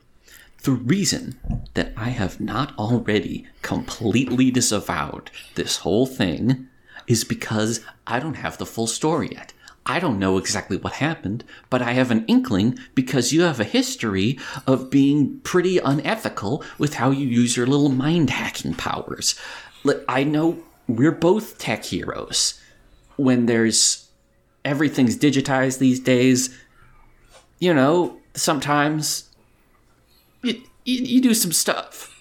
the 0.64 0.72
reason 0.72 1.40
that 1.76 1.94
I 1.96 2.10
have 2.10 2.42
not 2.42 2.78
already 2.78 3.48
completely 3.62 4.52
disavowed 4.52 5.32
this 5.56 5.78
whole 5.78 6.06
thing 6.06 6.68
is 7.08 7.24
because 7.24 7.80
I 8.06 8.20
don't 8.20 8.36
have 8.36 8.58
the 8.58 8.66
full 8.66 8.88
story 8.88 9.30
yet. 9.32 9.54
I 9.90 10.00
don't 10.00 10.20
know 10.20 10.38
exactly 10.38 10.76
what 10.76 10.94
happened, 10.94 11.46
but 11.70 11.82
I 11.82 11.94
have 11.94 12.12
an 12.12 12.26
inkling 12.26 12.78
because 12.94 13.32
you 13.32 13.44
have 13.44 13.62
a 13.62 13.64
history 13.64 14.38
of 14.68 14.90
being 14.90 15.40
pretty 15.40 15.78
unethical 15.78 16.62
with 16.78 16.96
how 16.96 17.12
you 17.12 17.26
use 17.26 17.56
your 17.56 17.66
little 17.66 17.90
mind 17.90 18.30
hacking 18.30 18.74
powers. 18.74 19.40
I 20.10 20.26
know 20.26 20.62
we're 20.90 21.14
both 21.14 21.58
tech 21.58 21.86
heroes. 21.86 22.62
When 23.16 23.46
there's 23.46 24.10
everything's 24.66 25.18
digitized 25.18 25.80
these 25.80 26.02
days, 26.02 26.56
you 27.60 27.74
know, 27.74 28.18
sometimes 28.34 29.30
you, 30.44 30.62
you, 30.84 31.04
you 31.04 31.22
do 31.22 31.34
some 31.34 31.54
stuff. 31.54 32.14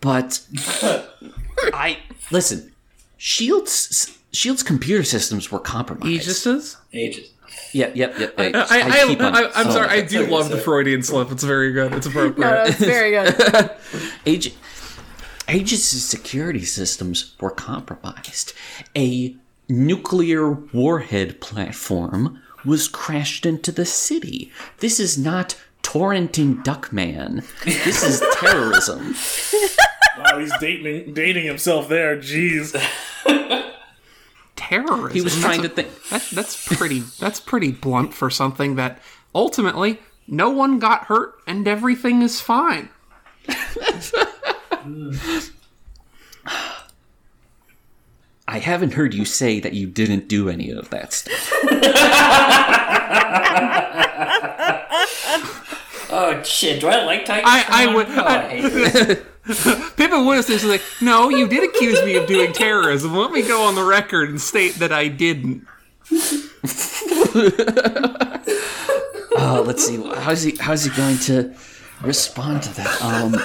But 0.00 0.40
I 1.74 1.98
listen. 2.30 2.72
Shield's 3.18 4.18
Shield's 4.32 4.62
computer 4.62 5.02
systems 5.02 5.50
were 5.50 5.58
compromised. 5.58 6.06
Aegis's? 6.06 6.76
Ages. 6.92 7.30
Yep, 7.72 7.96
yep, 7.96 8.18
yep. 8.18 8.34
I, 8.38 8.44
I, 8.44 9.02
I, 9.02 9.06
keep 9.06 9.20
on- 9.20 9.34
I, 9.34 9.50
I'm 9.54 9.68
oh, 9.68 9.70
sorry. 9.70 9.88
I 9.88 10.00
do 10.02 10.22
okay. 10.22 10.30
love 10.30 10.48
the 10.48 10.58
Freudian 10.58 11.02
slip. 11.02 11.30
It's 11.30 11.44
very 11.44 11.72
good. 11.72 11.92
It's 11.92 12.06
appropriate. 12.06 12.38
No, 12.38 12.50
no, 12.50 12.62
it's 12.64 12.78
very 12.78 13.10
good. 13.10 13.70
Age, 14.26 14.54
Aegis' 15.48 16.02
security 16.02 16.64
systems 16.64 17.34
were 17.40 17.50
compromised. 17.50 18.52
A 18.96 19.36
nuclear 19.68 20.50
warhead 20.50 21.40
platform 21.40 22.42
was 22.64 22.88
crashed 22.88 23.46
into 23.46 23.70
the 23.72 23.86
city. 23.86 24.50
This 24.78 24.98
is 24.98 25.16
not 25.16 25.56
torrenting 25.82 26.64
Duckman. 26.64 27.44
This 27.64 28.02
is 28.02 28.22
terrorism. 28.34 29.14
Wow, 30.18 30.38
he's 30.38 30.52
dating 30.60 31.12
dating 31.12 31.44
himself 31.44 31.90
there. 31.90 32.16
Jeez. 32.16 32.74
Terrorism. 34.68 35.10
He 35.12 35.20
was 35.22 35.38
trying 35.40 35.60
a- 35.60 35.64
to 35.64 35.68
think. 35.68 35.88
That, 36.10 36.26
that's 36.32 36.66
pretty. 36.76 37.00
That's 37.00 37.40
pretty 37.40 37.72
blunt 37.72 38.14
for 38.14 38.30
something 38.30 38.76
that 38.76 39.00
ultimately 39.34 39.98
no 40.28 40.50
one 40.50 40.78
got 40.78 41.04
hurt 41.04 41.34
and 41.46 41.66
everything 41.68 42.22
is 42.22 42.40
fine. 42.40 42.88
I 48.48 48.58
haven't 48.60 48.92
heard 48.92 49.12
you 49.14 49.24
say 49.24 49.58
that 49.60 49.72
you 49.74 49.86
didn't 49.88 50.28
do 50.28 50.48
any 50.48 50.70
of 50.70 50.90
that 50.90 51.12
stuff. 51.12 51.52
Oh 56.08 56.40
shit! 56.44 56.80
Do 56.80 56.86
I 56.86 57.02
like 57.04 57.26
Titantron? 57.26 57.42
I- 57.44 57.64
I 57.68 57.94
would- 57.94 58.06
Oh, 58.08 58.24
I 58.24 59.18
Pippa 59.46 60.24
Willis 60.24 60.50
is 60.50 60.64
like, 60.64 60.82
no, 61.00 61.28
you 61.28 61.46
did 61.46 61.68
accuse 61.68 62.02
me 62.04 62.16
of 62.16 62.26
doing 62.26 62.52
terrorism. 62.52 63.14
Let 63.14 63.30
me 63.30 63.42
go 63.42 63.62
on 63.62 63.74
the 63.74 63.84
record 63.84 64.28
and 64.28 64.40
state 64.40 64.74
that 64.76 64.92
I 64.92 65.08
didn't. 65.08 65.66
Uh, 69.36 69.60
let's 69.60 69.86
see. 69.86 70.02
How's 70.02 70.42
he? 70.42 70.56
How's 70.56 70.84
he 70.84 70.90
going 70.96 71.18
to 71.18 71.54
respond 72.00 72.62
to 72.62 72.74
that? 72.76 73.02
Um, 73.02 73.34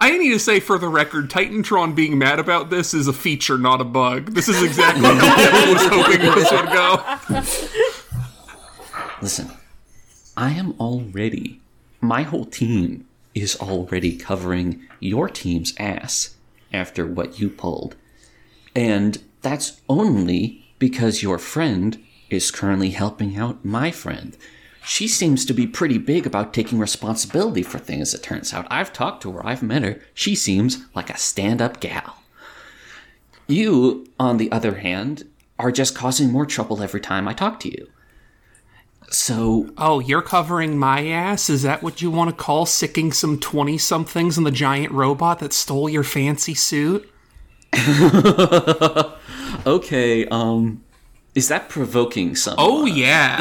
I 0.00 0.16
need 0.18 0.30
to 0.30 0.38
say 0.38 0.60
for 0.60 0.78
the 0.78 0.88
record, 0.88 1.30
Titantron 1.30 1.94
being 1.94 2.18
mad 2.18 2.38
about 2.38 2.68
this 2.68 2.92
is 2.92 3.08
a 3.08 3.14
feature, 3.14 3.56
not 3.56 3.80
a 3.80 3.84
bug. 3.84 4.34
This 4.34 4.46
is 4.48 4.62
exactly 4.62 5.04
how 5.04 5.14
I 5.14 5.72
was 5.72 5.86
hoping 5.86 6.20
this 6.20 6.52
would 6.52 6.70
go. 6.70 7.02
listen, 9.22 9.50
I 10.38 10.50
am 10.50 10.76
already. 10.78 11.60
My 12.00 12.22
whole 12.22 12.44
team 12.44 13.08
is 13.34 13.56
already 13.56 14.16
covering 14.16 14.86
your 15.00 15.28
team's 15.28 15.74
ass 15.80 16.36
after 16.72 17.04
what 17.04 17.40
you 17.40 17.50
pulled, 17.50 17.96
and 18.72 19.20
that's 19.42 19.80
only 19.88 20.64
because 20.78 21.24
your 21.24 21.40
friend 21.40 22.00
is 22.30 22.52
currently 22.52 22.90
helping 22.90 23.36
out 23.36 23.64
my 23.64 23.90
friend. 23.90 24.36
She 24.84 25.08
seems 25.08 25.44
to 25.44 25.52
be 25.52 25.66
pretty 25.66 25.98
big 25.98 26.24
about 26.24 26.54
taking 26.54 26.78
responsibility 26.78 27.64
for 27.64 27.80
things, 27.80 28.14
it 28.14 28.22
turns 28.22 28.54
out. 28.54 28.68
I've 28.70 28.92
talked 28.92 29.24
to 29.24 29.32
her, 29.32 29.44
I've 29.44 29.64
met 29.64 29.82
her. 29.82 30.00
She 30.14 30.36
seems 30.36 30.84
like 30.94 31.10
a 31.10 31.18
stand 31.18 31.60
up 31.60 31.80
gal. 31.80 32.22
You, 33.48 34.06
on 34.20 34.36
the 34.36 34.52
other 34.52 34.76
hand, 34.76 35.28
are 35.58 35.72
just 35.72 35.96
causing 35.96 36.30
more 36.30 36.46
trouble 36.46 36.80
every 36.80 37.00
time 37.00 37.26
I 37.26 37.32
talk 37.32 37.58
to 37.60 37.68
you. 37.68 37.88
So, 39.10 39.70
Oh, 39.78 40.00
you're 40.00 40.22
covering 40.22 40.76
my 40.78 41.06
ass? 41.08 41.48
Is 41.48 41.62
that 41.62 41.82
what 41.82 42.02
you 42.02 42.10
want 42.10 42.30
to 42.30 42.36
call 42.36 42.66
sicking 42.66 43.12
some 43.12 43.38
20 43.38 43.78
somethings 43.78 44.36
in 44.36 44.44
the 44.44 44.50
giant 44.50 44.92
robot 44.92 45.38
that 45.38 45.52
stole 45.52 45.88
your 45.88 46.04
fancy 46.04 46.54
suit? 46.54 47.10
okay, 49.66 50.26
um, 50.26 50.84
is 51.34 51.48
that 51.48 51.68
provoking 51.68 52.34
someone? 52.34 52.66
Oh, 52.66 52.86
yeah. 52.86 53.40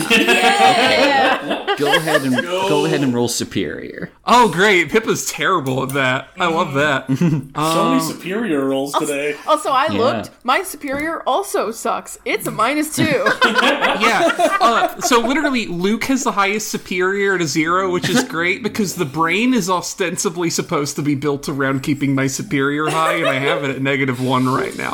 go 1.77 1.93
ahead 1.95 2.23
and 2.23 2.35
go 2.43 2.85
ahead 2.85 3.01
and 3.01 3.13
roll 3.13 3.27
superior. 3.27 4.09
oh, 4.25 4.51
great. 4.51 4.89
Pippa's 4.89 5.25
terrible 5.31 5.83
at 5.83 5.89
that. 5.93 6.29
I 6.37 6.47
love 6.47 6.73
that. 6.73 7.07
so 7.55 7.89
many 7.89 8.01
superior 8.01 8.65
rolls 8.65 8.93
today. 8.93 9.35
Also, 9.47 9.69
I 9.71 9.87
Yeah. 9.91 9.97
looked. 9.99 10.31
My 10.43 10.63
superior 10.63 11.21
also 11.23 11.71
sucks. 11.71 12.17
It's 12.25 12.47
a 12.47 12.51
minus 12.51 12.95
two. 12.95 13.03
yeah. 13.45 14.57
Uh, 14.59 14.99
so 15.01 15.19
literally, 15.21 15.67
Luke 15.67 16.03
has 16.05 16.23
the 16.23 16.31
highest 16.31 16.69
superior 16.69 17.37
to 17.37 17.45
zero, 17.45 17.91
which 17.91 18.09
is 18.09 18.23
great 18.23 18.63
because 18.63 18.95
the 18.95 19.05
brain 19.05 19.53
is 19.53 19.69
ostensibly 19.69 20.49
supposed 20.49 20.95
to 20.97 21.01
be 21.01 21.15
built 21.15 21.47
around 21.49 21.83
keeping 21.83 22.13
my 22.15 22.27
superior 22.27 22.89
high, 22.89 23.13
and 23.15 23.27
I 23.27 23.35
have 23.35 23.63
it 23.63 23.69
at 23.75 23.81
negative 23.81 24.23
one 24.23 24.47
right 24.47 24.75
now. 24.77 24.93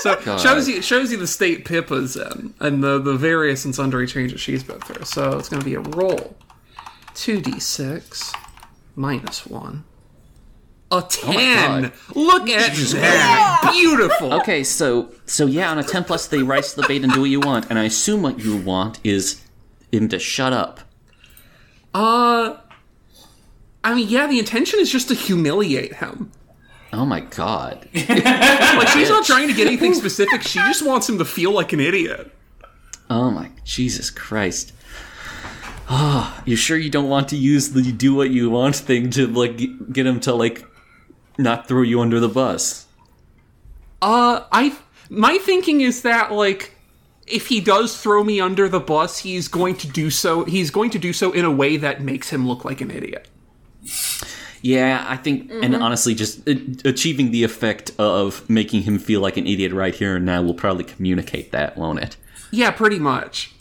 So 0.00 0.18
shows 0.38 0.68
you 0.68 0.82
shows 0.82 1.12
you 1.12 1.18
the 1.18 1.26
state 1.28 1.64
Pippa's 1.64 2.16
in 2.16 2.54
and 2.60 2.82
the 2.82 2.98
the 2.98 3.14
various 3.16 3.64
and 3.64 3.72
sundry 3.74 4.06
changes 4.06 4.40
she's 4.40 4.62
been 4.64 4.80
through. 4.80 5.04
So 5.04 5.38
it's 5.38 5.48
going 5.48 5.60
to 5.60 5.64
be 5.64 5.74
a 5.74 5.80
roll, 5.80 6.21
two 7.14 7.40
d 7.40 7.58
six 7.60 8.32
minus 8.96 9.46
one. 9.46 9.84
A 10.90 11.02
ten. 11.02 11.82
God. 11.82 11.92
Look 12.14 12.48
at 12.50 12.76
that. 12.76 13.70
Beautiful. 13.72 14.34
Okay, 14.34 14.62
so 14.62 15.12
so 15.24 15.46
yeah, 15.46 15.70
on 15.70 15.78
a 15.78 15.84
ten 15.84 16.04
plus, 16.04 16.26
they 16.26 16.42
rise 16.42 16.74
to 16.74 16.82
the 16.82 16.88
bait 16.88 17.02
and 17.02 17.12
do 17.12 17.20
what 17.22 17.30
you 17.30 17.40
want, 17.40 17.70
and 17.70 17.78
I 17.78 17.84
assume 17.84 18.22
what 18.22 18.38
you 18.40 18.56
want 18.56 19.00
is 19.02 19.42
him 19.92 20.08
to 20.08 20.18
shut 20.18 20.52
up? 20.52 20.80
Uh, 21.94 22.56
I 23.84 23.94
mean, 23.94 24.08
yeah, 24.08 24.26
the 24.26 24.38
intention 24.38 24.80
is 24.80 24.90
just 24.90 25.08
to 25.08 25.14
humiliate 25.14 25.96
him. 25.96 26.32
Oh 26.92 27.04
my 27.04 27.20
god. 27.20 27.88
Like, 28.72 28.88
she's 28.88 29.10
not 29.10 29.24
trying 29.24 29.48
to 29.48 29.54
get 29.54 29.66
anything 29.66 29.94
specific. 30.02 30.42
She 30.42 30.58
just 30.60 30.84
wants 30.84 31.08
him 31.08 31.18
to 31.18 31.24
feel 31.24 31.52
like 31.52 31.72
an 31.72 31.80
idiot. 31.80 32.34
Oh 33.10 33.30
my 33.30 33.50
Jesus 33.64 34.10
Christ. 34.10 34.72
Ah, 35.94 36.42
you 36.46 36.56
sure 36.56 36.78
you 36.78 36.88
don't 36.88 37.10
want 37.10 37.28
to 37.28 37.36
use 37.36 37.68
the 37.70 37.92
do 37.92 38.14
what 38.14 38.30
you 38.30 38.48
want 38.48 38.76
thing 38.76 39.10
to 39.10 39.26
like 39.26 39.60
get 39.92 40.06
him 40.06 40.20
to 40.20 40.32
like 40.32 40.64
not 41.36 41.68
throw 41.68 41.82
you 41.82 42.00
under 42.00 42.18
the 42.18 42.30
bus? 42.30 42.86
Uh, 44.00 44.44
I 44.50 44.74
my 45.10 45.36
thinking 45.36 45.82
is 45.82 46.00
that 46.00 46.32
like 46.32 46.74
if 47.26 47.48
he 47.48 47.60
does 47.60 48.00
throw 48.00 48.24
me 48.24 48.40
under 48.40 48.70
the 48.70 48.80
bus, 48.80 49.18
he's 49.18 49.48
going 49.48 49.76
to 49.76 49.86
do 49.86 50.08
so. 50.08 50.44
He's 50.44 50.70
going 50.70 50.88
to 50.90 50.98
do 50.98 51.12
so 51.12 51.30
in 51.30 51.44
a 51.44 51.50
way 51.50 51.76
that 51.76 52.00
makes 52.00 52.30
him 52.30 52.48
look 52.48 52.64
like 52.64 52.80
an 52.80 52.90
idiot. 52.90 53.28
Yeah, 54.62 55.04
I 55.08 55.16
think, 55.16 55.50
and 55.50 55.74
honestly, 55.74 56.14
just 56.14 56.48
uh, 56.48 56.54
achieving 56.84 57.32
the 57.32 57.42
effect 57.42 57.90
of 57.98 58.48
making 58.48 58.82
him 58.82 58.98
feel 58.98 59.20
like 59.20 59.36
an 59.36 59.46
idiot 59.46 59.72
right 59.72 59.94
here 59.94 60.16
and 60.16 60.24
now 60.24 60.40
will 60.40 60.54
probably 60.54 60.84
communicate 60.84 61.50
that, 61.50 61.76
won't 61.76 61.98
it? 61.98 62.16
Yeah, 62.52 62.70
pretty 62.70 63.00
much. 63.00 63.51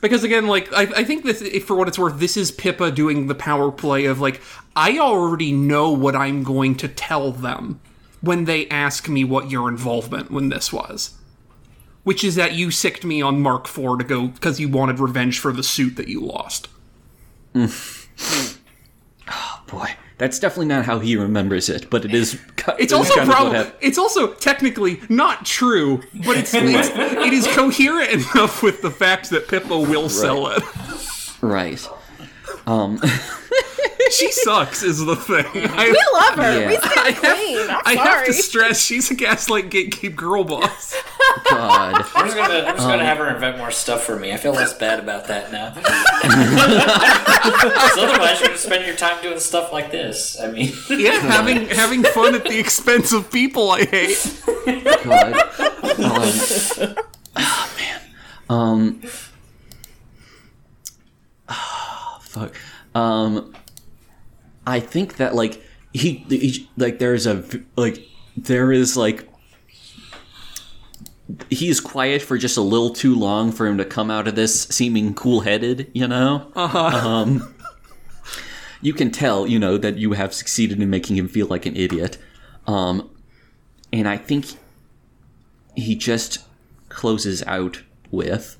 Because 0.00 0.24
again, 0.24 0.46
like 0.46 0.72
I, 0.72 0.82
I 0.96 1.04
think 1.04 1.24
this, 1.24 1.42
for 1.64 1.76
what 1.76 1.88
it's 1.88 1.98
worth, 1.98 2.18
this 2.18 2.36
is 2.36 2.50
Pippa 2.50 2.90
doing 2.90 3.26
the 3.26 3.34
power 3.34 3.70
play 3.70 4.06
of 4.06 4.20
like 4.20 4.40
I 4.74 4.98
already 4.98 5.52
know 5.52 5.90
what 5.90 6.16
I'm 6.16 6.42
going 6.42 6.74
to 6.76 6.88
tell 6.88 7.32
them 7.32 7.80
when 8.20 8.44
they 8.44 8.68
ask 8.68 9.08
me 9.08 9.24
what 9.24 9.50
your 9.50 9.68
involvement 9.68 10.30
when 10.30 10.48
this 10.48 10.72
was, 10.72 11.14
which 12.04 12.24
is 12.24 12.34
that 12.36 12.54
you 12.54 12.70
sicked 12.70 13.04
me 13.04 13.20
on 13.20 13.42
Mark 13.42 13.66
IV 13.66 13.98
to 13.98 14.04
go 14.04 14.28
because 14.28 14.58
you 14.60 14.68
wanted 14.68 14.98
revenge 14.98 15.38
for 15.38 15.52
the 15.52 15.62
suit 15.62 15.96
that 15.96 16.08
you 16.08 16.20
lost. 16.20 16.68
Oh 19.32 19.62
boy, 19.68 19.94
that's 20.20 20.38
definitely 20.38 20.66
not 20.66 20.84
how 20.84 20.98
he 20.98 21.16
remembers 21.16 21.70
it, 21.70 21.88
but 21.88 22.04
it 22.04 22.14
is. 22.14 22.38
It's 22.78 22.92
also 22.92 23.24
probably 23.24 23.72
it's 23.80 23.98
also 23.98 24.34
technically 24.34 25.00
not 25.08 25.44
true, 25.44 26.02
but 26.24 26.36
it's, 26.36 26.52
it's 26.54 26.88
it 26.94 27.32
is 27.32 27.46
coherent 27.48 28.12
enough 28.34 28.62
with 28.62 28.80
the 28.82 28.90
fact 28.90 29.30
that 29.30 29.48
Pippa 29.48 29.76
will 29.76 30.08
sell 30.08 30.48
it. 30.48 30.62
right. 31.42 31.84
Um, 32.70 33.00
She 34.12 34.32
sucks 34.32 34.82
is 34.82 34.98
the 35.04 35.14
thing. 35.14 35.44
I, 35.54 35.90
We 35.90 36.02
love 36.18 36.34
her. 36.44 36.60
Yeah. 36.60 36.68
We 36.68 36.76
stand 36.78 36.98
I 36.98 37.10
have. 37.12 37.38
I'm 37.86 37.98
I 37.98 38.02
have 38.02 38.26
to 38.26 38.32
stress 38.32 38.80
she's 38.84 39.08
a 39.10 39.14
gaslight 39.14 39.70
gatekeep 39.70 40.16
girl 40.16 40.42
boss. 40.42 40.96
God. 41.48 42.04
I'm 42.16 42.24
just 42.26 42.36
gonna, 42.36 42.64
I'm 42.66 42.74
just 42.74 42.88
gonna 42.88 43.04
have 43.04 43.18
her 43.18 43.28
invent 43.32 43.58
more 43.58 43.70
stuff 43.70 44.02
for 44.02 44.16
me. 44.18 44.32
I 44.32 44.36
feel 44.36 44.50
less 44.52 44.74
bad 44.74 44.98
about 44.98 45.28
that 45.28 45.52
now. 45.52 45.70
'Cause 45.80 45.84
otherwise, 47.98 48.40
you're 48.40 48.48
gonna 48.48 48.58
spend 48.58 48.84
your 48.86 48.96
time 48.96 49.22
doing 49.22 49.38
stuff 49.38 49.72
like 49.72 49.92
this. 49.92 50.40
I 50.40 50.50
mean, 50.50 50.72
Yeah, 50.88 51.12
having 51.20 51.66
having 51.68 52.02
fun 52.02 52.34
at 52.34 52.42
the 52.44 52.58
expense 52.58 53.12
of 53.12 53.30
people 53.30 53.70
I 53.70 53.84
hate. 53.84 54.42
God. 55.04 55.34
Um, 56.00 56.32
oh, 57.36 57.70
man. 57.78 58.00
Um. 58.48 59.00
ah, 61.48 62.18
fuck. 62.40 62.54
Um. 62.94 63.54
I 64.66 64.78
think 64.78 65.16
that 65.16 65.34
like 65.34 65.60
he, 65.92 66.16
he 66.28 66.68
like 66.76 66.98
there's 66.98 67.26
a 67.26 67.34
v- 67.34 67.64
like 67.76 68.06
there 68.36 68.70
is 68.70 68.94
like 68.94 69.26
he 71.48 71.68
is 71.68 71.80
quiet 71.80 72.20
for 72.20 72.36
just 72.36 72.58
a 72.58 72.60
little 72.60 72.90
too 72.90 73.14
long 73.14 73.52
for 73.52 73.66
him 73.66 73.78
to 73.78 73.84
come 73.84 74.10
out 74.10 74.28
of 74.28 74.34
this 74.34 74.64
seeming 74.64 75.14
cool-headed, 75.14 75.90
you 75.94 76.06
know. 76.06 76.52
Uh-huh. 76.54 76.78
Um, 76.78 77.54
you 78.82 78.92
can 78.92 79.10
tell, 79.10 79.46
you 79.46 79.58
know, 79.58 79.78
that 79.78 79.96
you 79.96 80.12
have 80.12 80.34
succeeded 80.34 80.80
in 80.80 80.90
making 80.90 81.16
him 81.16 81.26
feel 81.26 81.46
like 81.46 81.66
an 81.66 81.74
idiot. 81.74 82.18
Um, 82.66 83.10
and 83.92 84.06
I 84.06 84.18
think 84.18 84.46
he 85.74 85.96
just 85.96 86.40
closes 86.90 87.42
out 87.44 87.82
with 88.10 88.56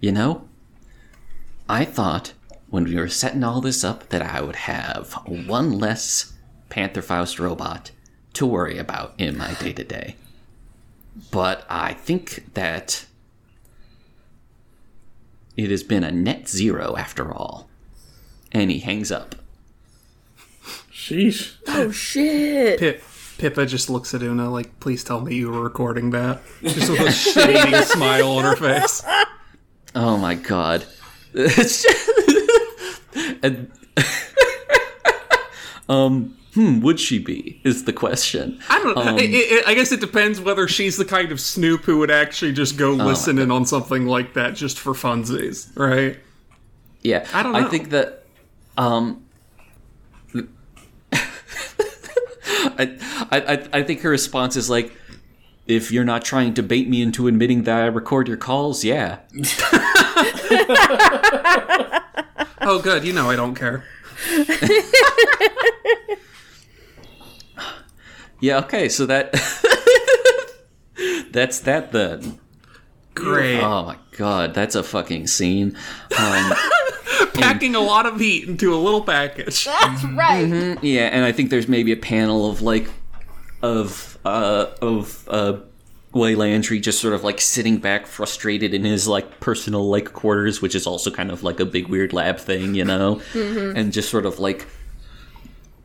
You 0.00 0.12
know, 0.12 0.48
I 1.68 1.84
thought 1.84 2.32
when 2.70 2.84
we 2.84 2.96
were 2.96 3.08
setting 3.08 3.44
all 3.44 3.60
this 3.60 3.84
up 3.84 4.08
that 4.08 4.22
I 4.22 4.40
would 4.40 4.56
have 4.56 5.12
one 5.26 5.78
less 5.78 6.32
Panther 6.68 7.02
Faust 7.02 7.38
robot 7.38 7.90
to 8.34 8.46
worry 8.46 8.78
about 8.78 9.14
in 9.18 9.36
my 9.36 9.54
day 9.54 9.72
to 9.72 9.84
day. 9.84 10.16
But 11.30 11.66
I 11.68 11.92
think 11.92 12.54
that 12.54 13.06
it 15.56 15.70
has 15.70 15.82
been 15.82 16.04
a 16.04 16.12
net 16.12 16.48
zero 16.48 16.96
after 16.96 17.32
all. 17.34 17.68
And 18.52 18.70
he 18.70 18.78
hangs 18.80 19.12
up. 19.12 19.34
Sheesh. 20.90 21.56
oh 21.68 21.90
shit. 21.90 22.78
Pip, 22.78 23.02
Pippa 23.38 23.66
just 23.66 23.88
looks 23.90 24.12
at 24.14 24.22
Una 24.22 24.50
like, 24.50 24.80
"Please 24.80 25.02
tell 25.04 25.20
me 25.20 25.34
you 25.36 25.50
were 25.50 25.62
recording 25.62 26.10
that." 26.10 26.42
Just 26.62 26.90
with 26.90 27.00
a 27.00 27.12
shading 27.12 27.80
smile 27.82 28.28
on 28.32 28.44
her 28.44 28.56
face. 28.56 29.02
Oh 29.94 30.16
my 30.16 30.34
god. 30.34 30.84
And, 33.42 33.70
um, 35.88 36.36
hmm, 36.54 36.80
would 36.80 37.00
she 37.00 37.18
be? 37.18 37.60
Is 37.64 37.84
the 37.84 37.92
question. 37.92 38.60
I 38.68 38.78
don't. 38.78 38.94
know. 38.94 39.02
I, 39.02 39.16
I, 39.16 39.62
I 39.68 39.74
guess 39.74 39.92
it 39.92 40.00
depends 40.00 40.40
whether 40.40 40.68
she's 40.68 40.96
the 40.96 41.04
kind 41.04 41.32
of 41.32 41.40
snoop 41.40 41.82
who 41.84 41.98
would 41.98 42.10
actually 42.10 42.52
just 42.52 42.76
go 42.76 42.92
listen 42.92 43.38
in 43.38 43.50
on 43.50 43.64
something 43.64 44.06
like 44.06 44.34
that 44.34 44.54
just 44.54 44.78
for 44.78 44.92
funsies, 44.92 45.76
right? 45.76 46.18
Yeah, 47.02 47.26
I 47.32 47.42
don't 47.42 47.56
I 47.56 47.64
think 47.68 47.90
that, 47.90 48.24
um, 48.76 49.24
I, 51.12 52.96
I, 53.32 53.68
I 53.72 53.82
think 53.82 54.02
her 54.02 54.10
response 54.10 54.56
is 54.56 54.68
like, 54.68 54.92
if 55.70 55.90
you're 55.90 56.04
not 56.04 56.24
trying 56.24 56.54
to 56.54 56.62
bait 56.62 56.88
me 56.88 57.02
into 57.02 57.26
admitting 57.26 57.64
that 57.64 57.82
I 57.82 57.86
record 57.86 58.28
your 58.28 58.36
calls, 58.36 58.84
yeah. 58.84 59.18
Oh, 62.62 62.78
good. 62.78 63.04
You 63.04 63.14
know 63.14 63.30
I 63.30 63.36
don't 63.36 63.54
care. 63.54 63.84
Yeah, 68.40 68.58
okay, 68.60 68.88
so 68.88 69.04
that, 69.06 69.32
that's 71.30 71.60
that 71.60 71.92
then. 71.92 72.40
Great. 73.14 73.60
Oh 73.60 73.84
my 73.84 73.96
god, 74.16 74.54
that's 74.54 74.74
a 74.74 74.82
fucking 74.82 75.26
scene. 75.26 75.76
Um, 76.18 76.52
Packing 77.34 77.74
a 77.74 77.80
lot 77.80 78.06
of 78.06 78.18
heat 78.18 78.48
into 78.48 78.74
a 78.74 78.78
little 78.78 79.02
package. 79.02 79.66
That's 79.66 80.04
right. 80.04 80.78
Yeah, 80.82 81.08
and 81.08 81.22
I 81.24 81.32
think 81.32 81.50
there's 81.50 81.68
maybe 81.68 81.92
a 81.92 81.98
panel 81.98 82.48
of 82.48 82.62
like 82.62 82.88
of 83.60 84.09
uh 84.24 84.66
of 84.82 85.26
uh 85.28 85.58
Way 86.12 86.34
Landry 86.34 86.80
just 86.80 87.00
sort 87.00 87.14
of 87.14 87.22
like 87.22 87.40
sitting 87.40 87.78
back 87.78 88.06
frustrated 88.06 88.74
in 88.74 88.84
his 88.84 89.06
like 89.06 89.38
personal 89.38 89.88
like 89.88 90.12
quarters, 90.12 90.60
which 90.60 90.74
is 90.74 90.84
also 90.86 91.08
kind 91.10 91.30
of 91.30 91.44
like 91.44 91.60
a 91.60 91.64
big 91.64 91.86
weird 91.86 92.12
lab 92.12 92.38
thing, 92.38 92.74
you 92.74 92.84
know? 92.84 93.20
And 93.34 93.92
just 93.92 94.10
sort 94.10 94.26
of 94.26 94.40
like 94.40 94.66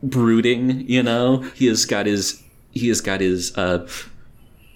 brooding, 0.02 0.88
you 0.88 1.02
know? 1.04 1.42
He 1.54 1.66
has 1.66 1.84
got 1.84 2.06
his 2.06 2.42
he 2.72 2.88
has 2.88 3.00
got 3.00 3.20
his 3.20 3.56
uh 3.56 3.86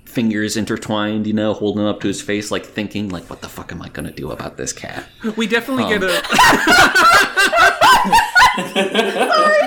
fingers 0.05 0.57
intertwined, 0.57 1.27
you 1.27 1.33
know, 1.33 1.53
holding 1.53 1.85
up 1.85 2.01
to 2.01 2.07
his 2.07 2.23
face 2.23 2.53
like 2.53 2.65
thinking 2.65 3.09
like 3.09 3.29
what 3.29 3.41
the 3.41 3.49
fuck 3.49 3.73
am 3.73 3.83
I 3.83 3.89
going 3.89 4.07
to 4.07 4.15
do 4.15 4.31
about 4.31 4.57
this 4.57 4.73
cat? 4.73 5.09
We 5.37 5.49
definitely 5.49 5.89
get 5.89 6.05
a. 6.05 6.23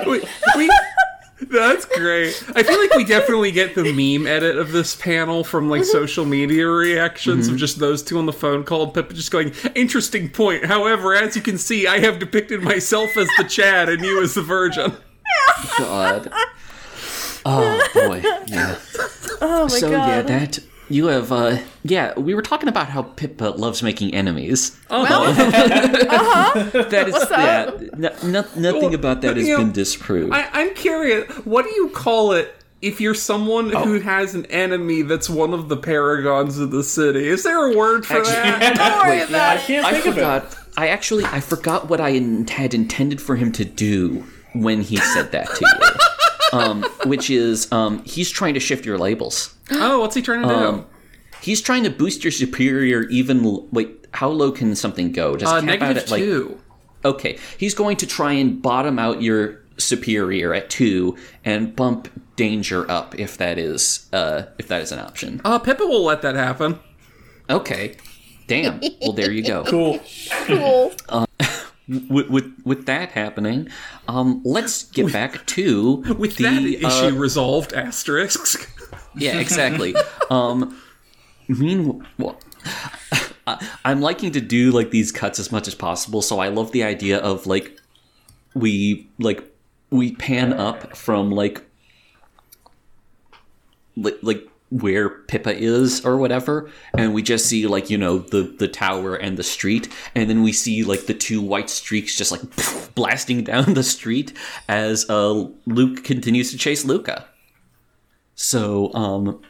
we, 1.54 1.60
we, 1.60 1.66
that's 1.66 1.84
great. 1.86 2.44
I 2.54 2.62
feel 2.62 2.78
like 2.80 2.94
we 2.94 3.04
definitely 3.16 3.52
get 3.52 3.74
the 3.74 3.92
meme 3.92 4.26
edit 4.26 4.58
of 4.58 4.72
this 4.72 4.94
panel 4.94 5.44
from 5.44 5.68
like 5.68 5.82
mm-hmm. 5.82 5.90
social 5.90 6.24
media 6.24 6.66
reactions 6.66 7.46
of 7.46 7.52
mm-hmm. 7.52 7.58
just 7.58 7.78
those 7.78 8.02
two 8.02 8.18
on 8.18 8.26
the 8.26 8.32
phone 8.32 8.64
call. 8.64 8.84
and 8.84 8.94
Pippa 8.94 9.14
just 9.14 9.30
going, 9.30 9.52
"Interesting 9.74 10.28
point." 10.28 10.64
However, 10.64 11.14
as 11.14 11.36
you 11.36 11.42
can 11.42 11.58
see, 11.58 11.86
I 11.86 11.98
have 12.00 12.18
depicted 12.18 12.62
myself 12.62 13.16
as 13.16 13.28
the 13.38 13.44
Chad 13.44 13.88
and 13.88 14.04
you 14.04 14.22
as 14.22 14.34
the 14.34 14.42
Virgin. 14.42 14.96
God. 15.78 16.32
Oh 17.44 17.88
boy, 17.94 18.22
yeah. 18.46 18.76
Oh 19.40 19.64
my 19.64 19.78
so 19.78 19.90
god. 19.90 20.08
yeah, 20.08 20.22
that 20.22 20.58
you 20.94 21.06
have 21.06 21.32
uh 21.32 21.58
yeah, 21.82 22.18
we 22.18 22.34
were 22.34 22.42
talking 22.42 22.68
about 22.68 22.88
how 22.88 23.02
Pippa 23.02 23.44
loves 23.56 23.82
making 23.82 24.14
enemies. 24.14 24.78
well, 24.90 25.04
uh-huh. 25.28 26.82
That 26.90 27.08
is 27.08 27.12
What's 27.14 27.30
yeah, 27.30 27.70
no, 27.96 28.10
no, 28.22 28.44
nothing 28.56 28.94
about 28.94 29.20
that 29.22 29.36
has 29.36 29.46
know, 29.48 29.58
been 29.58 29.72
disproved. 29.72 30.32
I, 30.32 30.48
I'm 30.52 30.74
curious. 30.74 31.30
What 31.44 31.64
do 31.64 31.70
you 31.72 31.88
call 31.90 32.32
it? 32.32 32.54
If 32.82 33.00
you're 33.00 33.14
someone 33.14 33.74
Oh. 33.74 33.82
who 33.82 34.00
has 34.00 34.34
an 34.34 34.44
enemy 34.46 35.00
that's 35.02 35.30
one 35.30 35.54
of 35.54 35.70
the 35.70 35.76
paragons 35.76 36.58
of 36.58 36.70
the 36.70 36.84
city, 36.84 37.26
is 37.26 37.42
there 37.42 37.72
a 37.72 37.74
word 37.76 38.04
for 38.04 38.20
that? 38.22 38.76
don't 38.76 38.98
worry 39.08 39.22
about 39.22 39.56
I 39.56 39.60
it. 39.60 39.60
can't 39.66 39.86
I 39.86 39.92
think 40.00 40.06
of 40.06 40.18
it. 40.18 40.58
I 40.76 40.88
actually 40.88 41.24
I 41.24 41.40
forgot 41.40 41.88
what 41.88 42.00
I 42.00 42.10
in- 42.10 42.46
had 42.46 42.74
intended 42.74 43.22
for 43.22 43.36
him 43.36 43.52
to 43.52 43.64
do 43.64 44.24
when 44.52 44.82
he 44.82 44.96
said 44.98 45.32
that 45.32 45.46
to 45.46 45.60
you. 45.60 45.88
Um, 46.54 46.84
which 47.04 47.30
is 47.30 47.70
um, 47.72 48.02
he's 48.04 48.30
trying 48.30 48.54
to 48.54 48.60
shift 48.60 48.84
your 48.86 48.98
labels. 48.98 49.54
Oh, 49.70 50.00
what's 50.00 50.14
he 50.14 50.22
trying 50.22 50.42
to 50.42 50.48
do? 50.48 50.54
Um, 50.54 50.86
he's 51.40 51.60
trying 51.60 51.82
to 51.84 51.90
boost 51.90 52.22
your 52.24 52.30
superior 52.30 53.02
even. 53.08 53.44
l- 53.44 53.66
Wait, 53.72 54.06
how 54.12 54.28
low 54.28 54.52
can 54.52 54.74
something 54.76 55.10
go? 55.12 55.36
Just 55.36 55.52
Uh, 55.52 55.60
cap 55.60 55.68
out 55.68 55.78
negative 55.80 56.02
at, 56.04 56.10
like, 56.10 56.22
two. 56.22 56.60
Okay, 57.04 57.38
he's 57.58 57.74
going 57.74 57.96
to 57.98 58.06
try 58.06 58.32
and 58.32 58.62
bottom 58.62 58.98
out 58.98 59.20
your 59.20 59.60
superior 59.76 60.54
at 60.54 60.70
two 60.70 61.16
and 61.44 61.74
bump 61.74 62.08
danger 62.36 62.88
up 62.90 63.18
if 63.18 63.36
that 63.38 63.58
is 63.58 64.08
uh 64.12 64.42
if 64.58 64.68
that 64.68 64.80
is 64.80 64.92
an 64.92 64.98
option. 65.00 65.40
Uh, 65.44 65.58
Pippa 65.58 65.84
will 65.84 66.04
let 66.04 66.22
that 66.22 66.34
happen. 66.36 66.78
Okay, 67.50 67.96
damn. 68.46 68.80
Well, 69.02 69.12
there 69.12 69.30
you 69.32 69.42
go. 69.42 69.64
Cool. 69.64 70.00
Cool. 70.46 70.92
With 71.88 72.28
with, 72.30 72.52
with 72.64 72.86
that 72.86 73.12
happening, 73.12 73.68
um, 74.08 74.40
let's 74.44 74.84
get 74.84 75.12
back 75.12 75.44
to 75.46 75.96
With 76.18 76.36
the, 76.36 76.44
that 76.44 76.84
uh, 76.84 76.88
issue 76.88 77.16
resolved, 77.18 77.72
asterisk. 77.72 78.70
Yeah, 79.16 79.38
exactly. 79.38 79.94
um, 80.28 80.76
meanwhile, 81.46 82.36
I- 83.46 83.68
I'm 83.84 84.00
liking 84.00 84.32
to 84.32 84.40
do 84.40 84.72
like 84.72 84.90
these 84.90 85.12
cuts 85.12 85.38
as 85.38 85.52
much 85.52 85.68
as 85.68 85.74
possible. 85.76 86.20
So 86.20 86.40
I 86.40 86.48
love 86.48 86.72
the 86.72 86.82
idea 86.82 87.18
of 87.18 87.46
like 87.46 87.78
we 88.54 89.08
like 89.20 89.44
we 89.90 90.12
pan 90.16 90.52
up 90.52 90.96
from 90.96 91.30
like 91.30 91.62
like, 93.96 94.18
like 94.22 94.48
where 94.70 95.08
Pippa 95.08 95.56
is 95.56 96.04
or 96.04 96.16
whatever, 96.16 96.70
and 96.96 97.14
we 97.14 97.22
just 97.22 97.46
see 97.46 97.66
like 97.66 97.90
you 97.90 97.98
know 97.98 98.18
the 98.18 98.42
the 98.42 98.68
tower 98.68 99.14
and 99.14 99.36
the 99.36 99.42
street, 99.42 99.88
and 100.14 100.28
then 100.28 100.42
we 100.42 100.52
see 100.52 100.84
like 100.84 101.06
the 101.06 101.14
two 101.14 101.40
white 101.40 101.70
streaks 101.70 102.16
just 102.16 102.32
like 102.32 102.42
blasting 102.94 103.44
down 103.44 103.74
the 103.74 103.82
street 103.82 104.32
as 104.68 105.08
uh, 105.08 105.46
Luke 105.66 106.04
continues 106.04 106.50
to 106.50 106.58
chase 106.58 106.84
Luca. 106.84 107.26
So, 108.34 108.92
um, 108.94 109.40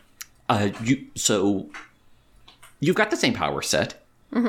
uh, 0.49 0.71
you 0.83 1.07
so 1.15 1.71
you've 2.81 2.97
got 2.97 3.11
the 3.11 3.17
same 3.17 3.35
power 3.35 3.63
set. 3.63 4.01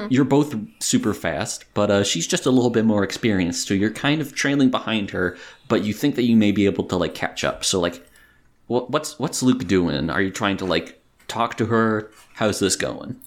You're 0.09 0.25
both 0.25 0.55
super 0.79 1.13
fast, 1.13 1.65
but 1.75 1.91
uh, 1.91 2.03
she's 2.03 2.25
just 2.25 2.47
a 2.47 2.49
little 2.49 2.71
bit 2.71 2.85
more 2.85 3.03
experienced. 3.03 3.67
So 3.67 3.75
you're 3.75 3.91
kind 3.91 4.19
of 4.19 4.33
trailing 4.33 4.71
behind 4.71 5.11
her, 5.11 5.37
but 5.67 5.83
you 5.83 5.93
think 5.93 6.15
that 6.15 6.23
you 6.23 6.35
may 6.35 6.51
be 6.51 6.65
able 6.65 6.85
to 6.85 6.95
like 6.95 7.13
catch 7.13 7.43
up. 7.43 7.63
So 7.63 7.79
like, 7.79 8.03
what's 8.67 9.19
what's 9.19 9.43
Luke 9.43 9.67
doing? 9.67 10.09
Are 10.09 10.21
you 10.21 10.31
trying 10.31 10.57
to 10.57 10.65
like 10.65 11.01
talk 11.27 11.57
to 11.57 11.67
her? 11.67 12.11
How's 12.35 12.59
this 12.59 12.75
going? 12.75 13.19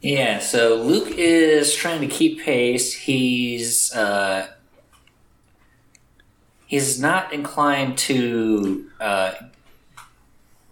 Yeah, 0.00 0.38
so 0.38 0.76
Luke 0.76 1.12
is 1.18 1.74
trying 1.74 2.00
to 2.00 2.06
keep 2.06 2.40
pace. 2.40 2.94
He's 2.94 3.92
uh, 3.94 4.48
he's 6.66 7.00
not 7.00 7.32
inclined 7.32 7.98
to 7.98 8.88
uh, 9.00 9.32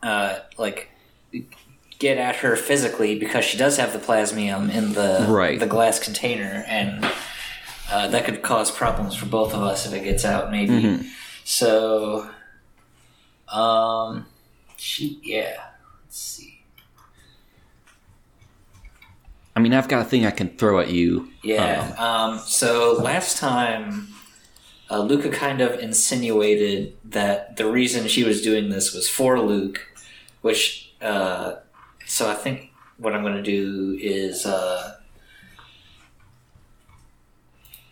uh, 0.02 0.38
like 0.56 0.90
get 1.98 2.16
at 2.16 2.36
her 2.36 2.56
physically 2.56 3.18
because 3.18 3.44
she 3.44 3.58
does 3.58 3.76
have 3.76 3.92
the 3.92 3.98
plasmium 3.98 4.72
in 4.72 4.92
the 4.94 5.26
Right. 5.28 5.58
the 5.60 5.66
glass 5.66 5.98
container, 5.98 6.64
and 6.66 7.04
uh, 7.90 8.08
that 8.08 8.24
could 8.24 8.40
cause 8.42 8.70
problems 8.70 9.14
for 9.14 9.26
both 9.26 9.52
of 9.52 9.60
us 9.62 9.86
if 9.86 9.92
it 9.92 10.04
gets 10.04 10.24
out. 10.24 10.50
Maybe 10.50 11.06
so. 11.44 12.30
Um, 13.52 14.26
she 14.76 15.20
yeah. 15.22 15.56
Let's 16.04 16.18
see. 16.18 16.60
I 19.56 19.60
mean, 19.60 19.74
I've 19.74 19.88
got 19.88 20.02
a 20.02 20.04
thing 20.04 20.24
I 20.24 20.30
can 20.30 20.50
throw 20.50 20.78
at 20.78 20.90
you. 20.90 21.30
Yeah. 21.42 21.94
Um, 21.98 22.38
so 22.38 22.92
last 22.92 23.38
time, 23.38 24.08
uh, 24.88 25.00
Luca 25.00 25.30
kind 25.30 25.60
of 25.60 25.80
insinuated 25.80 26.96
that 27.04 27.56
the 27.56 27.66
reason 27.70 28.06
she 28.06 28.22
was 28.22 28.40
doing 28.40 28.68
this 28.68 28.94
was 28.94 29.08
for 29.08 29.40
Luke, 29.40 29.80
which. 30.42 30.92
Uh, 31.00 31.56
so 32.06 32.28
I 32.28 32.34
think 32.34 32.72
what 32.96 33.14
I'm 33.14 33.22
going 33.22 33.36
to 33.36 33.42
do 33.42 33.96
is 34.00 34.46
uh, 34.46 34.96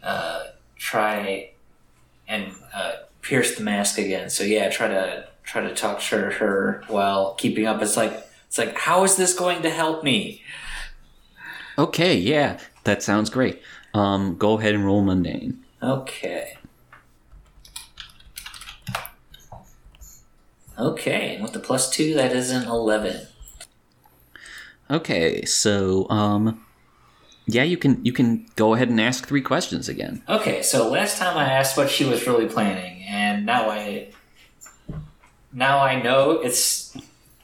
uh, 0.03 0.43
try 0.77 1.51
and 2.27 2.53
uh, 2.75 2.93
pierce 3.23 3.57
the 3.57 3.63
mask 3.63 3.99
again. 3.99 4.31
So 4.31 4.43
yeah, 4.43 4.69
try 4.71 4.89
to 4.89 5.29
try 5.47 5.63
to 5.63 5.75
talk 5.75 6.01
to 6.01 6.17
her 6.17 6.83
while 6.89 7.35
keeping 7.35 7.67
up. 7.67 7.81
It's 7.81 7.97
like 7.97 8.13
it's 8.47 8.59
like 8.59 8.77
how 8.77 9.05
is 9.05 9.17
this 9.17 9.33
going 9.33 9.63
to 9.63 9.71
help 9.71 10.05
me? 10.05 10.43
Okay, 11.79 12.17
yeah, 12.17 12.59
that 12.85 13.03
sounds 13.03 13.31
great. 13.31 13.63
Um, 13.95 14.37
go 14.37 14.59
ahead 14.59 14.75
and 14.75 14.85
roll 14.85 15.03
mundane. 15.03 15.65
Okay. 15.83 16.59
Okay, 20.79 21.35
and 21.35 21.43
with 21.43 21.55
the 21.55 21.59
plus 21.59 21.89
two, 21.89 22.13
that 22.15 22.33
is 22.33 22.51
an 22.51 22.69
11. 22.69 23.29
Okay, 24.91 25.43
so 25.47 26.09
um, 26.11 26.63
yeah, 27.47 27.63
you 27.63 27.77
can 27.77 28.05
you 28.05 28.13
can 28.13 28.47
go 28.57 28.75
ahead 28.75 28.89
and 28.89 29.01
ask 29.01 29.27
three 29.27 29.41
questions 29.41 29.89
again. 29.89 30.23
Okay, 30.29 30.63
so 30.63 30.91
last 30.91 31.19
time 31.19 31.37
I 31.37 31.45
asked 31.45 31.77
what 31.77 31.91
she 31.91 32.05
was 32.05 32.27
really 32.27 32.47
planning, 32.47 33.03
and 33.05 33.47
now 33.47 33.71
I. 33.71 34.09
Now 35.57 35.79
I 35.79 36.01
know 36.01 36.33
it's 36.33 36.95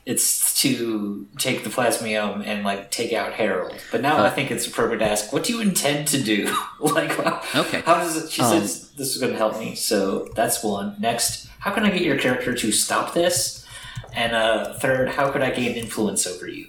it's 0.04 0.60
to 0.62 1.26
take 1.38 1.62
the 1.64 1.70
plasmium 1.70 2.44
and 2.44 2.62
like 2.64 2.90
take 2.90 3.12
out 3.12 3.32
Harold. 3.32 3.74
But 3.90 4.02
now 4.02 4.22
I 4.24 4.30
think 4.30 4.50
it's 4.50 4.66
appropriate 4.66 4.98
to 4.98 5.04
ask, 5.06 5.32
what 5.32 5.44
do 5.44 5.52
you 5.54 5.60
intend 5.60 6.08
to 6.08 6.20
do? 6.22 6.52
like, 6.80 7.16
Okay. 7.54 7.80
how 7.82 7.94
does 8.00 8.16
it? 8.24 8.30
She 8.30 8.42
Um, 8.42 8.50
says 8.50 8.90
this 8.98 9.14
is 9.14 9.18
going 9.18 9.32
to 9.32 9.38
help 9.38 9.58
me, 9.58 9.74
so 9.76 10.28
that's 10.36 10.62
one. 10.62 10.96
Next, 10.98 11.48
how 11.60 11.70
can 11.72 11.84
I 11.84 11.90
get 11.90 12.02
your 12.02 12.18
character 12.18 12.52
to 12.54 12.72
stop 12.72 13.14
this? 13.14 13.64
And 14.12 14.34
uh, 14.34 14.74
third, 14.74 15.08
how 15.08 15.30
could 15.30 15.40
I 15.42 15.50
gain 15.50 15.74
influence 15.76 16.26
over 16.26 16.46
you? 16.48 16.66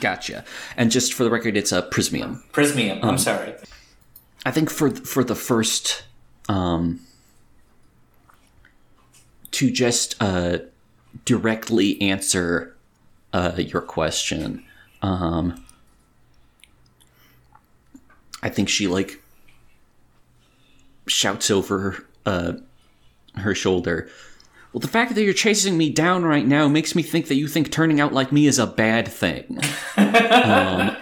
Gotcha. 0.00 0.44
And 0.76 0.90
just 0.92 1.12
for 1.12 1.24
the 1.24 1.30
record, 1.30 1.56
it's 1.56 1.72
a 1.72 1.82
prismium. 1.82 2.42
Prismium. 2.52 3.02
I'm 3.02 3.18
sorry. 3.18 3.52
I 4.46 4.50
think 4.52 4.70
for 4.70 4.90
for 4.90 5.24
the 5.24 5.34
first 5.34 6.04
um 6.48 7.00
to 9.58 9.72
just 9.72 10.14
uh 10.22 10.58
directly 11.24 12.00
answer 12.00 12.76
uh 13.32 13.54
your 13.56 13.82
question 13.82 14.64
um 15.02 15.64
I 18.40 18.50
think 18.50 18.68
she 18.68 18.86
like 18.86 19.20
shouts 21.08 21.50
over 21.50 22.06
uh 22.24 22.52
her 23.34 23.52
shoulder 23.52 24.08
well, 24.72 24.80
the 24.80 24.86
fact 24.86 25.16
that 25.16 25.24
you're 25.24 25.34
chasing 25.34 25.76
me 25.76 25.90
down 25.90 26.24
right 26.24 26.46
now 26.46 26.68
makes 26.68 26.94
me 26.94 27.02
think 27.02 27.26
that 27.26 27.34
you 27.34 27.48
think 27.48 27.72
turning 27.72 28.00
out 28.00 28.12
like 28.12 28.30
me 28.30 28.46
is 28.46 28.60
a 28.60 28.66
bad 28.66 29.08
thing. 29.08 29.58
um, 29.96 30.96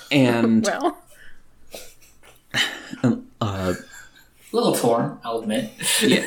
and 0.10 0.64
Well, 0.64 0.98
uh, 3.40 3.74
A 4.52 4.56
little 4.56 4.74
torn, 4.74 5.18
I'll 5.24 5.40
admit. 5.40 5.70
yeah, 6.02 6.24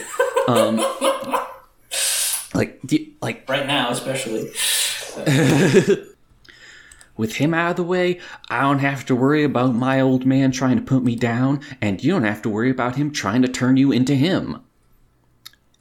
um, 0.48 0.76
like, 2.54 2.80
you- 2.90 3.14
like 3.22 3.48
right 3.50 3.66
now, 3.66 3.90
especially. 3.92 4.52
with 7.18 7.36
him 7.36 7.54
out 7.54 7.72
of 7.72 7.76
the 7.78 7.84
way, 7.84 8.20
I 8.50 8.62
don't 8.62 8.80
have 8.80 9.06
to 9.08 9.16
worry 9.16 9.44
about 9.44 9.76
my 9.76 10.00
old 10.00 10.26
man 10.26 10.52
trying 10.52 10.78
to 10.78 10.82
put 10.82 11.04
me 11.04 11.16
down, 11.16 11.62
and 11.82 12.02
you 12.04 12.12
don't 12.14 12.24
have 12.24 12.42
to 12.44 12.50
worry 12.50 12.70
about 12.70 12.96
him 12.96 13.12
trying 13.12 13.42
to 13.42 13.48
turn 13.48 13.76
you 13.78 13.92
into 13.92 14.16
him. 14.16 14.62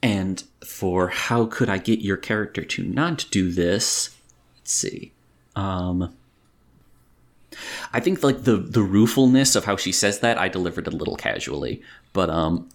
And 0.01 0.43
for 0.65 1.09
how 1.09 1.45
could 1.45 1.69
I 1.69 1.77
get 1.77 1.99
your 1.99 2.17
character 2.17 2.63
to 2.63 2.83
not 2.83 3.25
do 3.31 3.51
this? 3.51 4.15
Let's 4.57 4.71
see. 4.73 5.11
Um 5.55 6.13
I 7.93 7.99
think 7.99 8.23
like 8.23 8.43
the 8.43 8.57
the 8.57 8.81
ruefulness 8.81 9.55
of 9.55 9.65
how 9.65 9.75
she 9.75 9.91
says 9.91 10.19
that 10.19 10.37
I 10.37 10.47
delivered 10.47 10.87
a 10.87 10.91
little 10.91 11.15
casually, 11.15 11.81
but 12.13 12.29
um 12.29 12.69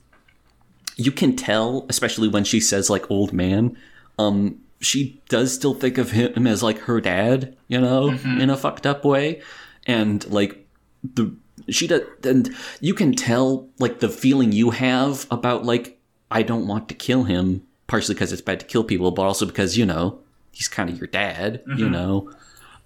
you 0.97 1.11
can 1.11 1.35
tell, 1.35 1.87
especially 1.89 2.29
when 2.29 2.45
she 2.45 2.61
says 2.61 2.89
like 2.91 3.11
old 3.11 3.33
man, 3.33 3.77
um 4.19 4.61
she 4.81 5.21
does 5.29 5.55
still 5.55 5.75
think 5.75 5.97
of 5.99 6.11
him 6.11 6.47
as 6.47 6.63
like 6.63 6.79
her 6.81 7.01
dad, 7.01 7.57
you 7.69 7.81
know, 7.81 8.11
in 8.41 8.51
a 8.51 8.57
fucked 8.57 8.87
up 8.87 9.05
way, 9.05 9.41
and 9.87 10.27
like 10.31 10.67
the 11.03 11.35
she 11.69 11.87
does, 11.87 12.03
and 12.25 12.55
you 12.81 12.95
can 12.95 13.15
tell 13.15 13.69
like 13.79 14.01
the 14.01 14.09
feeling 14.09 14.53
you 14.53 14.71
have 14.71 15.27
about 15.31 15.65
like 15.65 15.99
I 16.31 16.43
don't 16.43 16.67
want 16.67 16.89
to 16.89 16.95
kill 16.95 17.25
him, 17.25 17.63
partially 17.87 18.15
because 18.15 18.33
it's 18.33 18.43
bad 18.43 18.61
to 18.61 18.67
kill 18.67 18.85
people, 18.85 19.11
but 19.13 19.23
also 19.23 19.47
because 19.47 19.79
you 19.79 19.87
know 19.87 20.19
he's 20.53 20.69
kind 20.69 20.91
of 20.91 20.99
your 20.99 21.07
dad, 21.07 21.63
you 21.77 21.89
know, 21.89 22.31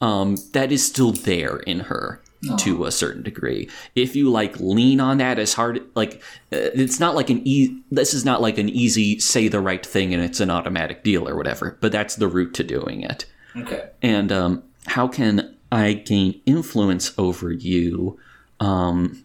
um, 0.00 0.36
that 0.52 0.72
is 0.72 0.86
still 0.86 1.12
there 1.12 1.58
in 1.58 1.80
her 1.80 2.20
to 2.56 2.84
a 2.84 2.92
certain 2.92 3.22
degree. 3.22 3.68
If 3.94 4.14
you 4.14 4.30
like 4.30 4.58
lean 4.60 5.00
on 5.00 5.18
that 5.18 5.38
as 5.38 5.54
hard, 5.54 5.82
like 5.94 6.22
uh, 6.52 6.70
it's 6.74 7.00
not 7.00 7.14
like 7.14 7.30
an 7.30 7.42
e. 7.46 7.82
This 7.90 8.14
is 8.14 8.24
not 8.24 8.40
like 8.40 8.58
an 8.58 8.68
easy 8.68 9.18
say 9.18 9.48
the 9.48 9.60
right 9.60 9.84
thing 9.84 10.14
and 10.14 10.22
it's 10.22 10.40
an 10.40 10.50
automatic 10.50 11.02
deal 11.02 11.28
or 11.28 11.36
whatever. 11.36 11.76
But 11.80 11.92
that's 11.92 12.16
the 12.16 12.28
route 12.28 12.54
to 12.54 12.64
doing 12.64 13.02
it. 13.02 13.26
Okay. 13.56 13.88
And 14.02 14.30
um, 14.30 14.62
how 14.86 15.08
can 15.08 15.56
I 15.72 15.94
gain 15.94 16.40
influence 16.46 17.12
over 17.18 17.52
you? 17.52 18.18
Um, 18.60 19.24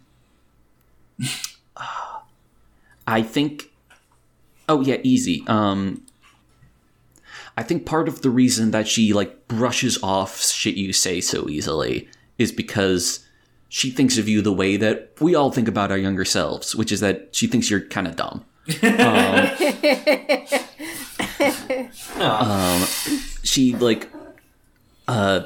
I 3.07 3.21
think. 3.21 3.69
Oh 4.69 4.82
yeah, 4.82 4.97
easy. 5.03 5.43
Um, 5.47 6.03
I 7.56 7.64
think 7.64 7.86
part 7.86 8.08
of 8.08 8.22
the 8.22 8.30
reason 8.30 8.72
that 8.72 8.88
she 8.88 9.14
like 9.14 9.47
brushes 9.47 10.01
off 10.01 10.41
shit 10.41 10.76
you 10.76 10.93
say 10.93 11.22
so 11.22 11.47
easily 11.47 12.10
is 12.38 12.51
because 12.51 13.26
she 13.70 13.91
thinks 13.91 14.18
of 14.18 14.28
you 14.28 14.41
the 14.41 14.54
way 14.54 14.78
that 14.78 15.14
we 15.20 15.36
all 15.36 15.51
think 15.51 15.68
about 15.68 15.91
our 15.91 15.97
younger 15.97 16.26
selves, 16.26 16.76
which 16.76 16.91
is 16.91 16.99
that 16.99 17.36
she 17.36 17.47
thinks 17.47 17.70
you're 17.70 17.82
kind 17.82 18.08
of 18.08 18.16
dumb. 18.16 18.45
Um, 22.20 22.22
um, 22.22 22.82
she 23.43 23.76
like, 23.76 24.10
uh, 25.08 25.41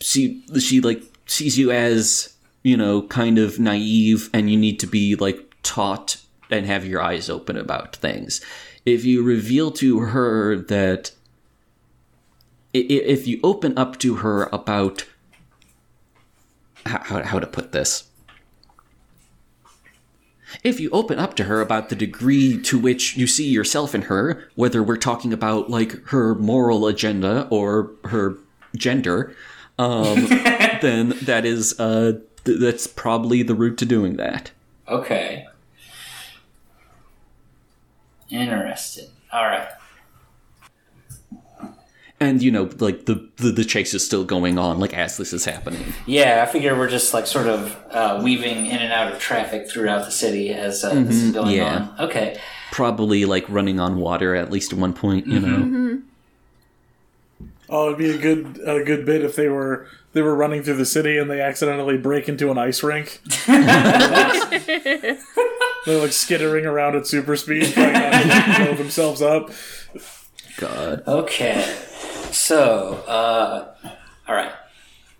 she 0.00 0.44
she 0.58 0.80
like 0.80 1.02
sees 1.26 1.58
you 1.58 1.70
as 1.70 2.34
you 2.62 2.76
know 2.76 3.02
kind 3.02 3.38
of 3.38 3.58
naive, 3.58 4.30
and 4.32 4.50
you 4.50 4.56
need 4.56 4.80
to 4.80 4.86
be 4.86 5.16
like 5.16 5.54
taught 5.62 6.16
and 6.50 6.66
have 6.66 6.86
your 6.86 7.02
eyes 7.02 7.28
open 7.28 7.56
about 7.56 7.96
things. 7.96 8.40
If 8.86 9.04
you 9.04 9.22
reveal 9.22 9.70
to 9.72 10.00
her 10.00 10.56
that 10.56 11.12
if 12.72 13.26
you 13.26 13.40
open 13.42 13.76
up 13.76 13.98
to 13.98 14.16
her 14.16 14.44
about 14.52 15.06
how, 16.86 17.22
how 17.22 17.38
to 17.38 17.46
put 17.46 17.72
this 17.72 18.04
if 20.64 20.80
you 20.80 20.90
open 20.90 21.18
up 21.18 21.34
to 21.34 21.44
her 21.44 21.60
about 21.60 21.88
the 21.90 21.94
degree 21.94 22.60
to 22.60 22.78
which 22.78 23.16
you 23.16 23.26
see 23.26 23.48
yourself 23.48 23.94
in 23.94 24.02
her 24.02 24.48
whether 24.54 24.82
we're 24.82 24.96
talking 24.96 25.32
about 25.32 25.70
like 25.70 25.92
her 26.06 26.34
moral 26.34 26.86
agenda 26.86 27.46
or 27.50 27.90
her 28.04 28.36
gender 28.76 29.34
um, 29.78 30.26
then 30.82 31.10
that 31.22 31.44
is 31.44 31.78
uh, 31.78 32.18
th- 32.44 32.58
that's 32.60 32.86
probably 32.86 33.42
the 33.42 33.54
route 33.54 33.78
to 33.78 33.86
doing 33.86 34.16
that 34.16 34.50
Okay. 34.90 35.46
Interesting. 38.28 39.08
All 39.32 39.44
right. 39.44 39.68
And 42.20 42.42
you 42.42 42.50
know 42.50 42.68
like 42.78 43.06
the, 43.06 43.28
the 43.36 43.50
the 43.50 43.64
chase 43.64 43.94
is 43.94 44.04
still 44.04 44.24
going 44.24 44.58
on 44.58 44.78
like 44.78 44.92
as 44.94 45.16
this 45.16 45.32
is 45.32 45.44
happening 45.44 45.92
Yeah, 46.06 46.44
I 46.46 46.50
figure 46.50 46.76
we're 46.76 46.88
just 46.88 47.14
like 47.14 47.26
sort 47.26 47.46
of 47.46 47.76
uh, 47.90 48.20
weaving 48.22 48.66
in 48.66 48.78
and 48.78 48.92
out 48.92 49.12
of 49.12 49.18
traffic 49.18 49.68
throughout 49.68 50.04
the 50.04 50.10
city 50.10 50.50
as 50.50 50.84
uh, 50.84 50.94
this 50.94 51.16
is 51.16 51.32
going 51.32 51.56
yeah. 51.56 51.88
on. 51.98 52.08
Okay. 52.08 52.38
probably 52.72 53.24
like 53.24 53.48
running 53.48 53.80
on 53.80 53.96
water 53.96 54.34
at 54.34 54.50
least 54.50 54.72
at 54.72 54.78
one 54.78 54.92
point 54.92 55.26
you 55.26 55.40
know 55.40 56.00
Oh, 57.72 57.86
it'd 57.86 57.98
be 57.98 58.10
a 58.10 58.18
good 58.18 58.58
a 58.66 58.82
good 58.82 59.06
bit 59.06 59.22
if 59.22 59.36
they 59.36 59.48
were 59.48 59.86
they 60.12 60.22
were 60.22 60.34
running 60.34 60.64
through 60.64 60.74
the 60.74 60.84
city 60.84 61.16
and 61.16 61.30
they 61.30 61.40
accidentally 61.40 61.96
break 61.96 62.28
into 62.28 62.50
an 62.50 62.58
ice 62.58 62.82
rink. 62.82 63.20
They're 63.46 65.16
like 65.86 66.10
skittering 66.12 66.66
around 66.66 66.96
at 66.96 67.06
super 67.06 67.36
speed, 67.36 67.72
trying 67.72 67.92
not 67.92 68.56
to 68.56 68.64
blow 68.64 68.74
themselves 68.74 69.22
up. 69.22 69.50
god 70.58 71.04
Okay. 71.06 71.76
So, 72.32 72.94
uh, 73.06 73.74
all 74.28 74.34
right. 74.34 74.52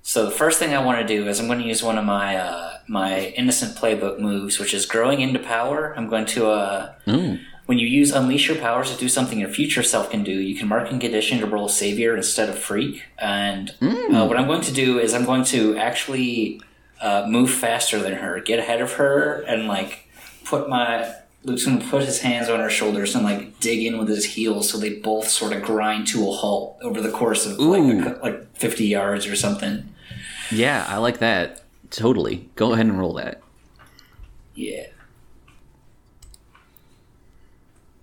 So 0.03 0.25
the 0.25 0.31
first 0.33 0.59
thing 0.59 0.75
I 0.75 0.85
want 0.85 1.01
to 1.01 1.07
do 1.07 1.29
is 1.29 1.39
I'm 1.39 1.47
going 1.47 1.61
to 1.61 1.65
use 1.65 1.83
one 1.83 1.99
of 1.99 2.05
my 2.05 2.37
uh, 2.37 2.79
my 2.89 3.27
innocent 3.37 3.77
playbook 3.77 4.19
moves, 4.19 4.59
which 4.59 4.75
is 4.75 4.87
growing 4.87 5.21
into 5.21 5.39
power. 5.39 5.95
I'm 5.97 6.09
going 6.09 6.27
to 6.27 6.49
uh, 6.49 6.95
Ooh. 7.09 7.39
when 7.67 7.79
you 7.79 7.87
use 7.87 8.11
unleash 8.11 8.49
your 8.49 8.57
powers 8.57 8.91
to 8.93 8.99
do 8.99 9.09
something 9.09 9.39
your 9.39 9.49
future 9.49 9.83
self 9.83 10.11
can 10.11 10.25
do, 10.25 10.33
you 10.33 10.57
can 10.57 10.69
mark 10.69 10.91
and 10.91 11.01
condition 11.01 11.39
to 11.41 11.47
roll 11.47 11.69
savior 11.69 12.17
instead 12.17 12.49
of 12.49 12.59
freak. 12.59 13.05
And 13.19 13.75
uh, 13.81 14.27
what 14.27 14.37
I'm 14.37 14.47
going 14.47 14.63
to 14.63 14.73
do 14.73 14.99
is 14.99 15.15
I'm 15.15 15.27
going 15.27 15.45
to 15.45 15.77
actually 15.77 16.61
uh, 17.01 17.27
move 17.29 17.51
faster 17.51 18.01
than 18.01 18.15
her, 18.15 18.41
get 18.41 18.59
ahead 18.59 18.81
of 18.81 18.95
her, 18.95 19.43
and 19.43 19.69
like 19.69 20.09
put 20.45 20.69
my 20.69 21.15
Luke's 21.43 21.65
going 21.65 21.79
to 21.81 21.87
put 21.89 22.03
his 22.05 22.21
hands 22.21 22.49
on 22.51 22.61
her 22.61 22.69
shoulders 22.69 23.15
and 23.15 23.25
like 23.25 23.59
dig 23.61 23.83
in 23.85 23.97
with 23.99 24.09
his 24.09 24.25
heels, 24.35 24.69
so 24.71 24.77
they 24.79 24.91
both 24.97 25.29
sort 25.29 25.53
of 25.55 25.63
grind 25.63 26.07
to 26.09 26.29
a 26.29 26.33
halt 26.33 26.77
over 26.83 27.01
the 27.01 27.11
course 27.11 27.47
of 27.47 27.59
like 27.59 27.81
Ooh. 27.81 28.09
a 28.09 28.19
like 28.23 28.57
50 28.57 28.85
yards 28.87 29.27
or 29.27 29.35
something. 29.35 29.89
yeah 30.51 30.85
i 30.89 30.97
like 30.99 31.19
that 31.19 31.63
totally 31.91 32.49
go 32.57 32.73
ahead 32.75 32.87
and 32.87 32.99
roll 32.99 33.15
that 33.15 33.41
Yeah. 34.55 34.87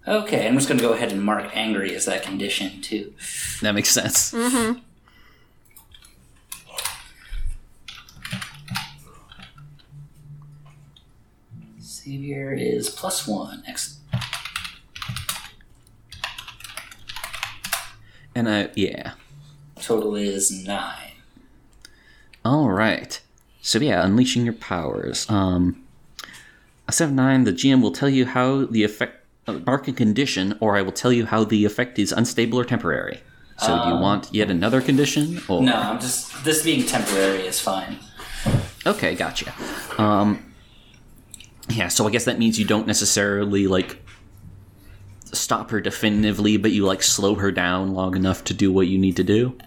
Okay, 0.08 0.48
I'm 0.48 0.56
just 0.56 0.70
going 0.70 0.80
to 0.80 0.88
go 0.88 0.94
ahead 0.94 1.12
and 1.12 1.22
mark 1.22 1.50
angry 1.54 1.94
as 1.94 2.06
that 2.06 2.24
condition 2.24 2.82
too. 2.82 3.14
that 3.62 3.74
makes 3.76 3.90
sense 3.90 4.32
mm-hmm. 4.32 4.80
Savior 12.08 12.54
is 12.54 12.90
plus 12.90 13.28
one. 13.28 13.64
Excellent. 13.68 13.98
and 18.34 18.48
i 18.48 18.70
yeah 18.76 19.14
Total 19.82 20.16
is 20.16 20.50
nine. 20.66 21.12
All 22.46 22.70
right. 22.70 23.20
So 23.62 23.80
yeah, 23.80 24.06
unleashing 24.06 24.46
your 24.46 24.54
powers. 24.54 25.30
Um, 25.30 25.84
a 26.88 26.94
seven 26.94 27.16
nine. 27.18 27.44
The 27.44 27.52
GM 27.52 27.82
will 27.82 27.92
tell 27.92 28.10
you 28.10 28.26
how 28.26 28.64
the 28.66 28.86
effect 28.86 29.26
uh, 29.46 29.60
mark 29.66 29.90
a 29.90 29.92
condition, 29.92 30.58
or 30.62 30.78
I 30.78 30.82
will 30.84 30.94
tell 30.94 31.12
you 31.12 31.26
how 31.26 31.44
the 31.44 31.66
effect 31.66 32.00
is 32.00 32.14
unstable 32.14 32.58
or 32.58 32.64
temporary. 32.64 33.20
So 33.58 33.84
do 33.84 33.90
you 33.90 33.96
want 33.98 34.34
yet 34.34 34.50
another 34.50 34.80
condition? 34.80 35.42
Or 35.50 35.62
No, 35.62 35.76
I'm 35.76 36.00
just 36.00 36.46
this 36.46 36.64
being 36.64 36.86
temporary 36.86 37.46
is 37.46 37.60
fine. 37.60 37.98
okay, 38.86 39.14
gotcha. 39.14 39.54
Um, 39.98 40.47
yeah. 41.70 41.88
So 41.88 42.08
I 42.08 42.12
guess 42.12 42.26
that 42.26 42.40
means 42.40 42.58
you 42.60 42.66
don't 42.66 42.88
necessarily 42.88 43.68
like 43.68 44.02
stop 45.34 45.70
her 45.72 45.82
definitively, 45.82 46.58
but 46.58 46.72
you 46.72 46.86
like 46.86 47.04
slow 47.04 47.36
her 47.36 47.52
down 47.52 47.94
long 47.94 48.16
enough 48.16 48.44
to 48.46 48.54
do 48.54 48.72
what 48.72 48.88
you 48.88 48.98
need 48.98 49.16
to 49.18 49.24
do. 49.24 49.58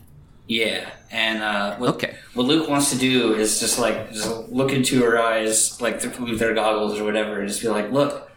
Yeah, 0.46 0.90
and 1.12 1.42
uh, 1.42 1.76
what, 1.76 1.90
Okay. 1.94 2.16
what 2.34 2.44
Luke 2.46 2.68
wants 2.68 2.90
to 2.90 2.98
do 2.98 3.34
is 3.34 3.60
just 3.60 3.78
like 3.78 4.12
just 4.12 4.28
look 4.48 4.72
into 4.72 5.00
her 5.04 5.16
eyes, 5.18 5.80
like 5.80 6.00
through 6.00 6.36
their 6.38 6.54
goggles 6.54 6.98
or 6.98 7.04
whatever, 7.04 7.38
and 7.38 7.46
just 7.48 7.60
be 7.62 7.68
like, 7.68 7.92
"Look, 7.92 8.30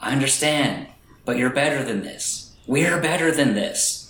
I 0.00 0.12
understand, 0.12 0.86
but 1.26 1.36
you're 1.36 1.50
better 1.50 1.84
than 1.84 2.02
this. 2.02 2.54
We're 2.66 2.98
better 3.00 3.30
than 3.30 3.54
this. 3.54 4.00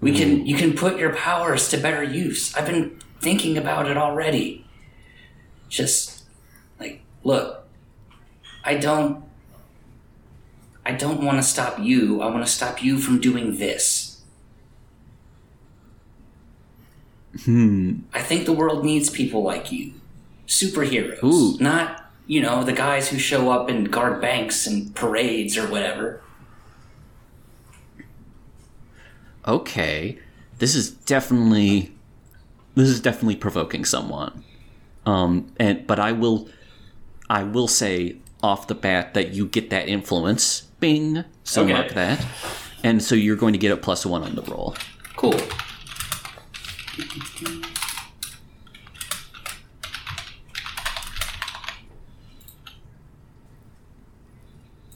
We 0.00 0.12
can 0.12 0.46
you 0.46 0.56
can 0.56 0.74
put 0.74 0.96
your 0.98 1.12
powers 1.12 1.68
to 1.70 1.76
better 1.78 2.04
use. 2.04 2.54
I've 2.54 2.66
been 2.66 3.00
thinking 3.20 3.58
about 3.58 3.90
it 3.90 3.96
already. 3.96 4.64
Just 5.68 6.15
look, 7.26 7.66
I 8.64 8.76
don't 8.76 9.24
I 10.84 10.92
don't 10.92 11.20
want 11.22 11.38
to 11.38 11.42
stop 11.42 11.78
you. 11.78 12.22
I 12.22 12.26
want 12.26 12.44
to 12.46 12.50
stop 12.50 12.82
you 12.82 12.98
from 12.98 13.20
doing 13.20 13.58
this." 13.58 14.20
Hmm. 17.44 18.00
I 18.14 18.22
think 18.22 18.46
the 18.46 18.52
world 18.52 18.84
needs 18.84 19.10
people 19.10 19.42
like 19.42 19.70
you. 19.70 19.92
Superheroes. 20.46 21.22
Ooh. 21.22 21.58
Not, 21.62 22.10
you 22.26 22.40
know, 22.40 22.64
the 22.64 22.72
guys 22.72 23.08
who 23.08 23.18
show 23.18 23.50
up 23.50 23.68
and 23.68 23.92
guard 23.92 24.22
banks 24.22 24.66
and 24.66 24.94
parades 24.94 25.58
or 25.58 25.66
whatever. 25.68 26.22
okay, 29.46 30.18
this 30.58 30.74
is 30.74 30.90
definitely 30.90 31.92
this 32.74 32.88
is 32.88 33.00
definitely 33.00 33.36
provoking 33.36 33.84
someone. 33.84 34.44
Um, 35.04 35.52
and 35.58 35.86
but 35.86 35.98
I 35.98 36.12
will 36.12 36.48
I 37.28 37.42
will 37.42 37.68
say 37.68 38.16
off 38.42 38.66
the 38.68 38.74
bat 38.74 39.14
that 39.14 39.30
you 39.32 39.46
get 39.46 39.70
that 39.70 39.88
influence. 39.88 40.62
Bing. 40.80 41.24
So 41.44 41.62
Okay. 41.62 41.72
mark 41.72 41.92
that. 41.94 42.24
And 42.84 43.02
so 43.02 43.14
you're 43.14 43.36
going 43.36 43.52
to 43.54 43.58
get 43.58 43.72
a 43.72 43.76
plus 43.76 44.04
one 44.06 44.22
on 44.22 44.34
the 44.34 44.42
roll. 44.42 44.76
Cool. 45.16 45.40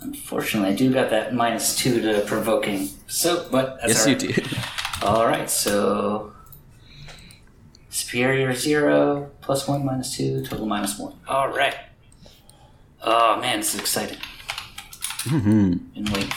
Unfortunately, 0.01 0.71
I 0.71 0.75
do 0.75 0.93
got 0.93 1.11
that 1.11 1.35
minus 1.35 1.77
two 1.77 2.01
to 2.01 2.21
provoking. 2.23 2.89
So, 3.07 3.47
but 3.51 3.79
that's 3.81 3.95
yes, 3.95 4.07
all 4.07 4.13
you 4.13 4.19
do. 4.19 4.43
All 5.03 5.27
right, 5.27 5.49
so 5.51 6.33
superior 7.91 8.55
zero 8.55 9.31
plus 9.41 9.69
one 9.69 9.85
minus 9.85 10.17
two 10.17 10.45
total 10.45 10.67
minus 10.67 10.99
one. 10.99 11.15
All 11.29 11.49
right. 11.49 11.75
Oh 13.03 13.41
man, 13.41 13.61
this 13.61 13.75
is 13.75 13.81
exciting. 13.81 14.19
Mm-hmm. 15.25 15.73
And 15.97 16.09
wait. 16.11 16.33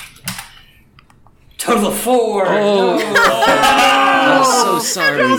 Total 1.58 1.88
of 1.88 1.98
four. 1.98 2.46
Oh. 2.48 2.98
No. 2.98 3.44
I'm 3.46 4.44
so 4.46 4.80
sorry. 4.80 5.18
No, 5.22 5.38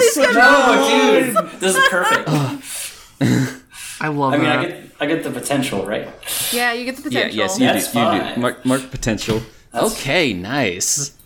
dude, 0.88 1.60
this 1.60 1.76
is 1.76 1.88
perfect. 1.88 2.28
I 4.00 4.08
love 4.08 4.32
I 4.34 4.36
mean, 4.38 4.46
that. 4.46 4.58
I 4.58 4.66
get, 4.66 4.90
I 5.00 5.06
get 5.06 5.22
the 5.24 5.30
potential, 5.30 5.84
right? 5.86 6.08
Yeah, 6.52 6.72
you 6.72 6.84
get 6.84 6.96
the 6.96 7.02
potential. 7.02 7.36
Yeah, 7.38 7.46
potential. 7.46 7.60
yes, 7.60 7.60
you 7.60 7.66
That's 7.66 7.92
do. 7.92 7.98
You 8.28 8.34
do. 8.34 8.40
Mark, 8.40 8.64
mark 8.64 8.90
potential. 8.90 9.42
That's- 9.72 9.92
Okay, 10.00 10.32
nice. 10.32 11.16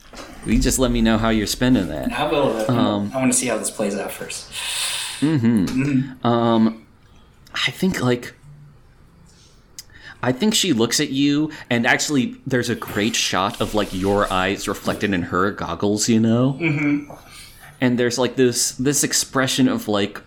You 0.46 0.58
just 0.58 0.78
let 0.78 0.90
me 0.90 1.00
know 1.02 1.18
how 1.18 1.28
you're 1.30 1.46
spending 1.46 1.88
that. 1.88 2.12
I 2.12 2.30
will. 2.30 2.56
uh, 2.56 3.08
I 3.12 3.16
want 3.16 3.32
to 3.32 3.38
see 3.38 3.46
how 3.46 3.58
this 3.58 3.70
plays 3.70 3.96
out 3.96 4.10
first. 4.12 4.50
Hmm. 5.20 6.12
Um, 6.24 6.86
I 7.52 7.70
think 7.70 8.00
like 8.00 8.34
I 10.22 10.32
think 10.32 10.54
she 10.54 10.72
looks 10.72 10.98
at 11.00 11.10
you, 11.10 11.50
and 11.70 11.86
actually, 11.86 12.36
there's 12.46 12.68
a 12.68 12.74
great 12.74 13.14
shot 13.14 13.60
of 13.60 13.74
like 13.74 13.92
your 13.94 14.30
eyes 14.32 14.66
reflected 14.66 15.12
in 15.14 15.22
her 15.22 15.50
goggles. 15.52 16.08
You 16.08 16.20
know, 16.20 16.56
mm-hmm. 16.60 17.12
and 17.80 17.98
there's 17.98 18.18
like 18.18 18.36
this 18.36 18.72
this 18.72 19.04
expression 19.04 19.68
of 19.68 19.86
like 19.88 20.20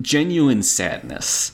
genuine 0.00 0.62
sadness. 0.62 1.52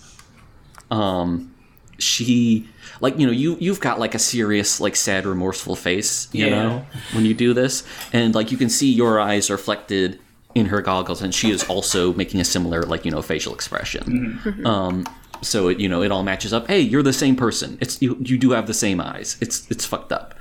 Um, 0.90 1.54
she 1.98 2.66
like 3.00 3.18
you 3.18 3.26
know 3.26 3.32
you 3.32 3.56
you've 3.60 3.80
got 3.80 3.98
like 3.98 4.14
a 4.14 4.18
serious 4.18 4.80
like 4.80 4.96
sad 4.96 5.26
remorseful 5.26 5.76
face 5.76 6.28
you 6.32 6.46
Yeah. 6.46 6.62
know 6.62 6.86
when 7.12 7.24
you 7.24 7.34
do 7.34 7.52
this 7.52 7.82
and 8.12 8.34
like 8.34 8.50
you 8.52 8.56
can 8.56 8.68
see 8.70 8.92
your 8.92 9.18
eyes 9.20 9.50
reflected 9.50 10.18
in 10.54 10.66
her 10.66 10.80
goggles 10.80 11.20
and 11.22 11.34
she 11.34 11.50
is 11.50 11.64
also 11.64 12.12
making 12.14 12.40
a 12.40 12.44
similar 12.44 12.82
like 12.82 13.04
you 13.04 13.10
know 13.10 13.20
facial 13.20 13.52
expression 13.52 14.62
um 14.64 15.04
so 15.42 15.68
it 15.68 15.78
you 15.80 15.88
know 15.88 16.02
it 16.02 16.10
all 16.10 16.22
matches 16.22 16.52
up 16.52 16.66
hey 16.68 16.80
you're 16.80 17.02
the 17.02 17.12
same 17.12 17.36
person 17.36 17.78
it's 17.80 18.00
you 18.02 18.16
you 18.20 18.36
do 18.38 18.50
have 18.50 18.66
the 18.66 18.74
same 18.74 19.00
eyes 19.00 19.36
it's 19.40 19.70
it's 19.70 19.84
fucked 19.84 20.12
up 20.12 20.34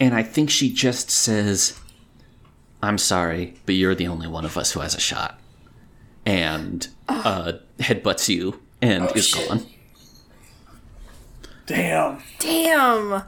and 0.00 0.14
i 0.14 0.22
think 0.22 0.50
she 0.50 0.72
just 0.72 1.10
says 1.10 1.78
i'm 2.82 2.98
sorry 2.98 3.54
but 3.64 3.74
you're 3.74 3.94
the 3.94 4.06
only 4.08 4.26
one 4.26 4.44
of 4.44 4.56
us 4.56 4.72
who 4.72 4.80
has 4.80 4.94
a 4.94 5.00
shot 5.00 5.38
and 6.24 6.88
uh 7.08 7.52
headbutts 7.78 8.28
you 8.28 8.60
and 8.82 9.04
Oh, 9.04 9.12
is 9.14 9.26
shit. 9.28 9.48
gone 9.48 9.66
Damn. 11.66 12.22
Damn. 12.38 13.22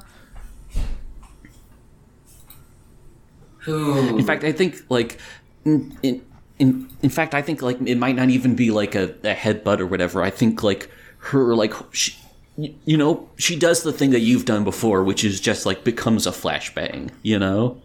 Who? 3.58 4.16
In 4.18 4.24
fact, 4.24 4.44
I 4.44 4.52
think 4.52 4.76
like 4.88 5.18
in 5.64 5.98
in 6.04 6.24
in, 6.58 6.88
in 7.02 7.10
fact, 7.10 7.34
I 7.34 7.42
think 7.42 7.62
like 7.62 7.80
it 7.84 7.96
might 7.96 8.16
not 8.16 8.30
even 8.30 8.54
be 8.54 8.70
like 8.70 8.94
a, 8.94 9.04
a 9.22 9.34
headbutt 9.34 9.80
or 9.80 9.86
whatever. 9.86 10.22
I 10.22 10.30
think 10.30 10.62
like 10.62 10.90
her 11.18 11.54
like 11.54 11.72
she, 11.92 12.16
you 12.56 12.96
know 12.96 13.28
she 13.36 13.56
does 13.56 13.82
the 13.82 13.92
thing 13.92 14.10
that 14.10 14.20
you've 14.20 14.44
done 14.44 14.64
before, 14.64 15.04
which 15.04 15.24
is 15.24 15.40
just 15.40 15.66
like 15.66 15.84
becomes 15.84 16.26
a 16.26 16.30
flashbang. 16.30 17.10
You 17.22 17.38
know, 17.38 17.80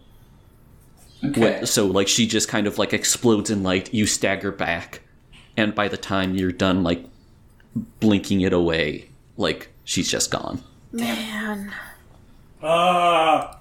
okay. 1.24 1.66
so 1.66 1.86
like 1.86 2.08
she 2.08 2.26
just 2.26 2.50
kind 2.50 2.66
of 2.66 2.78
like 2.78 2.94
explodes 2.94 3.50
in 3.50 3.64
light. 3.64 3.94
You 3.94 4.08
stagger 4.08 4.52
back, 4.52 5.02
and 5.56 5.76
by 5.76 5.88
the 5.88 5.98
time 5.98 6.36
you're 6.36 6.52
done 6.52 6.84
like 6.84 7.06
blinking 8.00 8.42
it 8.42 8.54
away, 8.54 9.10
like 9.38 9.70
she's 9.84 10.10
just 10.10 10.32
gone. 10.32 10.64
Man. 10.92 11.72
Ah. 12.62 13.60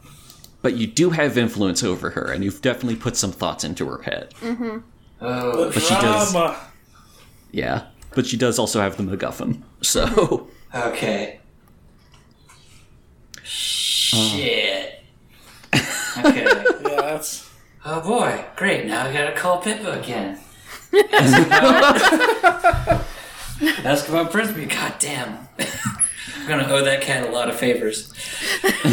But 0.62 0.76
you 0.76 0.86
do 0.86 1.10
have 1.10 1.36
influence 1.36 1.82
over 1.82 2.10
her, 2.10 2.30
and 2.30 2.44
you've 2.44 2.62
definitely 2.62 2.94
put 2.94 3.16
some 3.16 3.32
thoughts 3.32 3.64
into 3.64 3.84
her 3.88 4.02
head. 4.02 4.32
Oh, 5.24 5.68
the 5.70 5.80
she 5.80 5.94
does- 5.94 6.34
Yeah, 7.52 7.86
but 8.14 8.26
she 8.26 8.36
does 8.36 8.58
also 8.58 8.80
have 8.80 8.96
the 8.96 9.02
MacGuffin. 9.04 9.62
So 9.82 10.48
okay. 10.74 11.40
Shit. 13.44 15.00
Okay. 16.18 16.44
Yeah, 16.44 17.00
that's. 17.00 17.50
Oh 17.84 18.00
boy, 18.00 18.44
great. 18.56 18.86
Now 18.86 19.06
I 19.06 19.12
gotta 19.12 19.32
call 19.32 19.58
Pippa 19.58 19.92
again. 20.00 20.38
Ask 23.84 24.08
about 24.08 24.30
Frisbee. 24.32 24.66
God 24.66 24.94
damn. 24.98 25.48
I'm 26.36 26.46
gonna 26.48 26.66
owe 26.68 26.84
that 26.84 27.00
cat 27.00 27.28
a 27.28 27.30
lot 27.32 27.48
of 27.48 27.56
favors. 27.56 28.12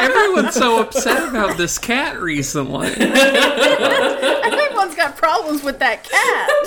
Everyone's 0.00 0.54
so 0.54 0.80
upset 0.80 1.28
about 1.28 1.56
this 1.56 1.78
cat 1.78 2.20
recently. 2.20 2.88
Everyone's 2.98 4.94
got 4.94 5.16
problems 5.16 5.62
with 5.62 5.78
that 5.78 6.04
cat. 6.04 6.50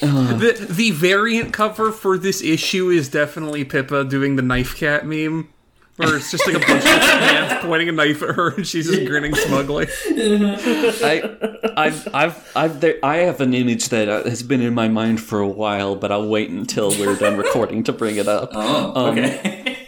The 0.00 0.66
the 0.68 0.90
variant 0.90 1.52
cover 1.52 1.92
for 1.92 2.18
this 2.18 2.42
issue 2.42 2.90
is 2.90 3.08
definitely 3.08 3.64
Pippa 3.64 4.04
doing 4.04 4.34
the 4.34 4.42
knife 4.42 4.74
cat 4.76 5.06
meme. 5.06 5.53
Where 5.96 6.16
it's 6.16 6.30
just 6.30 6.46
like 6.46 6.56
a 6.56 6.58
bunch 6.58 6.84
of 6.84 6.90
hands 7.02 7.64
pointing 7.64 7.88
a 7.88 7.92
knife 7.92 8.20
at 8.22 8.34
her 8.34 8.54
and 8.54 8.66
she's 8.66 8.86
just 8.86 9.06
grinning 9.06 9.34
smugly. 9.34 9.86
I, 10.06 11.36
I've, 11.76 12.08
I've, 12.12 12.52
I've, 12.56 12.80
there, 12.80 12.98
I 13.02 13.18
have 13.18 13.40
an 13.40 13.54
image 13.54 13.90
that 13.90 14.08
uh, 14.08 14.24
has 14.24 14.42
been 14.42 14.60
in 14.60 14.74
my 14.74 14.88
mind 14.88 15.20
for 15.20 15.38
a 15.38 15.48
while, 15.48 15.94
but 15.94 16.10
I'll 16.10 16.28
wait 16.28 16.50
until 16.50 16.90
we're 16.90 17.14
done 17.14 17.36
recording 17.36 17.84
to 17.84 17.92
bring 17.92 18.16
it 18.16 18.26
up. 18.26 18.50
Oh, 18.52 19.10
okay. 19.10 19.78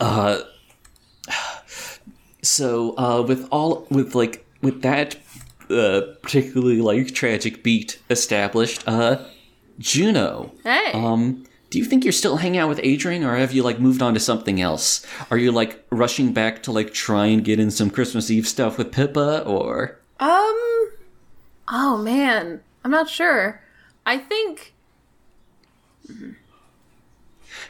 Uh, 0.00 0.40
so 2.42 2.96
uh, 2.96 3.22
with 3.22 3.46
all 3.50 3.86
with 3.90 4.14
like 4.14 4.46
with 4.62 4.82
that 4.82 5.16
uh, 5.70 6.02
particularly 6.22 6.80
like 6.80 7.14
tragic 7.14 7.62
beat 7.62 7.98
established, 8.10 8.86
uh, 8.86 9.24
Juno. 9.78 10.52
Hey. 10.62 10.92
Um, 10.92 11.44
do 11.74 11.80
you 11.80 11.84
think 11.84 12.04
you're 12.04 12.12
still 12.12 12.36
hanging 12.36 12.60
out 12.60 12.68
with 12.68 12.78
Adrian, 12.84 13.24
or 13.24 13.34
have 13.34 13.50
you 13.50 13.64
like 13.64 13.80
moved 13.80 14.00
on 14.00 14.14
to 14.14 14.20
something 14.20 14.60
else? 14.60 15.04
Are 15.28 15.36
you 15.36 15.50
like 15.50 15.84
rushing 15.90 16.32
back 16.32 16.62
to 16.62 16.70
like 16.70 16.94
try 16.94 17.26
and 17.26 17.44
get 17.44 17.58
in 17.58 17.72
some 17.72 17.90
Christmas 17.90 18.30
Eve 18.30 18.46
stuff 18.46 18.78
with 18.78 18.92
Pippa, 18.92 19.42
or 19.42 19.98
Um. 20.20 20.92
Oh 21.66 22.00
man, 22.00 22.60
I'm 22.84 22.92
not 22.92 23.10
sure. 23.10 23.60
I 24.06 24.18
think. 24.18 24.72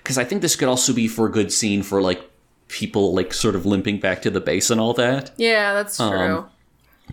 because 0.03 0.19
I 0.19 0.25
think 0.25 0.43
this 0.43 0.55
could 0.55 0.69
also 0.69 0.93
be 0.93 1.09
for 1.09 1.25
a 1.25 1.33
good 1.33 1.51
scene 1.51 1.83
for 1.83 2.03
like 2.03 2.31
people 2.69 3.15
like 3.15 3.33
sort 3.33 3.55
of 3.55 3.65
limping 3.65 4.01
back 4.01 4.21
to 4.21 4.31
the 4.31 4.41
base 4.43 4.69
and 4.69 4.79
all 4.83 4.93
that. 4.93 5.31
Yeah, 5.39 5.73
that's 5.73 5.97
true. 5.97 6.45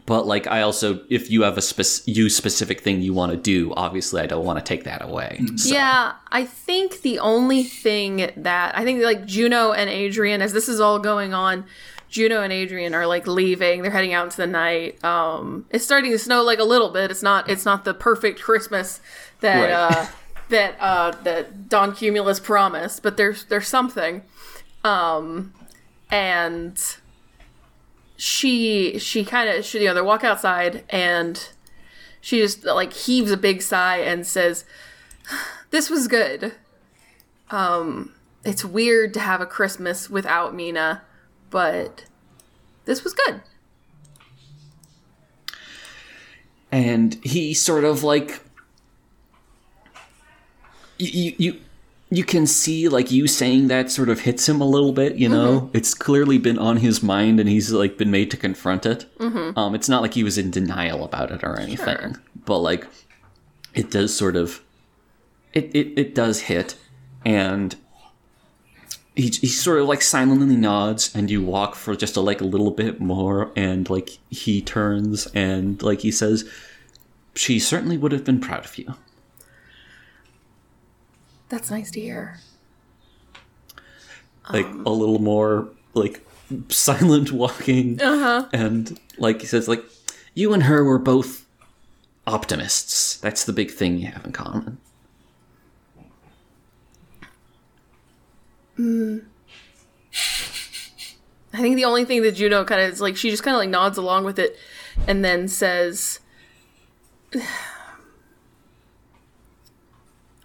But 0.05 0.25
like, 0.25 0.47
I 0.47 0.61
also, 0.61 1.01
if 1.09 1.29
you 1.29 1.43
have 1.43 1.57
a 1.57 1.61
spec- 1.61 2.05
you 2.07 2.29
specific 2.29 2.81
thing 2.81 3.01
you 3.01 3.13
want 3.13 3.31
to 3.33 3.37
do, 3.37 3.73
obviously, 3.75 4.21
I 4.21 4.25
don't 4.25 4.45
want 4.45 4.57
to 4.59 4.63
take 4.65 4.83
that 4.85 5.01
away. 5.01 5.41
So- 5.57 5.73
Yeah, 5.73 6.13
I 6.31 6.45
think 6.45 7.01
the 7.01 7.19
only 7.19 7.63
thing 7.63 8.31
that 8.37 8.77
I 8.77 8.83
think 8.83 9.01
like 9.03 9.25
Juno 9.25 9.71
and 9.73 9.89
Adrian, 9.89 10.41
as 10.41 10.53
this 10.53 10.67
is 10.69 10.79
all 10.79 10.97
going 10.99 11.33
on, 11.33 11.65
Juno 12.09 12.41
and 12.41 12.51
Adrian 12.51 12.93
are 12.95 13.05
like 13.05 13.25
leaving. 13.27 13.83
They're 13.83 13.91
heading 13.91 14.13
out 14.13 14.25
into 14.25 14.37
the 14.37 14.47
night. 14.47 15.01
Um, 15.03 15.65
it's 15.69 15.85
starting 15.85 16.11
to 16.11 16.19
snow 16.19 16.41
like 16.43 16.59
a 16.59 16.63
little 16.65 16.89
bit. 16.89 17.11
It's 17.11 17.23
not. 17.23 17.49
It's 17.49 17.63
not 17.63 17.85
the 17.85 17.93
perfect 17.93 18.41
Christmas 18.41 19.01
that 19.41 19.61
Right. 19.61 19.71
uh, 19.71 20.05
that 20.49 20.75
uh, 20.81 21.11
that 21.23 21.69
Don 21.69 21.93
Cumulus 21.95 22.39
promised, 22.39 23.01
but 23.03 23.15
there's 23.17 23.45
there's 23.45 23.67
something. 23.67 24.23
Um, 24.83 25.53
and 26.09 26.77
she 28.21 28.99
she 28.99 29.25
kind 29.25 29.49
of 29.49 29.65
she 29.65 29.79
you 29.79 29.87
know 29.87 29.95
they 29.95 30.01
walk 30.01 30.23
outside 30.23 30.83
and 30.91 31.49
she 32.21 32.37
just 32.37 32.63
like 32.63 32.93
heaves 32.93 33.31
a 33.31 33.35
big 33.37 33.63
sigh 33.63 33.97
and 33.97 34.27
says 34.27 34.63
this 35.71 35.89
was 35.89 36.07
good. 36.07 36.53
Um 37.49 38.13
it's 38.45 38.63
weird 38.63 39.15
to 39.15 39.19
have 39.19 39.41
a 39.41 39.47
christmas 39.47 40.07
without 40.07 40.53
mina 40.53 41.01
but 41.49 42.05
this 42.85 43.03
was 43.03 43.15
good. 43.15 43.41
And 46.71 47.15
he 47.23 47.55
sort 47.55 47.85
of 47.85 48.03
like 48.03 48.39
you 50.99 51.33
you 51.39 51.59
you 52.13 52.23
can 52.25 52.45
see 52.45 52.89
like 52.89 53.09
you 53.09 53.25
saying 53.25 53.67
that 53.69 53.89
sort 53.89 54.09
of 54.09 54.19
hits 54.21 54.47
him 54.49 54.59
a 54.59 54.65
little 54.65 54.91
bit 54.91 55.15
you 55.15 55.29
know? 55.29 55.69
It's 55.73 55.93
clearly 55.93 56.37
been 56.37 56.59
on 56.59 56.77
his 56.77 57.01
mind 57.01 57.39
and 57.39 57.47
he's 57.47 57.71
like 57.71 57.97
been 57.97 58.11
made 58.11 58.29
to 58.31 58.37
confront 58.37 58.85
it. 58.85 59.05
Um 59.55 59.73
it's 59.75 59.87
not 59.89 60.01
like 60.01 60.13
he 60.13 60.23
was 60.23 60.37
in 60.37 60.51
denial 60.51 61.03
about 61.05 61.31
it 61.31 61.43
or 61.43 61.57
anything 61.59 62.17
but 62.45 62.59
like 62.59 62.85
it 63.73 63.89
does 63.89 64.13
sort 64.15 64.35
of 64.35 64.61
it 65.53 65.73
it, 65.73 65.97
it 65.97 66.13
does 66.13 66.41
hit 66.41 66.75
and 67.23 67.75
he, 69.15 69.27
he 69.29 69.47
sort 69.47 69.79
of 69.79 69.87
like 69.87 70.01
silently 70.01 70.55
nods 70.55 71.13
and 71.15 71.29
you 71.29 71.41
walk 71.41 71.75
for 71.75 71.95
just 71.95 72.15
a, 72.17 72.21
like 72.21 72.41
a 72.41 72.45
little 72.45 72.71
bit 72.71 72.99
more 73.01 73.51
and 73.55 73.89
like 73.89 74.09
he 74.29 74.61
turns 74.61 75.27
and 75.27 75.81
like 75.83 75.99
he 76.01 76.11
says 76.11 76.49
she 77.35 77.59
certainly 77.59 77.97
would 77.97 78.11
have 78.13 78.23
been 78.23 78.39
proud 78.39 78.65
of 78.65 78.77
you 78.77 78.95
that's 81.51 81.69
nice 81.69 81.91
to 81.91 82.01
hear. 82.01 82.39
Like 84.49 84.65
a 84.65 84.89
little 84.89 85.19
more 85.19 85.69
like 85.93 86.25
silent 86.69 87.31
walking 87.33 88.01
uh-huh. 88.01 88.47
and 88.51 88.99
like 89.17 89.41
he 89.41 89.47
says 89.47 89.67
like 89.67 89.83
you 90.33 90.53
and 90.53 90.63
her 90.63 90.83
were 90.83 90.97
both 90.97 91.45
optimists. 92.25 93.17
That's 93.17 93.43
the 93.43 93.53
big 93.53 93.69
thing 93.69 93.99
you 93.99 94.07
have 94.07 94.25
in 94.25 94.31
common. 94.31 94.77
I 101.53 101.57
think 101.57 101.75
the 101.75 101.85
only 101.85 102.05
thing 102.05 102.21
that 102.23 102.31
juno 102.31 102.63
kind 102.63 102.81
of 102.81 102.89
is 102.91 103.01
like 103.01 103.17
she 103.17 103.29
just 103.29 103.43
kind 103.43 103.53
of 103.53 103.59
like 103.59 103.69
nods 103.69 103.97
along 103.97 104.23
with 104.23 104.39
it 104.39 104.57
and 105.07 105.23
then 105.23 105.47
says 105.47 106.19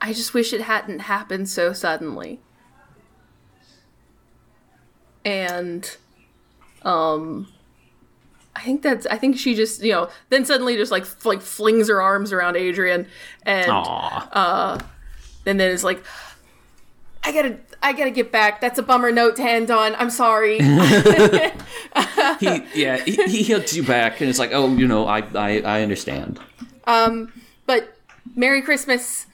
i 0.06 0.12
just 0.12 0.34
wish 0.34 0.52
it 0.52 0.62
hadn't 0.62 1.00
happened 1.00 1.48
so 1.48 1.72
suddenly 1.72 2.40
and 5.24 5.96
um 6.82 7.48
I 8.54 8.60
think 8.62 8.80
that's 8.80 9.04
I 9.06 9.18
think 9.18 9.38
she 9.38 9.54
just 9.54 9.82
you 9.82 9.92
know 9.92 10.08
then 10.30 10.46
suddenly 10.46 10.76
just 10.76 10.90
like 10.90 11.02
f- 11.02 11.26
like 11.26 11.42
flings 11.42 11.88
her 11.88 12.00
arms 12.00 12.32
around 12.32 12.56
Adrian 12.56 13.06
and 13.42 13.66
Aww. 13.66 14.82
and 15.44 15.60
then 15.60 15.70
is 15.70 15.84
like 15.84 16.02
I 17.22 17.32
gotta, 17.32 17.58
I 17.82 17.92
gotta 17.92 18.12
get 18.12 18.30
back. 18.30 18.60
That's 18.60 18.78
a 18.78 18.84
bummer 18.84 19.10
note 19.10 19.34
to 19.36 19.42
end 19.42 19.72
on. 19.72 19.96
I'm 19.96 20.10
sorry. 20.10 20.58
he 20.60 20.64
yeah 22.74 22.98
he, 22.98 23.16
he 23.26 23.52
hugs 23.52 23.76
you 23.76 23.82
back 23.82 24.20
and 24.20 24.30
it's 24.30 24.38
like 24.38 24.52
oh 24.52 24.72
you 24.74 24.86
know 24.88 25.06
I 25.06 25.18
I, 25.34 25.60
I 25.60 25.82
understand. 25.82 26.40
Um 26.84 27.30
but 27.66 27.94
Merry 28.34 28.62
Christmas 28.62 29.26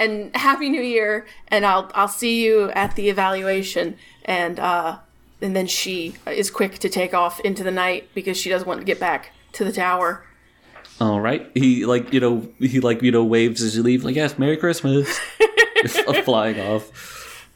and 0.00 0.34
Happy 0.34 0.68
New 0.70 0.82
Year, 0.82 1.26
and 1.48 1.64
I'll 1.64 1.90
I'll 1.94 2.08
see 2.08 2.42
you 2.42 2.70
at 2.70 2.96
the 2.96 3.08
evaluation. 3.08 3.96
And 4.24 4.58
uh, 4.58 4.98
and 5.40 5.54
then 5.54 5.66
she 5.66 6.14
is 6.26 6.50
quick 6.50 6.78
to 6.78 6.88
take 6.88 7.14
off 7.14 7.38
into 7.40 7.62
the 7.62 7.70
night 7.70 8.08
because 8.14 8.36
she 8.36 8.48
doesn't 8.48 8.66
want 8.66 8.80
to 8.80 8.86
get 8.86 8.98
back 8.98 9.32
to 9.52 9.64
the 9.64 9.72
tower. 9.72 10.24
All 11.00 11.20
right. 11.20 11.48
He 11.54 11.84
like 11.84 12.12
you 12.12 12.20
know 12.20 12.48
he 12.58 12.80
like 12.80 13.02
you 13.02 13.12
know 13.12 13.22
waves 13.22 13.62
as 13.62 13.76
you 13.76 13.82
leave 13.82 14.02
like 14.02 14.16
yes 14.16 14.38
Merry 14.38 14.56
Christmas, 14.56 15.20
flying 16.24 16.58
off 16.58 17.46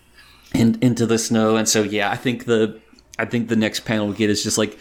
and 0.55 0.83
into 0.85 1.07
the 1.07 1.19
snow. 1.19 1.57
And 1.57 1.69
so 1.69 1.83
yeah, 1.83 2.11
I 2.11 2.17
think 2.17 2.45
the 2.45 2.81
I 3.19 3.25
think 3.25 3.49
the 3.49 3.57
next 3.57 3.81
panel 3.81 4.09
we 4.09 4.15
get 4.15 4.31
is 4.31 4.43
just 4.43 4.59
like 4.59 4.79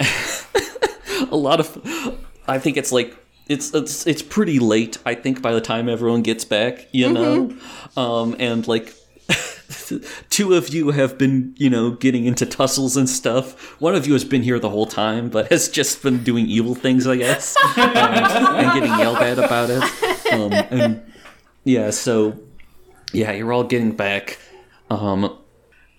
a 0.00 1.36
lot 1.36 1.60
of. 1.60 2.18
I 2.48 2.58
think 2.58 2.76
it's 2.76 2.92
like 2.92 3.16
it's 3.48 3.74
it's 3.74 4.06
it's 4.06 4.22
pretty 4.22 4.58
late. 4.58 4.98
I 5.04 5.14
think 5.14 5.42
by 5.42 5.52
the 5.52 5.60
time 5.60 5.88
everyone 5.88 6.22
gets 6.22 6.44
back, 6.44 6.88
you 6.92 7.12
know, 7.12 7.56
um, 7.96 8.36
and 8.38 8.66
like. 8.66 8.94
Two 10.30 10.54
of 10.54 10.70
you 10.70 10.90
have 10.90 11.18
been, 11.18 11.54
you 11.58 11.68
know, 11.68 11.90
getting 11.90 12.24
into 12.24 12.46
tussles 12.46 12.96
and 12.96 13.08
stuff. 13.08 13.78
One 13.80 13.94
of 13.94 14.06
you 14.06 14.14
has 14.14 14.24
been 14.24 14.42
here 14.42 14.58
the 14.58 14.70
whole 14.70 14.86
time, 14.86 15.28
but 15.28 15.50
has 15.50 15.68
just 15.68 16.02
been 16.02 16.24
doing 16.24 16.46
evil 16.46 16.74
things, 16.74 17.06
I 17.06 17.16
guess, 17.16 17.54
um, 17.76 17.86
and 17.86 18.72
getting 18.72 18.98
yelled 18.98 19.18
at 19.18 19.38
about 19.38 19.68
it. 19.70 20.32
Um, 20.32 20.52
and 20.52 21.12
yeah, 21.64 21.90
so 21.90 22.38
yeah, 23.12 23.32
you're 23.32 23.52
all 23.52 23.64
getting 23.64 23.92
back. 23.92 24.38
Um, 24.88 25.38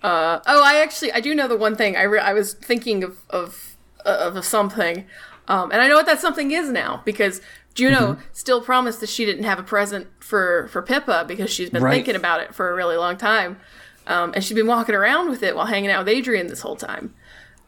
Oh, 0.02 0.62
I 0.64 0.80
actually 0.82 1.12
I 1.12 1.20
do 1.20 1.34
know 1.34 1.48
the 1.48 1.56
one 1.56 1.76
thing. 1.76 1.96
I 1.96 2.02
re- 2.02 2.20
I 2.20 2.32
was 2.32 2.54
thinking 2.54 3.04
of 3.04 3.18
of 3.30 3.76
of 4.04 4.44
something, 4.44 5.06
um, 5.50 5.70
and 5.72 5.82
I 5.82 5.88
know 5.88 5.96
what 5.96 6.06
that 6.06 6.20
something 6.20 6.50
is 6.52 6.68
now 6.70 7.02
because 7.04 7.40
Juno 7.74 8.16
still 8.32 8.60
promised 8.62 9.00
that 9.00 9.08
she 9.08 9.24
didn't 9.26 9.44
have 9.44 9.58
a 9.58 9.62
present 9.62 10.06
for 10.20 10.68
for 10.68 10.80
Pippa 10.82 11.24
because 11.26 11.50
she's 11.50 11.68
been 11.70 11.82
Right. 11.82 11.94
thinking 11.94 12.16
about 12.16 12.40
it 12.40 12.54
for 12.54 12.70
a 12.70 12.74
really 12.74 12.96
long 12.96 13.16
time, 13.16 13.58
um, 14.06 14.32
and 14.34 14.42
she's 14.44 14.54
been 14.56 14.66
walking 14.66 14.94
around 14.94 15.28
with 15.30 15.42
it 15.42 15.54
while 15.56 15.66
hanging 15.66 15.90
out 15.90 16.04
with 16.04 16.08
Adrian 16.14 16.46
this 16.48 16.60
whole 16.62 16.76
time. 16.76 17.14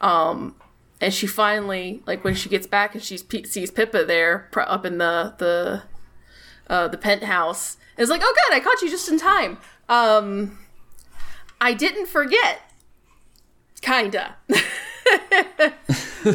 Um, 0.00 0.54
and 1.00 1.12
she 1.14 1.26
finally 1.26 2.02
like 2.06 2.24
when 2.24 2.34
she 2.34 2.48
gets 2.48 2.66
back 2.66 2.94
and 2.94 3.02
she 3.02 3.16
sees 3.18 3.70
Pippa 3.70 4.04
there 4.04 4.48
pr- 4.52 4.60
up 4.62 4.84
in 4.86 4.98
the 4.98 5.34
the 5.38 5.82
uh, 6.68 6.88
the 6.88 6.98
penthouse, 6.98 7.76
is 7.98 8.08
like, 8.08 8.22
oh 8.24 8.34
good, 8.48 8.56
I 8.56 8.60
caught 8.60 8.80
you 8.82 8.88
just 8.90 9.08
in 9.08 9.18
time. 9.18 9.58
Um, 9.88 10.58
I 11.60 11.74
didn't 11.74 12.06
forget. 12.06 12.60
Kinda. 13.82 14.36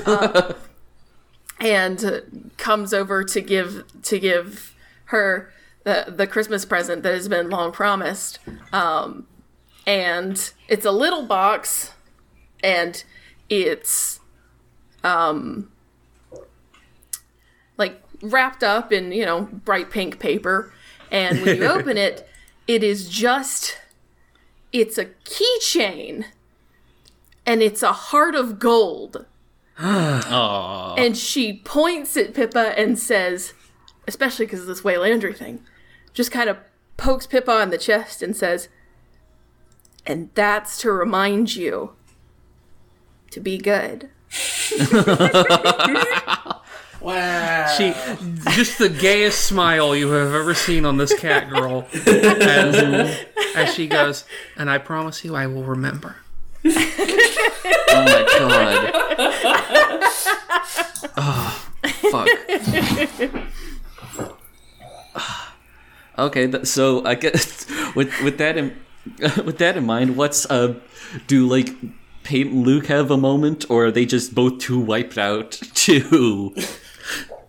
Uh, 0.05 0.53
and 1.59 2.51
comes 2.57 2.93
over 2.93 3.23
to 3.23 3.41
give 3.41 3.83
to 4.03 4.19
give 4.19 4.75
her 5.05 5.51
the 5.83 6.05
the 6.07 6.27
Christmas 6.27 6.65
present 6.65 7.03
that 7.03 7.13
has 7.13 7.27
been 7.27 7.49
long 7.49 7.71
promised. 7.71 8.39
Um, 8.71 9.27
and 9.85 10.51
it's 10.67 10.85
a 10.85 10.91
little 10.91 11.23
box, 11.23 11.93
and 12.63 13.03
it's 13.49 14.19
um 15.03 15.71
like 17.77 18.01
wrapped 18.21 18.63
up 18.63 18.91
in 18.91 19.11
you 19.11 19.25
know 19.25 19.43
bright 19.43 19.89
pink 19.89 20.19
paper. 20.19 20.73
And 21.11 21.41
when 21.41 21.57
you 21.57 21.65
open 21.67 21.97
it, 21.97 22.27
it 22.67 22.83
is 22.83 23.09
just 23.09 23.77
it's 24.73 24.97
a 24.97 25.05
keychain 25.05 26.25
and 27.45 27.63
it's 27.63 27.81
a 27.81 27.93
heart 27.93 28.35
of 28.35 28.59
gold. 28.59 29.25
And 29.79 31.15
she 31.17 31.53
points 31.53 32.17
at 32.17 32.33
Pippa 32.33 32.77
and 32.77 32.97
says, 32.97 33.53
especially 34.07 34.45
because 34.45 34.61
of 34.61 34.67
this 34.67 34.81
Waylandry 34.81 35.35
thing, 35.35 35.63
just 36.13 36.31
kind 36.31 36.49
of 36.49 36.57
pokes 36.97 37.27
Pippa 37.27 37.51
on 37.51 37.69
the 37.69 37.77
chest 37.77 38.23
and 38.23 38.35
says, 38.35 38.69
and 40.05 40.29
that's 40.33 40.79
to 40.79 40.91
remind 40.91 41.55
you 41.55 41.93
to 43.31 43.39
be 43.39 43.57
good. 43.57 44.09
Wow. 46.99 47.67
She 47.77 47.93
just 48.55 48.79
the 48.79 48.89
gayest 48.89 49.45
smile 49.45 49.95
you 49.95 50.09
have 50.09 50.33
ever 50.33 50.53
seen 50.53 50.83
on 50.85 50.97
this 50.97 51.17
cat 51.17 51.49
girl 51.49 51.87
as, 51.93 53.25
as 53.55 53.73
she 53.73 53.87
goes, 53.87 54.25
and 54.55 54.69
I 54.69 54.77
promise 54.79 55.23
you 55.23 55.35
I 55.35 55.47
will 55.47 55.63
remember. 55.63 56.17
Oh 56.75 58.03
my 58.05 58.25
god. 58.37 58.91
oh, 61.17 61.71
fuck. 62.11 62.27
okay, 66.17 66.47
th- 66.47 66.65
so 66.65 67.05
I 67.05 67.15
guess 67.15 67.65
with 67.95 68.11
with 68.21 68.37
that 68.37 68.57
in 68.57 68.75
with 69.45 69.57
that 69.59 69.77
in 69.77 69.85
mind, 69.85 70.17
what's 70.17 70.45
uh 70.49 70.75
do 71.27 71.47
like 71.47 71.69
Peyton 72.23 72.63
Luke 72.63 72.87
have 72.87 73.09
a 73.09 73.17
moment, 73.17 73.65
or 73.69 73.85
are 73.85 73.91
they 73.91 74.05
just 74.05 74.35
both 74.35 74.59
too 74.59 74.79
wiped 74.79 75.17
out 75.17 75.51
to 75.73 76.53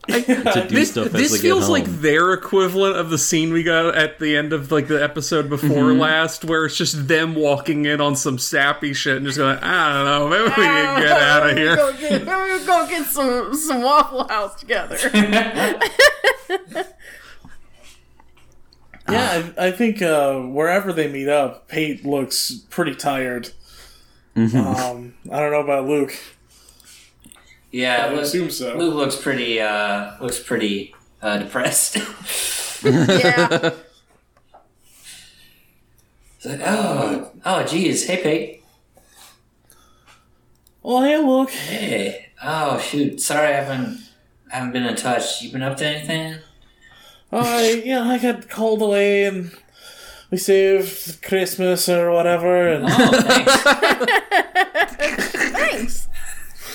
to 0.25 0.67
do 0.69 0.75
This, 0.75 0.91
stuff 0.91 1.07
as 1.07 1.13
this 1.13 1.33
they 1.33 1.39
feels 1.39 1.65
home? 1.65 1.73
like 1.73 1.85
their 2.01 2.33
equivalent 2.33 2.97
of 2.97 3.11
the 3.11 3.19
scene 3.19 3.53
we 3.53 3.63
got 3.63 3.95
at 3.95 4.19
the 4.19 4.37
end 4.37 4.53
of 4.53 4.73
like 4.73 4.89
the 4.89 5.03
episode 5.03 5.49
before 5.49 5.69
Mm-hmm. 5.69 6.01
last, 6.01 6.45
where 6.45 6.65
it's 6.65 6.77
just 6.77 7.09
them 7.09 7.35
walking 7.35 7.85
in 7.85 8.01
on 8.01 8.17
some 8.17 8.39
sappy 8.39 8.93
shit 8.95 9.19
and 9.19 9.27
just 9.27 9.39
going, 9.39 9.59
I 9.59 9.93
don't 9.93 10.05
know, 10.07 10.29
maybe 10.29 10.45
we 10.45 10.51
can 10.55 11.01
get 11.03 11.11
out 11.21 11.51
of 11.51 11.57
here. 11.57 11.77
Go 11.77 11.93
get, 11.97 12.25
go 12.27 12.87
get 12.89 13.07
some, 13.07 13.55
some 13.55 13.83
Waffle 13.83 14.27
House 14.29 14.59
together. 14.59 14.99
Yeah, 19.11 19.51
I, 19.57 19.69
I 19.69 19.71
think 19.71 20.03
uh, 20.03 20.39
wherever 20.39 20.93
they 20.93 21.11
meet 21.11 21.29
up, 21.29 21.67
Pate 21.69 22.05
looks 22.05 22.53
pretty 22.69 22.95
tired. 22.95 23.51
Um, 24.37 25.15
I 25.33 25.41
don't 25.41 25.51
know 25.51 25.61
about 25.65 25.87
Luke. 25.89 26.13
Yeah, 27.71 28.07
I 28.07 28.11
Luke, 28.13 28.23
assume 28.23 28.51
so. 28.51 28.77
Luke 28.77 28.95
looks 28.95 29.17
pretty 29.17 29.61
uh, 29.61 30.13
looks 30.21 30.43
pretty 30.43 30.95
uh, 31.21 31.39
depressed. 31.39 31.97
yeah. 32.85 33.73
It's 36.37 36.47
like, 36.47 36.61
oh, 36.65 37.33
oh, 37.45 37.63
geez, 37.65 38.07
hey, 38.07 38.23
Pete. 38.23 38.63
Oh, 40.85 41.03
hey, 41.03 41.19
Luke. 41.19 41.51
Hey, 41.51 42.31
oh 42.43 42.79
shoot, 42.79 43.21
sorry, 43.21 43.49
I 43.49 43.61
haven't 43.61 44.01
I 44.53 44.57
haven't 44.57 44.73
been 44.73 44.85
in 44.85 44.97
touch. 44.97 45.43
You 45.43 45.53
been 45.53 45.63
up 45.63 45.77
to 45.79 45.87
anything? 45.87 46.37
Oh, 47.31 47.41
I, 47.41 47.83
yeah, 47.85 48.05
I 48.09 48.19
got 48.19 48.49
called 48.49 48.81
away 48.81 49.27
and 49.27 49.53
we 50.31 50.39
saved 50.39 51.21
Christmas 51.23 51.87
or 51.89 52.11
whatever. 52.11 52.69
And 52.69 52.87
Oh, 52.89 53.23
thanks. 53.23 54.69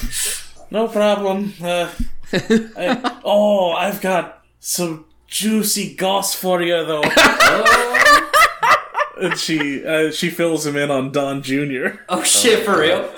Thanks. 0.04 0.43
No 0.74 0.88
problem. 0.88 1.54
Uh, 1.62 1.90
I, 2.34 3.20
oh, 3.24 3.72
I've 3.72 4.02
got 4.02 4.44
some 4.60 5.06
juicy 5.28 5.96
goss 5.96 6.36
for 6.36 6.62
you, 6.62 6.84
though. 6.84 7.04
and 9.22 9.38
she 9.38 9.86
uh, 9.86 10.12
she 10.12 10.30
fills 10.30 10.66
him 10.66 10.76
in 10.76 10.92
on 10.92 11.12
Don 11.12 11.42
Jr. 11.42 12.00
oh 12.10 12.24
shit, 12.24 12.66
for 12.66 12.80
real? 12.80 13.14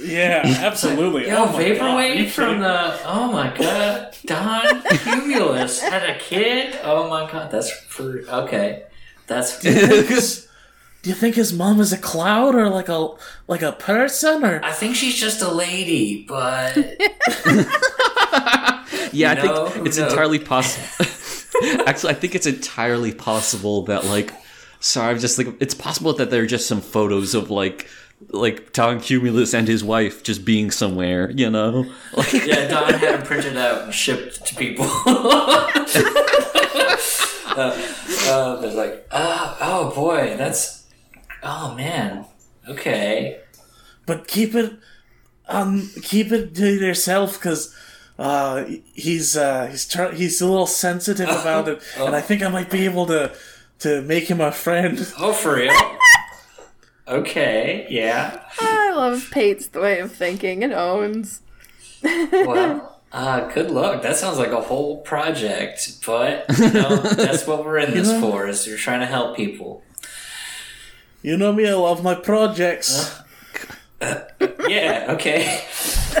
Yeah, 0.00 0.42
absolutely. 0.44 1.26
Yo, 1.26 1.36
oh 1.36 1.46
my 1.46 1.52
God, 1.52 1.78
vaporwave 1.78 2.16
you 2.16 2.30
from 2.30 2.60
the 2.60 2.98
oh 3.04 3.32
my 3.32 3.54
god, 3.56 4.16
Don 4.24 4.82
Cumulus 4.82 5.80
had 5.80 6.08
a 6.08 6.18
kid. 6.18 6.78
Oh 6.82 7.10
my 7.10 7.30
god, 7.30 7.50
that's 7.50 7.70
for 7.70 8.20
okay. 8.28 8.84
That's 9.26 9.64
Do 11.02 11.10
you 11.10 11.16
think 11.16 11.36
his 11.36 11.52
mom 11.52 11.80
is 11.80 11.92
a 11.92 11.96
cloud 11.98 12.54
or 12.56 12.68
like 12.68 12.88
a 12.88 13.08
like 13.46 13.62
a 13.62 13.72
person 13.72 14.44
or? 14.44 14.60
I 14.64 14.72
think 14.72 14.96
she's 14.96 15.14
just 15.14 15.40
a 15.42 15.50
lady, 15.50 16.24
but 16.28 16.76
Yeah, 19.12 19.30
I 19.32 19.34
No, 19.34 19.68
think 19.68 19.86
it's 19.86 19.96
no. 19.98 20.08
entirely 20.08 20.38
possible. 20.38 21.06
Actually, 21.86 22.10
I 22.12 22.14
think 22.16 22.34
it's 22.34 22.46
entirely 22.46 23.12
possible 23.12 23.82
that 23.82 24.04
like, 24.06 24.32
sorry, 24.80 25.12
I'm 25.14 25.18
just 25.18 25.38
like, 25.38 25.48
it's 25.60 25.74
possible 25.74 26.12
that 26.14 26.30
there 26.30 26.42
are 26.42 26.46
just 26.46 26.66
some 26.66 26.80
photos 26.80 27.34
of 27.34 27.50
like, 27.50 27.88
like 28.30 28.72
Tom 28.72 29.00
Cumulus 29.00 29.54
and 29.54 29.66
his 29.68 29.82
wife 29.84 30.22
just 30.22 30.44
being 30.44 30.70
somewhere, 30.70 31.30
you 31.30 31.48
know? 31.50 31.86
Like, 32.16 32.32
yeah, 32.44 32.68
Don 32.70 32.92
had 32.92 33.00
them 33.20 33.22
printed 33.26 33.56
out 33.56 33.82
and 33.84 33.94
shipped 33.94 34.44
to 34.46 34.54
people. 34.56 34.86
uh, 37.56 37.88
uh, 38.26 38.56
they're 38.60 38.74
like, 38.74 39.06
oh, 39.10 39.56
oh 39.60 39.94
boy, 39.94 40.34
that's 40.36 40.77
oh 41.48 41.74
man, 41.74 42.26
okay. 42.68 43.40
But 44.06 44.28
keep 44.28 44.54
it, 44.54 44.72
um, 45.48 45.90
keep 46.02 46.30
it 46.32 46.54
to 46.56 46.74
yourself 46.74 47.38
because. 47.38 47.74
Uh, 48.20 48.64
he's 48.94 49.36
uh, 49.36 49.66
he's 49.66 49.86
tr- 49.86 50.10
he's 50.10 50.40
a 50.40 50.46
little 50.48 50.66
sensitive 50.66 51.28
about 51.40 51.68
it, 51.68 51.80
and 51.96 52.16
I 52.16 52.20
think 52.20 52.42
I 52.42 52.48
might 52.48 52.68
be 52.68 52.84
able 52.84 53.06
to 53.06 53.32
to 53.78 54.02
make 54.02 54.24
him 54.28 54.40
a 54.40 54.50
friend. 54.50 54.98
Oh, 55.20 55.32
for 55.32 55.54
real? 55.54 55.72
okay, 57.06 57.86
yeah. 57.88 58.42
I 58.58 58.92
love 58.92 59.28
Pate's 59.30 59.72
way 59.72 60.00
of 60.00 60.10
thinking 60.12 60.64
and 60.64 60.72
owns. 60.72 61.42
Well, 62.02 63.00
uh, 63.12 63.48
good 63.52 63.70
luck. 63.70 64.02
That 64.02 64.16
sounds 64.16 64.36
like 64.38 64.50
a 64.50 64.60
whole 64.60 64.98
project, 65.02 66.04
but 66.04 66.44
you 66.58 66.72
know, 66.72 66.96
that's 66.96 67.46
what 67.46 67.64
we're 67.64 67.78
in 67.78 67.92
this 67.92 68.10
for. 68.20 68.46
Is 68.48 68.66
we're 68.66 68.76
trying 68.76 69.00
to 69.00 69.06
help 69.06 69.36
people. 69.36 69.82
You 71.22 71.36
know 71.36 71.52
me, 71.52 71.68
I 71.68 71.74
love 71.74 72.02
my 72.02 72.14
projects. 72.14 73.16
Yeah. 74.68 75.06
Okay. 75.10 75.64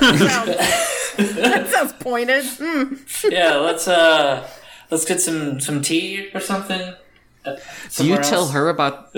That 1.18 1.68
sounds 1.70 1.92
pointed. 1.94 2.44
Mm. 2.44 2.98
Yeah. 3.30 3.56
Let's 3.56 3.86
uh, 3.86 4.48
let's 4.90 5.04
get 5.04 5.20
some 5.20 5.60
some 5.60 5.80
tea 5.82 6.28
or 6.34 6.40
something. 6.40 6.80
Uh, 7.44 7.54
Do 7.54 7.60
you 8.04 8.16
somewhere 8.16 8.22
tell 8.22 8.48
her 8.48 8.68
about? 8.68 9.14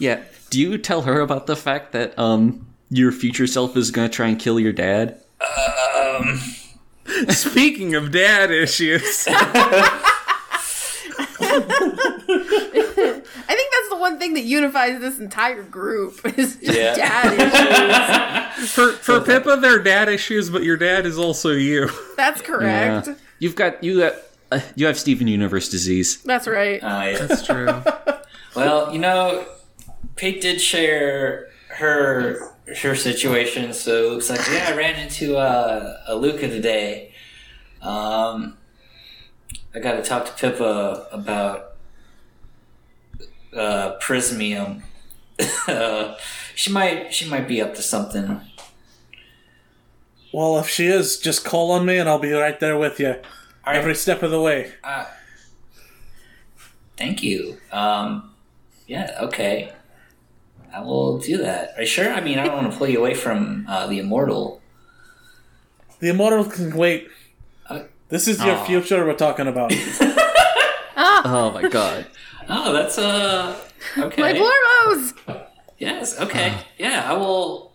Yeah. 0.00 0.22
Do 0.50 0.60
you 0.60 0.76
tell 0.78 1.02
her 1.02 1.20
about 1.20 1.46
the 1.46 1.54
fact 1.56 1.92
that 1.92 2.18
um 2.18 2.66
your 2.90 3.12
future 3.12 3.46
self 3.46 3.76
is 3.76 3.90
gonna 3.92 4.08
try 4.08 4.26
and 4.28 4.38
kill 4.40 4.58
your 4.58 4.72
dad? 4.72 5.20
Um 5.40 6.40
Speaking 7.30 7.94
of 7.94 8.10
dad 8.10 8.50
issues, 8.50 9.28
I 9.28 9.30
think 13.46 13.70
that's 13.72 13.88
the 13.90 13.93
one 14.04 14.18
thing 14.18 14.34
that 14.34 14.44
unifies 14.44 15.00
this 15.00 15.18
entire 15.18 15.62
group 15.62 16.20
is 16.38 16.56
just 16.56 16.78
Yeah. 16.78 16.94
dad 16.94 18.56
issues. 18.58 18.70
for 18.72 18.92
for 18.92 19.20
Pippa, 19.20 19.56
they're 19.60 19.82
dad 19.82 20.08
issues, 20.08 20.50
but 20.50 20.62
your 20.62 20.76
dad 20.76 21.06
is 21.06 21.18
also 21.18 21.50
you. 21.50 21.88
That's 22.16 22.40
correct. 22.42 23.06
Yeah. 23.08 23.14
You've 23.38 23.56
got 23.56 23.82
you 23.82 23.98
got 24.00 24.14
uh, 24.52 24.60
you 24.76 24.86
have 24.86 24.98
Steven 24.98 25.26
Universe 25.26 25.68
disease. 25.70 26.22
That's 26.22 26.46
right. 26.46 26.78
Uh, 26.82 27.04
yeah. 27.12 27.26
That's 27.26 27.44
true. 27.46 27.82
Well, 28.54 28.92
you 28.92 28.98
know, 29.00 29.46
Pete 30.16 30.40
did 30.42 30.60
share 30.60 31.48
her 31.68 32.52
her 32.82 32.94
situation, 32.94 33.72
so 33.72 34.06
it 34.06 34.10
looks 34.12 34.30
like 34.30 34.40
yeah, 34.52 34.66
I 34.68 34.76
ran 34.76 35.00
into 35.00 35.36
uh, 35.36 35.98
a 36.06 36.14
Luca 36.14 36.48
today. 36.48 37.12
Um, 37.82 38.56
I 39.74 39.80
got 39.80 39.94
to 39.94 40.02
talk 40.02 40.24
to 40.26 40.32
Pippa 40.32 41.08
about 41.10 41.73
uh, 43.56 43.98
Prismium. 44.00 44.82
uh, 45.68 46.14
she 46.54 46.70
might 46.72 47.12
she 47.14 47.28
might 47.28 47.46
be 47.48 47.60
up 47.60 47.74
to 47.74 47.82
something. 47.82 48.40
Well, 50.32 50.58
if 50.58 50.68
she 50.68 50.86
is, 50.86 51.18
just 51.18 51.44
call 51.44 51.70
on 51.70 51.86
me 51.86 51.96
and 51.98 52.08
I'll 52.08 52.18
be 52.18 52.32
right 52.32 52.58
there 52.58 52.76
with 52.76 52.98
you. 52.98 53.10
All 53.10 53.72
right, 53.72 53.76
Every 53.76 53.94
step 53.94 54.22
of 54.22 54.30
the 54.32 54.40
way. 54.40 54.72
thank 56.96 57.22
you. 57.22 57.58
Um, 57.72 58.32
yeah, 58.86 59.16
okay. 59.22 59.72
I 60.74 60.80
will 60.80 61.18
do 61.18 61.36
that. 61.38 61.74
Are 61.76 61.82
you 61.82 61.86
sure? 61.86 62.12
I 62.12 62.20
mean, 62.20 62.38
I 62.40 62.46
don't 62.46 62.56
want 62.56 62.72
to 62.72 62.76
pull 62.76 62.88
you 62.88 62.98
away 62.98 63.14
from 63.14 63.64
uh, 63.68 63.86
the 63.86 64.00
immortal. 64.00 64.60
The 66.00 66.08
immortal 66.10 66.44
can 66.44 66.76
wait. 66.76 67.08
Uh, 67.68 67.82
This 68.08 68.26
is 68.26 68.42
your 68.44 68.56
Aw. 68.56 68.64
future 68.64 69.04
we're 69.06 69.14
talking 69.14 69.46
about. 69.46 69.72
Oh 71.26 71.50
my 71.52 71.68
god. 71.68 72.06
Oh, 72.48 72.72
that's 72.72 72.98
uh 72.98 73.56
okay. 73.98 74.22
My 74.22 74.32
Blormos! 74.32 75.14
Yes, 75.78 76.18
okay. 76.20 76.54
yeah, 76.78 77.10
I 77.10 77.14
will 77.14 77.72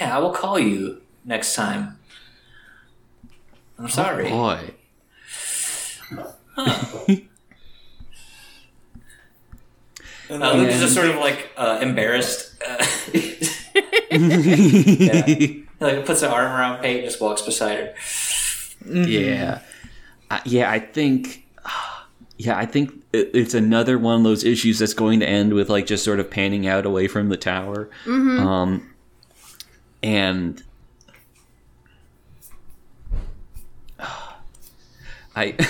Yeah, 0.00 0.16
I 0.16 0.18
will 0.20 0.32
call 0.32 0.58
you 0.58 1.02
next 1.24 1.54
time. 1.54 1.98
I'm 3.78 3.88
sorry. 3.88 4.28
Boy. 4.28 4.74
And 6.10 6.22
Uh, 10.30 10.38
then- 10.52 10.58
Luke 10.58 10.70
is 10.70 10.80
just 10.80 10.94
sort 10.94 11.08
of 11.08 11.16
like 11.16 11.50
uh, 11.56 11.78
embarrassed. 11.82 12.54
Uh, 12.66 12.84
yeah. 14.10 15.52
Like 15.80 16.04
puts 16.06 16.22
an 16.22 16.30
arm 16.30 16.52
around 16.52 16.82
Pate 16.82 16.96
and 16.96 17.04
just 17.04 17.20
walks 17.20 17.42
beside 17.42 17.78
her. 17.78 17.94
Yeah. 18.84 19.60
Uh, 20.30 20.40
yeah, 20.44 20.70
I 20.70 20.80
think 20.80 21.46
yeah, 22.38 22.56
I 22.56 22.66
think 22.66 22.92
it's 23.12 23.52
another 23.52 23.98
one 23.98 24.18
of 24.18 24.22
those 24.22 24.44
issues 24.44 24.78
that's 24.78 24.94
going 24.94 25.18
to 25.20 25.28
end 25.28 25.52
with 25.54 25.68
like 25.68 25.86
just 25.86 26.04
sort 26.04 26.20
of 26.20 26.30
panning 26.30 26.66
out 26.68 26.86
away 26.86 27.08
from 27.08 27.28
the 27.28 27.36
tower. 27.36 27.90
Um 28.38 28.94
and 30.02 30.62
I 35.36 35.56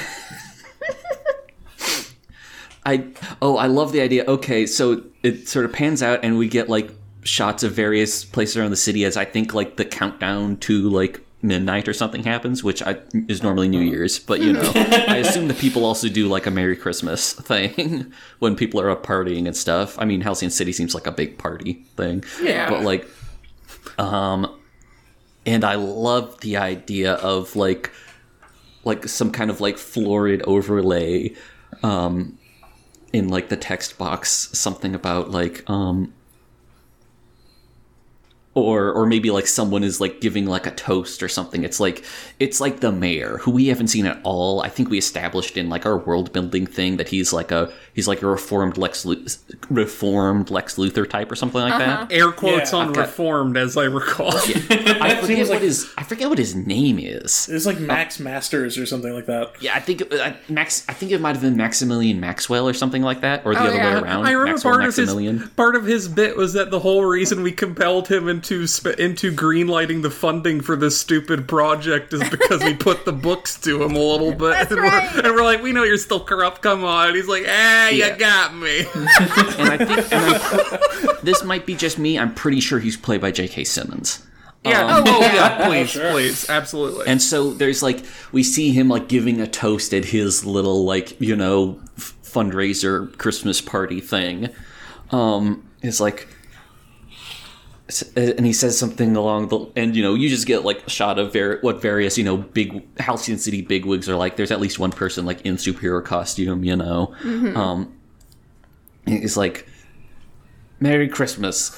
I 2.86 3.06
oh 3.40 3.56
I 3.56 3.66
love 3.66 3.92
the 3.92 4.00
idea. 4.02 4.24
Okay, 4.26 4.66
so 4.66 5.04
it 5.22 5.48
sort 5.48 5.64
of 5.64 5.72
pans 5.72 6.02
out 6.02 6.20
and 6.22 6.38
we 6.38 6.48
get 6.48 6.68
like 6.68 6.90
shots 7.22 7.62
of 7.62 7.72
various 7.72 8.24
places 8.24 8.56
around 8.56 8.70
the 8.70 8.76
city 8.76 9.04
as 9.04 9.16
I 9.16 9.24
think 9.24 9.54
like 9.54 9.76
the 9.76 9.84
countdown 9.84 10.56
to 10.58 10.88
like 10.88 11.20
midnight 11.40 11.86
or 11.88 11.92
something 11.92 12.24
happens, 12.24 12.64
which 12.64 12.82
I, 12.82 12.98
is 13.28 13.42
normally 13.42 13.68
New 13.68 13.80
Year's, 13.80 14.18
but 14.18 14.40
you 14.40 14.52
know, 14.52 14.72
I 14.74 15.16
assume 15.24 15.48
that 15.48 15.58
people 15.58 15.84
also 15.84 16.08
do 16.08 16.26
like 16.28 16.46
a 16.46 16.50
Merry 16.50 16.76
Christmas 16.76 17.32
thing 17.32 18.12
when 18.40 18.56
people 18.56 18.80
are 18.80 18.90
up 18.90 19.04
partying 19.06 19.46
and 19.46 19.56
stuff. 19.56 19.96
I 19.98 20.04
mean, 20.04 20.20
Halcyon 20.20 20.50
City 20.50 20.72
seems 20.72 20.94
like 20.94 21.06
a 21.06 21.12
big 21.12 21.38
party 21.38 21.74
thing, 21.96 22.24
Yeah. 22.42 22.68
but 22.68 22.82
like, 22.82 23.08
um, 23.98 24.52
and 25.46 25.64
I 25.64 25.76
love 25.76 26.40
the 26.40 26.56
idea 26.56 27.14
of 27.14 27.54
like 27.56 27.90
like 28.84 29.06
some 29.08 29.30
kind 29.30 29.50
of 29.50 29.60
like 29.60 29.76
florid 29.78 30.40
overlay 30.42 31.34
um 31.82 32.38
in 33.12 33.28
like 33.28 33.48
the 33.48 33.56
text 33.56 33.98
box 33.98 34.48
something 34.52 34.94
about 34.94 35.30
like 35.30 35.68
um 35.68 36.12
or 38.60 38.92
or 38.92 39.06
maybe 39.06 39.30
like 39.30 39.46
someone 39.46 39.84
is 39.84 40.00
like 40.00 40.20
giving 40.20 40.46
like 40.46 40.66
a 40.66 40.70
toast 40.70 41.22
or 41.22 41.28
something. 41.28 41.64
It's 41.64 41.80
like 41.80 42.04
it's 42.38 42.60
like 42.60 42.80
the 42.80 42.92
mayor 42.92 43.38
who 43.38 43.50
we 43.50 43.66
haven't 43.66 43.88
seen 43.88 44.06
at 44.06 44.20
all. 44.24 44.60
I 44.62 44.68
think 44.68 44.90
we 44.90 44.98
established 44.98 45.56
in 45.56 45.68
like 45.68 45.86
our 45.86 45.98
world 45.98 46.32
building 46.32 46.66
thing 46.66 46.96
that 46.96 47.08
he's 47.08 47.32
like 47.32 47.50
a 47.50 47.72
he's 47.98 48.06
like 48.06 48.22
a 48.22 48.26
reformed 48.28 48.78
lex 48.78 49.04
Lu- 49.04 49.24
reformed 49.72 50.50
lex 50.50 50.76
luthor 50.76 51.08
type 51.08 51.30
or 51.30 51.36
something 51.36 51.60
like 51.60 51.78
that 51.78 52.12
Air 52.12 52.30
quotes 52.32 52.72
Yeah, 52.72 52.78
on 52.78 52.88
I've 52.88 52.94
got- 52.94 53.06
reformed, 53.06 53.56
as 53.56 53.76
I 53.76 53.84
recall. 53.84 54.32
i 54.36 54.40
forget 55.20 55.24
seems 55.24 55.48
what 55.48 55.54
like- 55.56 55.62
his 55.62 55.90
i 55.96 56.02
forget 56.02 56.28
what 56.28 56.38
his 56.38 56.54
name 56.54 56.98
is 56.98 57.48
It's 57.48 57.66
like 57.66 57.78
Max 57.80 58.18
Masters 58.20 58.78
or 58.78 58.86
something 58.86 59.12
like 59.12 59.26
that. 59.26 59.52
Yeah, 59.60 59.74
I 59.74 59.80
think 59.80 60.02
uh, 60.12 60.32
Max. 60.48 60.84
I 60.88 60.92
think 60.92 61.12
it 61.12 61.20
might 61.20 61.32
have 61.32 61.42
been 61.42 61.56
Maximilian 61.56 62.20
Maxwell 62.20 62.68
or 62.68 62.72
something 62.74 63.02
like 63.02 63.20
that, 63.22 63.44
or 63.44 63.54
the 63.54 63.60
Oh, 63.60 63.64
other 63.66 63.76
yeah. 63.76 63.94
way 63.94 64.00
around. 64.02 64.26
I 64.26 64.30
remember 64.32 64.52
Maxwell 64.54 64.74
part 64.74 64.84
of 64.88 64.96
his 64.96 65.48
part 65.56 65.76
of 65.76 65.84
his 65.84 66.08
bit 66.08 66.36
was 66.36 66.52
that 66.54 66.70
the 66.70 66.78
whole 66.80 67.04
reason 67.04 67.42
we 67.42 67.52
compelled 67.52 68.08
him 68.08 68.28
into 68.28 68.66
sp- 68.70 68.98
into 68.98 69.32
greenlighting 69.32 70.02
the 70.02 70.10
funding 70.10 70.60
for 70.60 70.76
this 70.76 70.98
stupid 70.98 71.48
project 71.48 72.12
is 72.12 72.28
because 72.30 72.62
we 72.62 72.74
put 72.74 73.04
the 73.04 73.12
books 73.12 73.58
to 73.60 73.82
him 73.82 73.94
a 73.94 73.98
little 73.98 74.32
bit, 74.32 74.50
That's 74.52 74.70
and, 74.72 74.80
right. 74.80 75.14
we're, 75.14 75.22
and 75.26 75.34
we're 75.34 75.42
like, 75.44 75.62
we 75.62 75.72
know 75.72 75.82
you're 75.84 75.96
still 75.98 76.20
corrupt. 76.20 76.62
Come 76.62 76.84
on, 76.84 77.08
and 77.08 77.16
he's 77.16 77.28
like, 77.28 77.44
ah, 77.48 77.87
Yeah. 77.90 78.12
you 78.12 78.18
got 78.18 78.54
me. 78.54 78.78
and 78.94 79.68
I 79.70 79.76
think 79.78 80.12
and 80.12 81.10
I'm 81.10 81.16
this 81.24 81.42
might 81.44 81.66
be 81.66 81.74
just 81.74 81.98
me. 81.98 82.18
I'm 82.18 82.34
pretty 82.34 82.60
sure 82.60 82.78
he's 82.78 82.96
played 82.96 83.20
by 83.20 83.30
J.K. 83.30 83.64
Simmons. 83.64 84.26
yeah, 84.64 85.02
oh, 85.06 85.20
yeah, 85.20 85.66
please, 85.68 85.92
please, 85.92 86.50
absolutely. 86.50 87.06
And 87.06 87.22
so 87.22 87.52
there's 87.52 87.82
like 87.82 88.04
we 88.32 88.42
see 88.42 88.72
him 88.72 88.88
like 88.88 89.08
giving 89.08 89.40
a 89.40 89.46
toast 89.46 89.94
at 89.94 90.04
his 90.06 90.44
little 90.44 90.84
like 90.84 91.20
you 91.20 91.36
know 91.36 91.80
f- 91.96 92.14
fundraiser 92.22 93.16
Christmas 93.18 93.60
party 93.60 94.00
thing. 94.00 94.48
Um, 95.10 95.68
it's 95.82 96.00
like. 96.00 96.28
S- 97.88 98.10
And 98.16 98.44
he 98.46 98.52
says 98.52 98.78
something 98.78 99.16
along 99.16 99.48
the, 99.48 99.66
and 99.76 99.94
you 99.96 100.02
know, 100.02 100.14
you 100.14 100.28
just 100.28 100.46
get 100.46 100.64
like 100.64 100.86
a 100.86 100.90
shot 100.90 101.18
of 101.18 101.32
ver- 101.32 101.58
what 101.60 101.80
various, 101.82 102.16
you 102.18 102.24
know, 102.24 102.36
big 102.36 102.86
Halcyon 103.00 103.38
City 103.38 103.62
bigwigs 103.62 104.08
are 104.08 104.16
like. 104.16 104.36
There's 104.36 104.50
at 104.50 104.60
least 104.60 104.78
one 104.78 104.90
person 104.92 105.24
like 105.26 105.40
in 105.42 105.56
superhero 105.56 106.04
costume, 106.04 106.64
you 106.64 106.76
know. 106.76 107.14
Um, 107.56 107.92
he's 109.06 109.36
like, 109.36 109.66
"Merry 110.80 111.08
Christmas," 111.08 111.72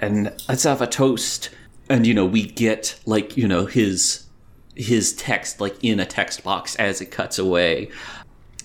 and 0.00 0.32
let's 0.48 0.62
have 0.64 0.80
a 0.82 0.86
toast. 0.86 1.50
And 1.90 2.06
you 2.06 2.14
know, 2.14 2.26
we 2.26 2.44
get 2.46 2.98
like 3.06 3.36
you 3.36 3.48
know 3.48 3.66
his 3.66 4.24
his 4.76 5.12
text 5.14 5.60
like 5.60 5.76
in 5.82 5.98
a 5.98 6.06
text 6.06 6.44
box 6.44 6.76
as 6.76 7.00
it 7.00 7.06
cuts 7.10 7.38
away, 7.38 7.90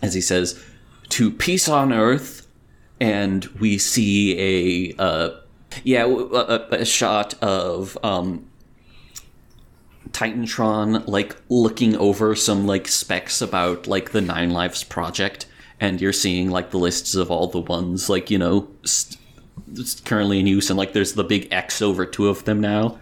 as 0.01 0.13
he 0.13 0.21
says, 0.21 0.61
"To 1.09 1.31
peace 1.31 1.69
on 1.69 1.93
earth," 1.93 2.45
and 2.99 3.45
we 3.59 3.77
see 3.77 4.93
a 4.97 5.01
uh, 5.01 5.29
yeah 5.83 6.05
a, 6.05 6.81
a, 6.81 6.85
shot 6.85 7.33
of 7.41 7.97
um, 8.03 8.45
Titantron 10.11 11.07
like 11.07 11.35
looking 11.49 11.95
over 11.97 12.35
some 12.35 12.67
like 12.67 12.87
specs 12.87 13.41
about 13.41 13.87
like 13.87 14.11
the 14.11 14.21
Nine 14.21 14.51
Lives 14.51 14.83
project, 14.83 15.45
and 15.79 15.99
you're 15.99 16.13
seeing 16.13 16.49
like 16.49 16.71
the 16.71 16.77
lists 16.77 17.15
of 17.15 17.31
all 17.31 17.47
the 17.47 17.59
ones 17.59 18.09
like 18.09 18.29
you 18.29 18.37
know 18.37 18.67
st- 18.83 19.19
currently 20.05 20.39
in 20.39 20.47
use, 20.47 20.69
and 20.69 20.77
like 20.77 20.93
there's 20.93 21.13
the 21.13 21.23
big 21.23 21.47
X 21.51 21.81
over 21.81 22.05
two 22.05 22.27
of 22.27 22.45
them 22.45 22.61
now, 22.61 22.99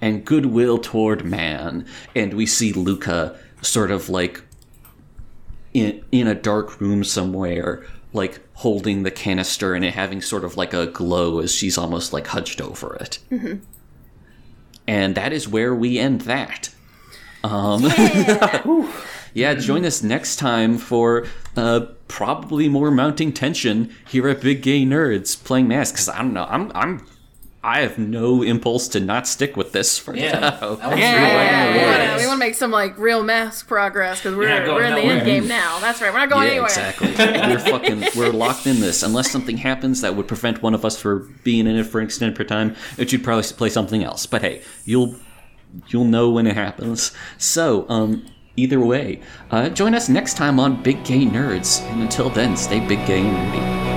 and 0.00 0.24
goodwill 0.24 0.78
toward 0.78 1.24
man, 1.24 1.86
and 2.14 2.34
we 2.34 2.46
see 2.46 2.72
Luca 2.72 3.38
sort 3.62 3.90
of 3.90 4.08
like 4.08 4.42
in 5.74 6.02
in 6.10 6.26
a 6.26 6.34
dark 6.34 6.80
room 6.80 7.04
somewhere, 7.04 7.84
like 8.12 8.40
holding 8.60 9.02
the 9.04 9.10
canister 9.10 9.74
and 9.74 9.84
it 9.84 9.94
having 9.94 10.20
sort 10.20 10.44
of 10.44 10.56
like 10.56 10.74
a 10.74 10.86
glow 10.86 11.40
as 11.40 11.54
she's 11.54 11.78
almost 11.78 12.12
like 12.12 12.26
hunched 12.26 12.60
over 12.60 12.94
it. 12.96 13.18
And 14.86 15.14
that 15.14 15.32
is 15.32 15.48
where 15.48 15.74
we 15.74 15.98
end 15.98 16.22
that. 16.22 16.68
Um, 17.42 17.84
yeah, 19.34 19.54
join 19.54 19.86
us 19.86 20.02
next 20.02 20.36
time 20.36 20.76
for 20.76 21.26
uh, 21.56 21.86
probably 22.06 22.68
more 22.68 22.90
mounting 22.90 23.32
tension 23.32 23.94
here 24.08 24.28
at 24.28 24.42
Big 24.42 24.60
Gay 24.60 24.82
Nerds 24.84 25.42
playing 25.42 25.68
masks. 25.68 25.92
Because 26.04 26.08
I 26.10 26.18
don't 26.18 26.34
know, 26.34 26.46
I'm 26.48 26.70
I'm 26.74 27.06
I 27.62 27.80
have 27.80 27.98
no 27.98 28.42
impulse 28.42 28.88
to 28.88 29.00
not 29.00 29.26
stick 29.26 29.54
with 29.54 29.72
this 29.72 29.98
for 29.98 30.16
Yeah. 30.16 30.38
now. 30.40 30.50
That 30.76 30.88
one's 30.88 31.00
Yeah, 31.00 31.20
yeah, 31.20 31.72
we 31.72 31.78
wanna- 31.84 32.18
we 32.20 32.26
want 32.26 32.40
to 32.40 32.46
make 32.46 32.54
some 32.54 32.70
like 32.70 32.98
real 32.98 33.22
mask 33.22 33.68
progress 33.68 34.18
because 34.20 34.34
we're, 34.34 34.48
not 34.48 34.66
we're 34.66 34.82
in 34.84 34.94
the 34.94 35.00
end 35.02 35.26
game 35.26 35.46
now. 35.46 35.78
That's 35.78 36.00
right. 36.00 36.10
We're 36.10 36.20
not 36.20 36.30
going 36.30 36.44
yeah, 36.46 36.50
anywhere. 36.52 36.68
exactly. 36.68 37.08
we're 37.18 37.58
fucking 37.58 38.04
we're 38.16 38.30
locked 38.32 38.66
in 38.66 38.80
this. 38.80 39.02
Unless 39.02 39.30
something 39.30 39.58
happens 39.58 40.00
that 40.00 40.16
would 40.16 40.26
prevent 40.26 40.62
one 40.62 40.72
of 40.72 40.86
us 40.86 40.98
from 40.98 41.38
being 41.44 41.66
in 41.66 41.76
it 41.76 41.84
for 41.84 41.98
an 42.00 42.06
extended 42.06 42.34
period 42.34 42.50
of 42.50 42.56
time, 42.56 42.76
it 42.96 43.10
should 43.10 43.22
probably 43.22 43.42
play 43.44 43.68
something 43.68 44.02
else. 44.04 44.24
But 44.24 44.40
hey, 44.40 44.62
you'll 44.86 45.16
you'll 45.88 46.06
know 46.06 46.30
when 46.30 46.46
it 46.46 46.54
happens. 46.56 47.12
So, 47.36 47.84
um, 47.90 48.24
either 48.56 48.80
way, 48.80 49.20
uh, 49.50 49.68
join 49.68 49.94
us 49.94 50.08
next 50.08 50.34
time 50.38 50.58
on 50.58 50.82
Big 50.82 51.04
Gay 51.04 51.26
Nerds. 51.26 51.82
And 51.92 52.00
until 52.00 52.30
then, 52.30 52.56
stay 52.56 52.80
big 52.80 53.06
gay 53.06 53.20
nerdy. 53.20 53.89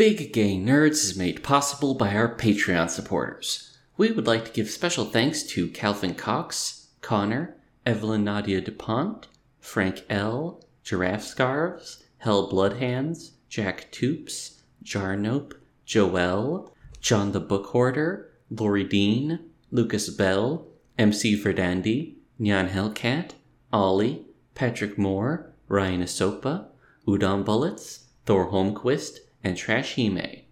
Big 0.00 0.32
Gay 0.32 0.56
Nerds 0.56 1.04
is 1.04 1.14
made 1.14 1.42
possible 1.42 1.92
by 1.92 2.14
our 2.14 2.34
Patreon 2.34 2.88
supporters. 2.88 3.76
We 3.98 4.10
would 4.10 4.26
like 4.26 4.46
to 4.46 4.50
give 4.50 4.70
special 4.70 5.04
thanks 5.04 5.42
to 5.48 5.68
Calvin 5.68 6.14
Cox, 6.14 6.86
Connor, 7.02 7.58
Evelyn 7.84 8.24
Nadia 8.24 8.62
DuPont, 8.62 9.28
Frank 9.58 10.06
L., 10.08 10.64
Giraffe 10.82 11.24
Scarves, 11.24 12.02
Hell 12.16 12.50
Bloodhands, 12.50 13.32
Jack 13.50 13.92
Toops, 13.92 14.62
Jarnope, 14.82 15.52
Joel, 15.84 16.74
John 17.02 17.32
the 17.32 17.38
Book 17.40 17.66
Hoarder, 17.66 18.30
Lori 18.50 18.84
Dean, 18.84 19.50
Lucas 19.70 20.08
Bell, 20.08 20.66
MC 20.96 21.38
Verdandi, 21.38 22.14
Nyan 22.40 22.70
Hellcat, 22.70 23.32
Ollie, 23.70 24.24
Patrick 24.54 24.96
Moore, 24.96 25.52
Ryan 25.68 26.02
Asopa, 26.02 26.68
Udon 27.06 27.44
Bullets, 27.44 28.06
Thor 28.24 28.50
Holmquist, 28.50 29.18
and 29.42 29.56
Trash 29.56 29.96
Hime. 29.96 30.42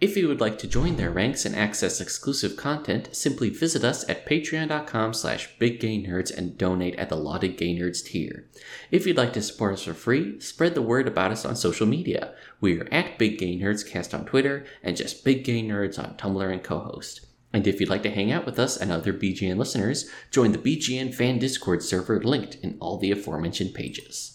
If 0.00 0.16
you 0.16 0.28
would 0.28 0.40
like 0.40 0.58
to 0.58 0.66
join 0.66 0.96
their 0.96 1.10
ranks 1.10 1.46
and 1.46 1.54
access 1.54 2.00
exclusive 2.00 2.56
content, 2.56 3.14
simply 3.14 3.48
visit 3.48 3.84
us 3.84 4.06
at 4.08 4.26
patreon.com 4.26 5.14
slash 5.14 5.56
biggaynerds 5.58 6.36
and 6.36 6.58
donate 6.58 6.96
at 6.96 7.08
the 7.08 7.16
Lauded 7.16 7.56
Gay 7.56 7.74
Nerds 7.74 8.04
tier. 8.04 8.46
If 8.90 9.06
you'd 9.06 9.16
like 9.16 9.32
to 9.34 9.42
support 9.42 9.74
us 9.74 9.84
for 9.84 9.94
free, 9.94 10.40
spread 10.40 10.74
the 10.74 10.82
word 10.82 11.06
about 11.06 11.30
us 11.30 11.44
on 11.44 11.56
social 11.56 11.86
media. 11.86 12.34
We 12.60 12.80
are 12.80 12.88
at 12.92 13.18
Big 13.18 13.38
Gay 13.38 13.56
Nerds 13.56 13.88
Cast 13.88 14.12
on 14.12 14.26
Twitter 14.26 14.66
and 14.82 14.96
just 14.96 15.24
Big 15.24 15.44
Gay 15.44 15.62
Nerds 15.62 15.98
on 15.98 16.16
Tumblr 16.16 16.52
and 16.52 16.62
Cohost. 16.62 17.24
And 17.54 17.68
if 17.68 17.78
you'd 17.78 17.88
like 17.88 18.02
to 18.02 18.10
hang 18.10 18.32
out 18.32 18.44
with 18.44 18.58
us 18.58 18.76
and 18.76 18.90
other 18.90 19.12
BGN 19.12 19.58
listeners, 19.58 20.10
join 20.32 20.50
the 20.50 20.58
BGN 20.58 21.14
fan 21.14 21.38
Discord 21.38 21.84
server 21.84 22.20
linked 22.20 22.56
in 22.56 22.76
all 22.80 22.98
the 22.98 23.12
aforementioned 23.12 23.74
pages. 23.74 24.33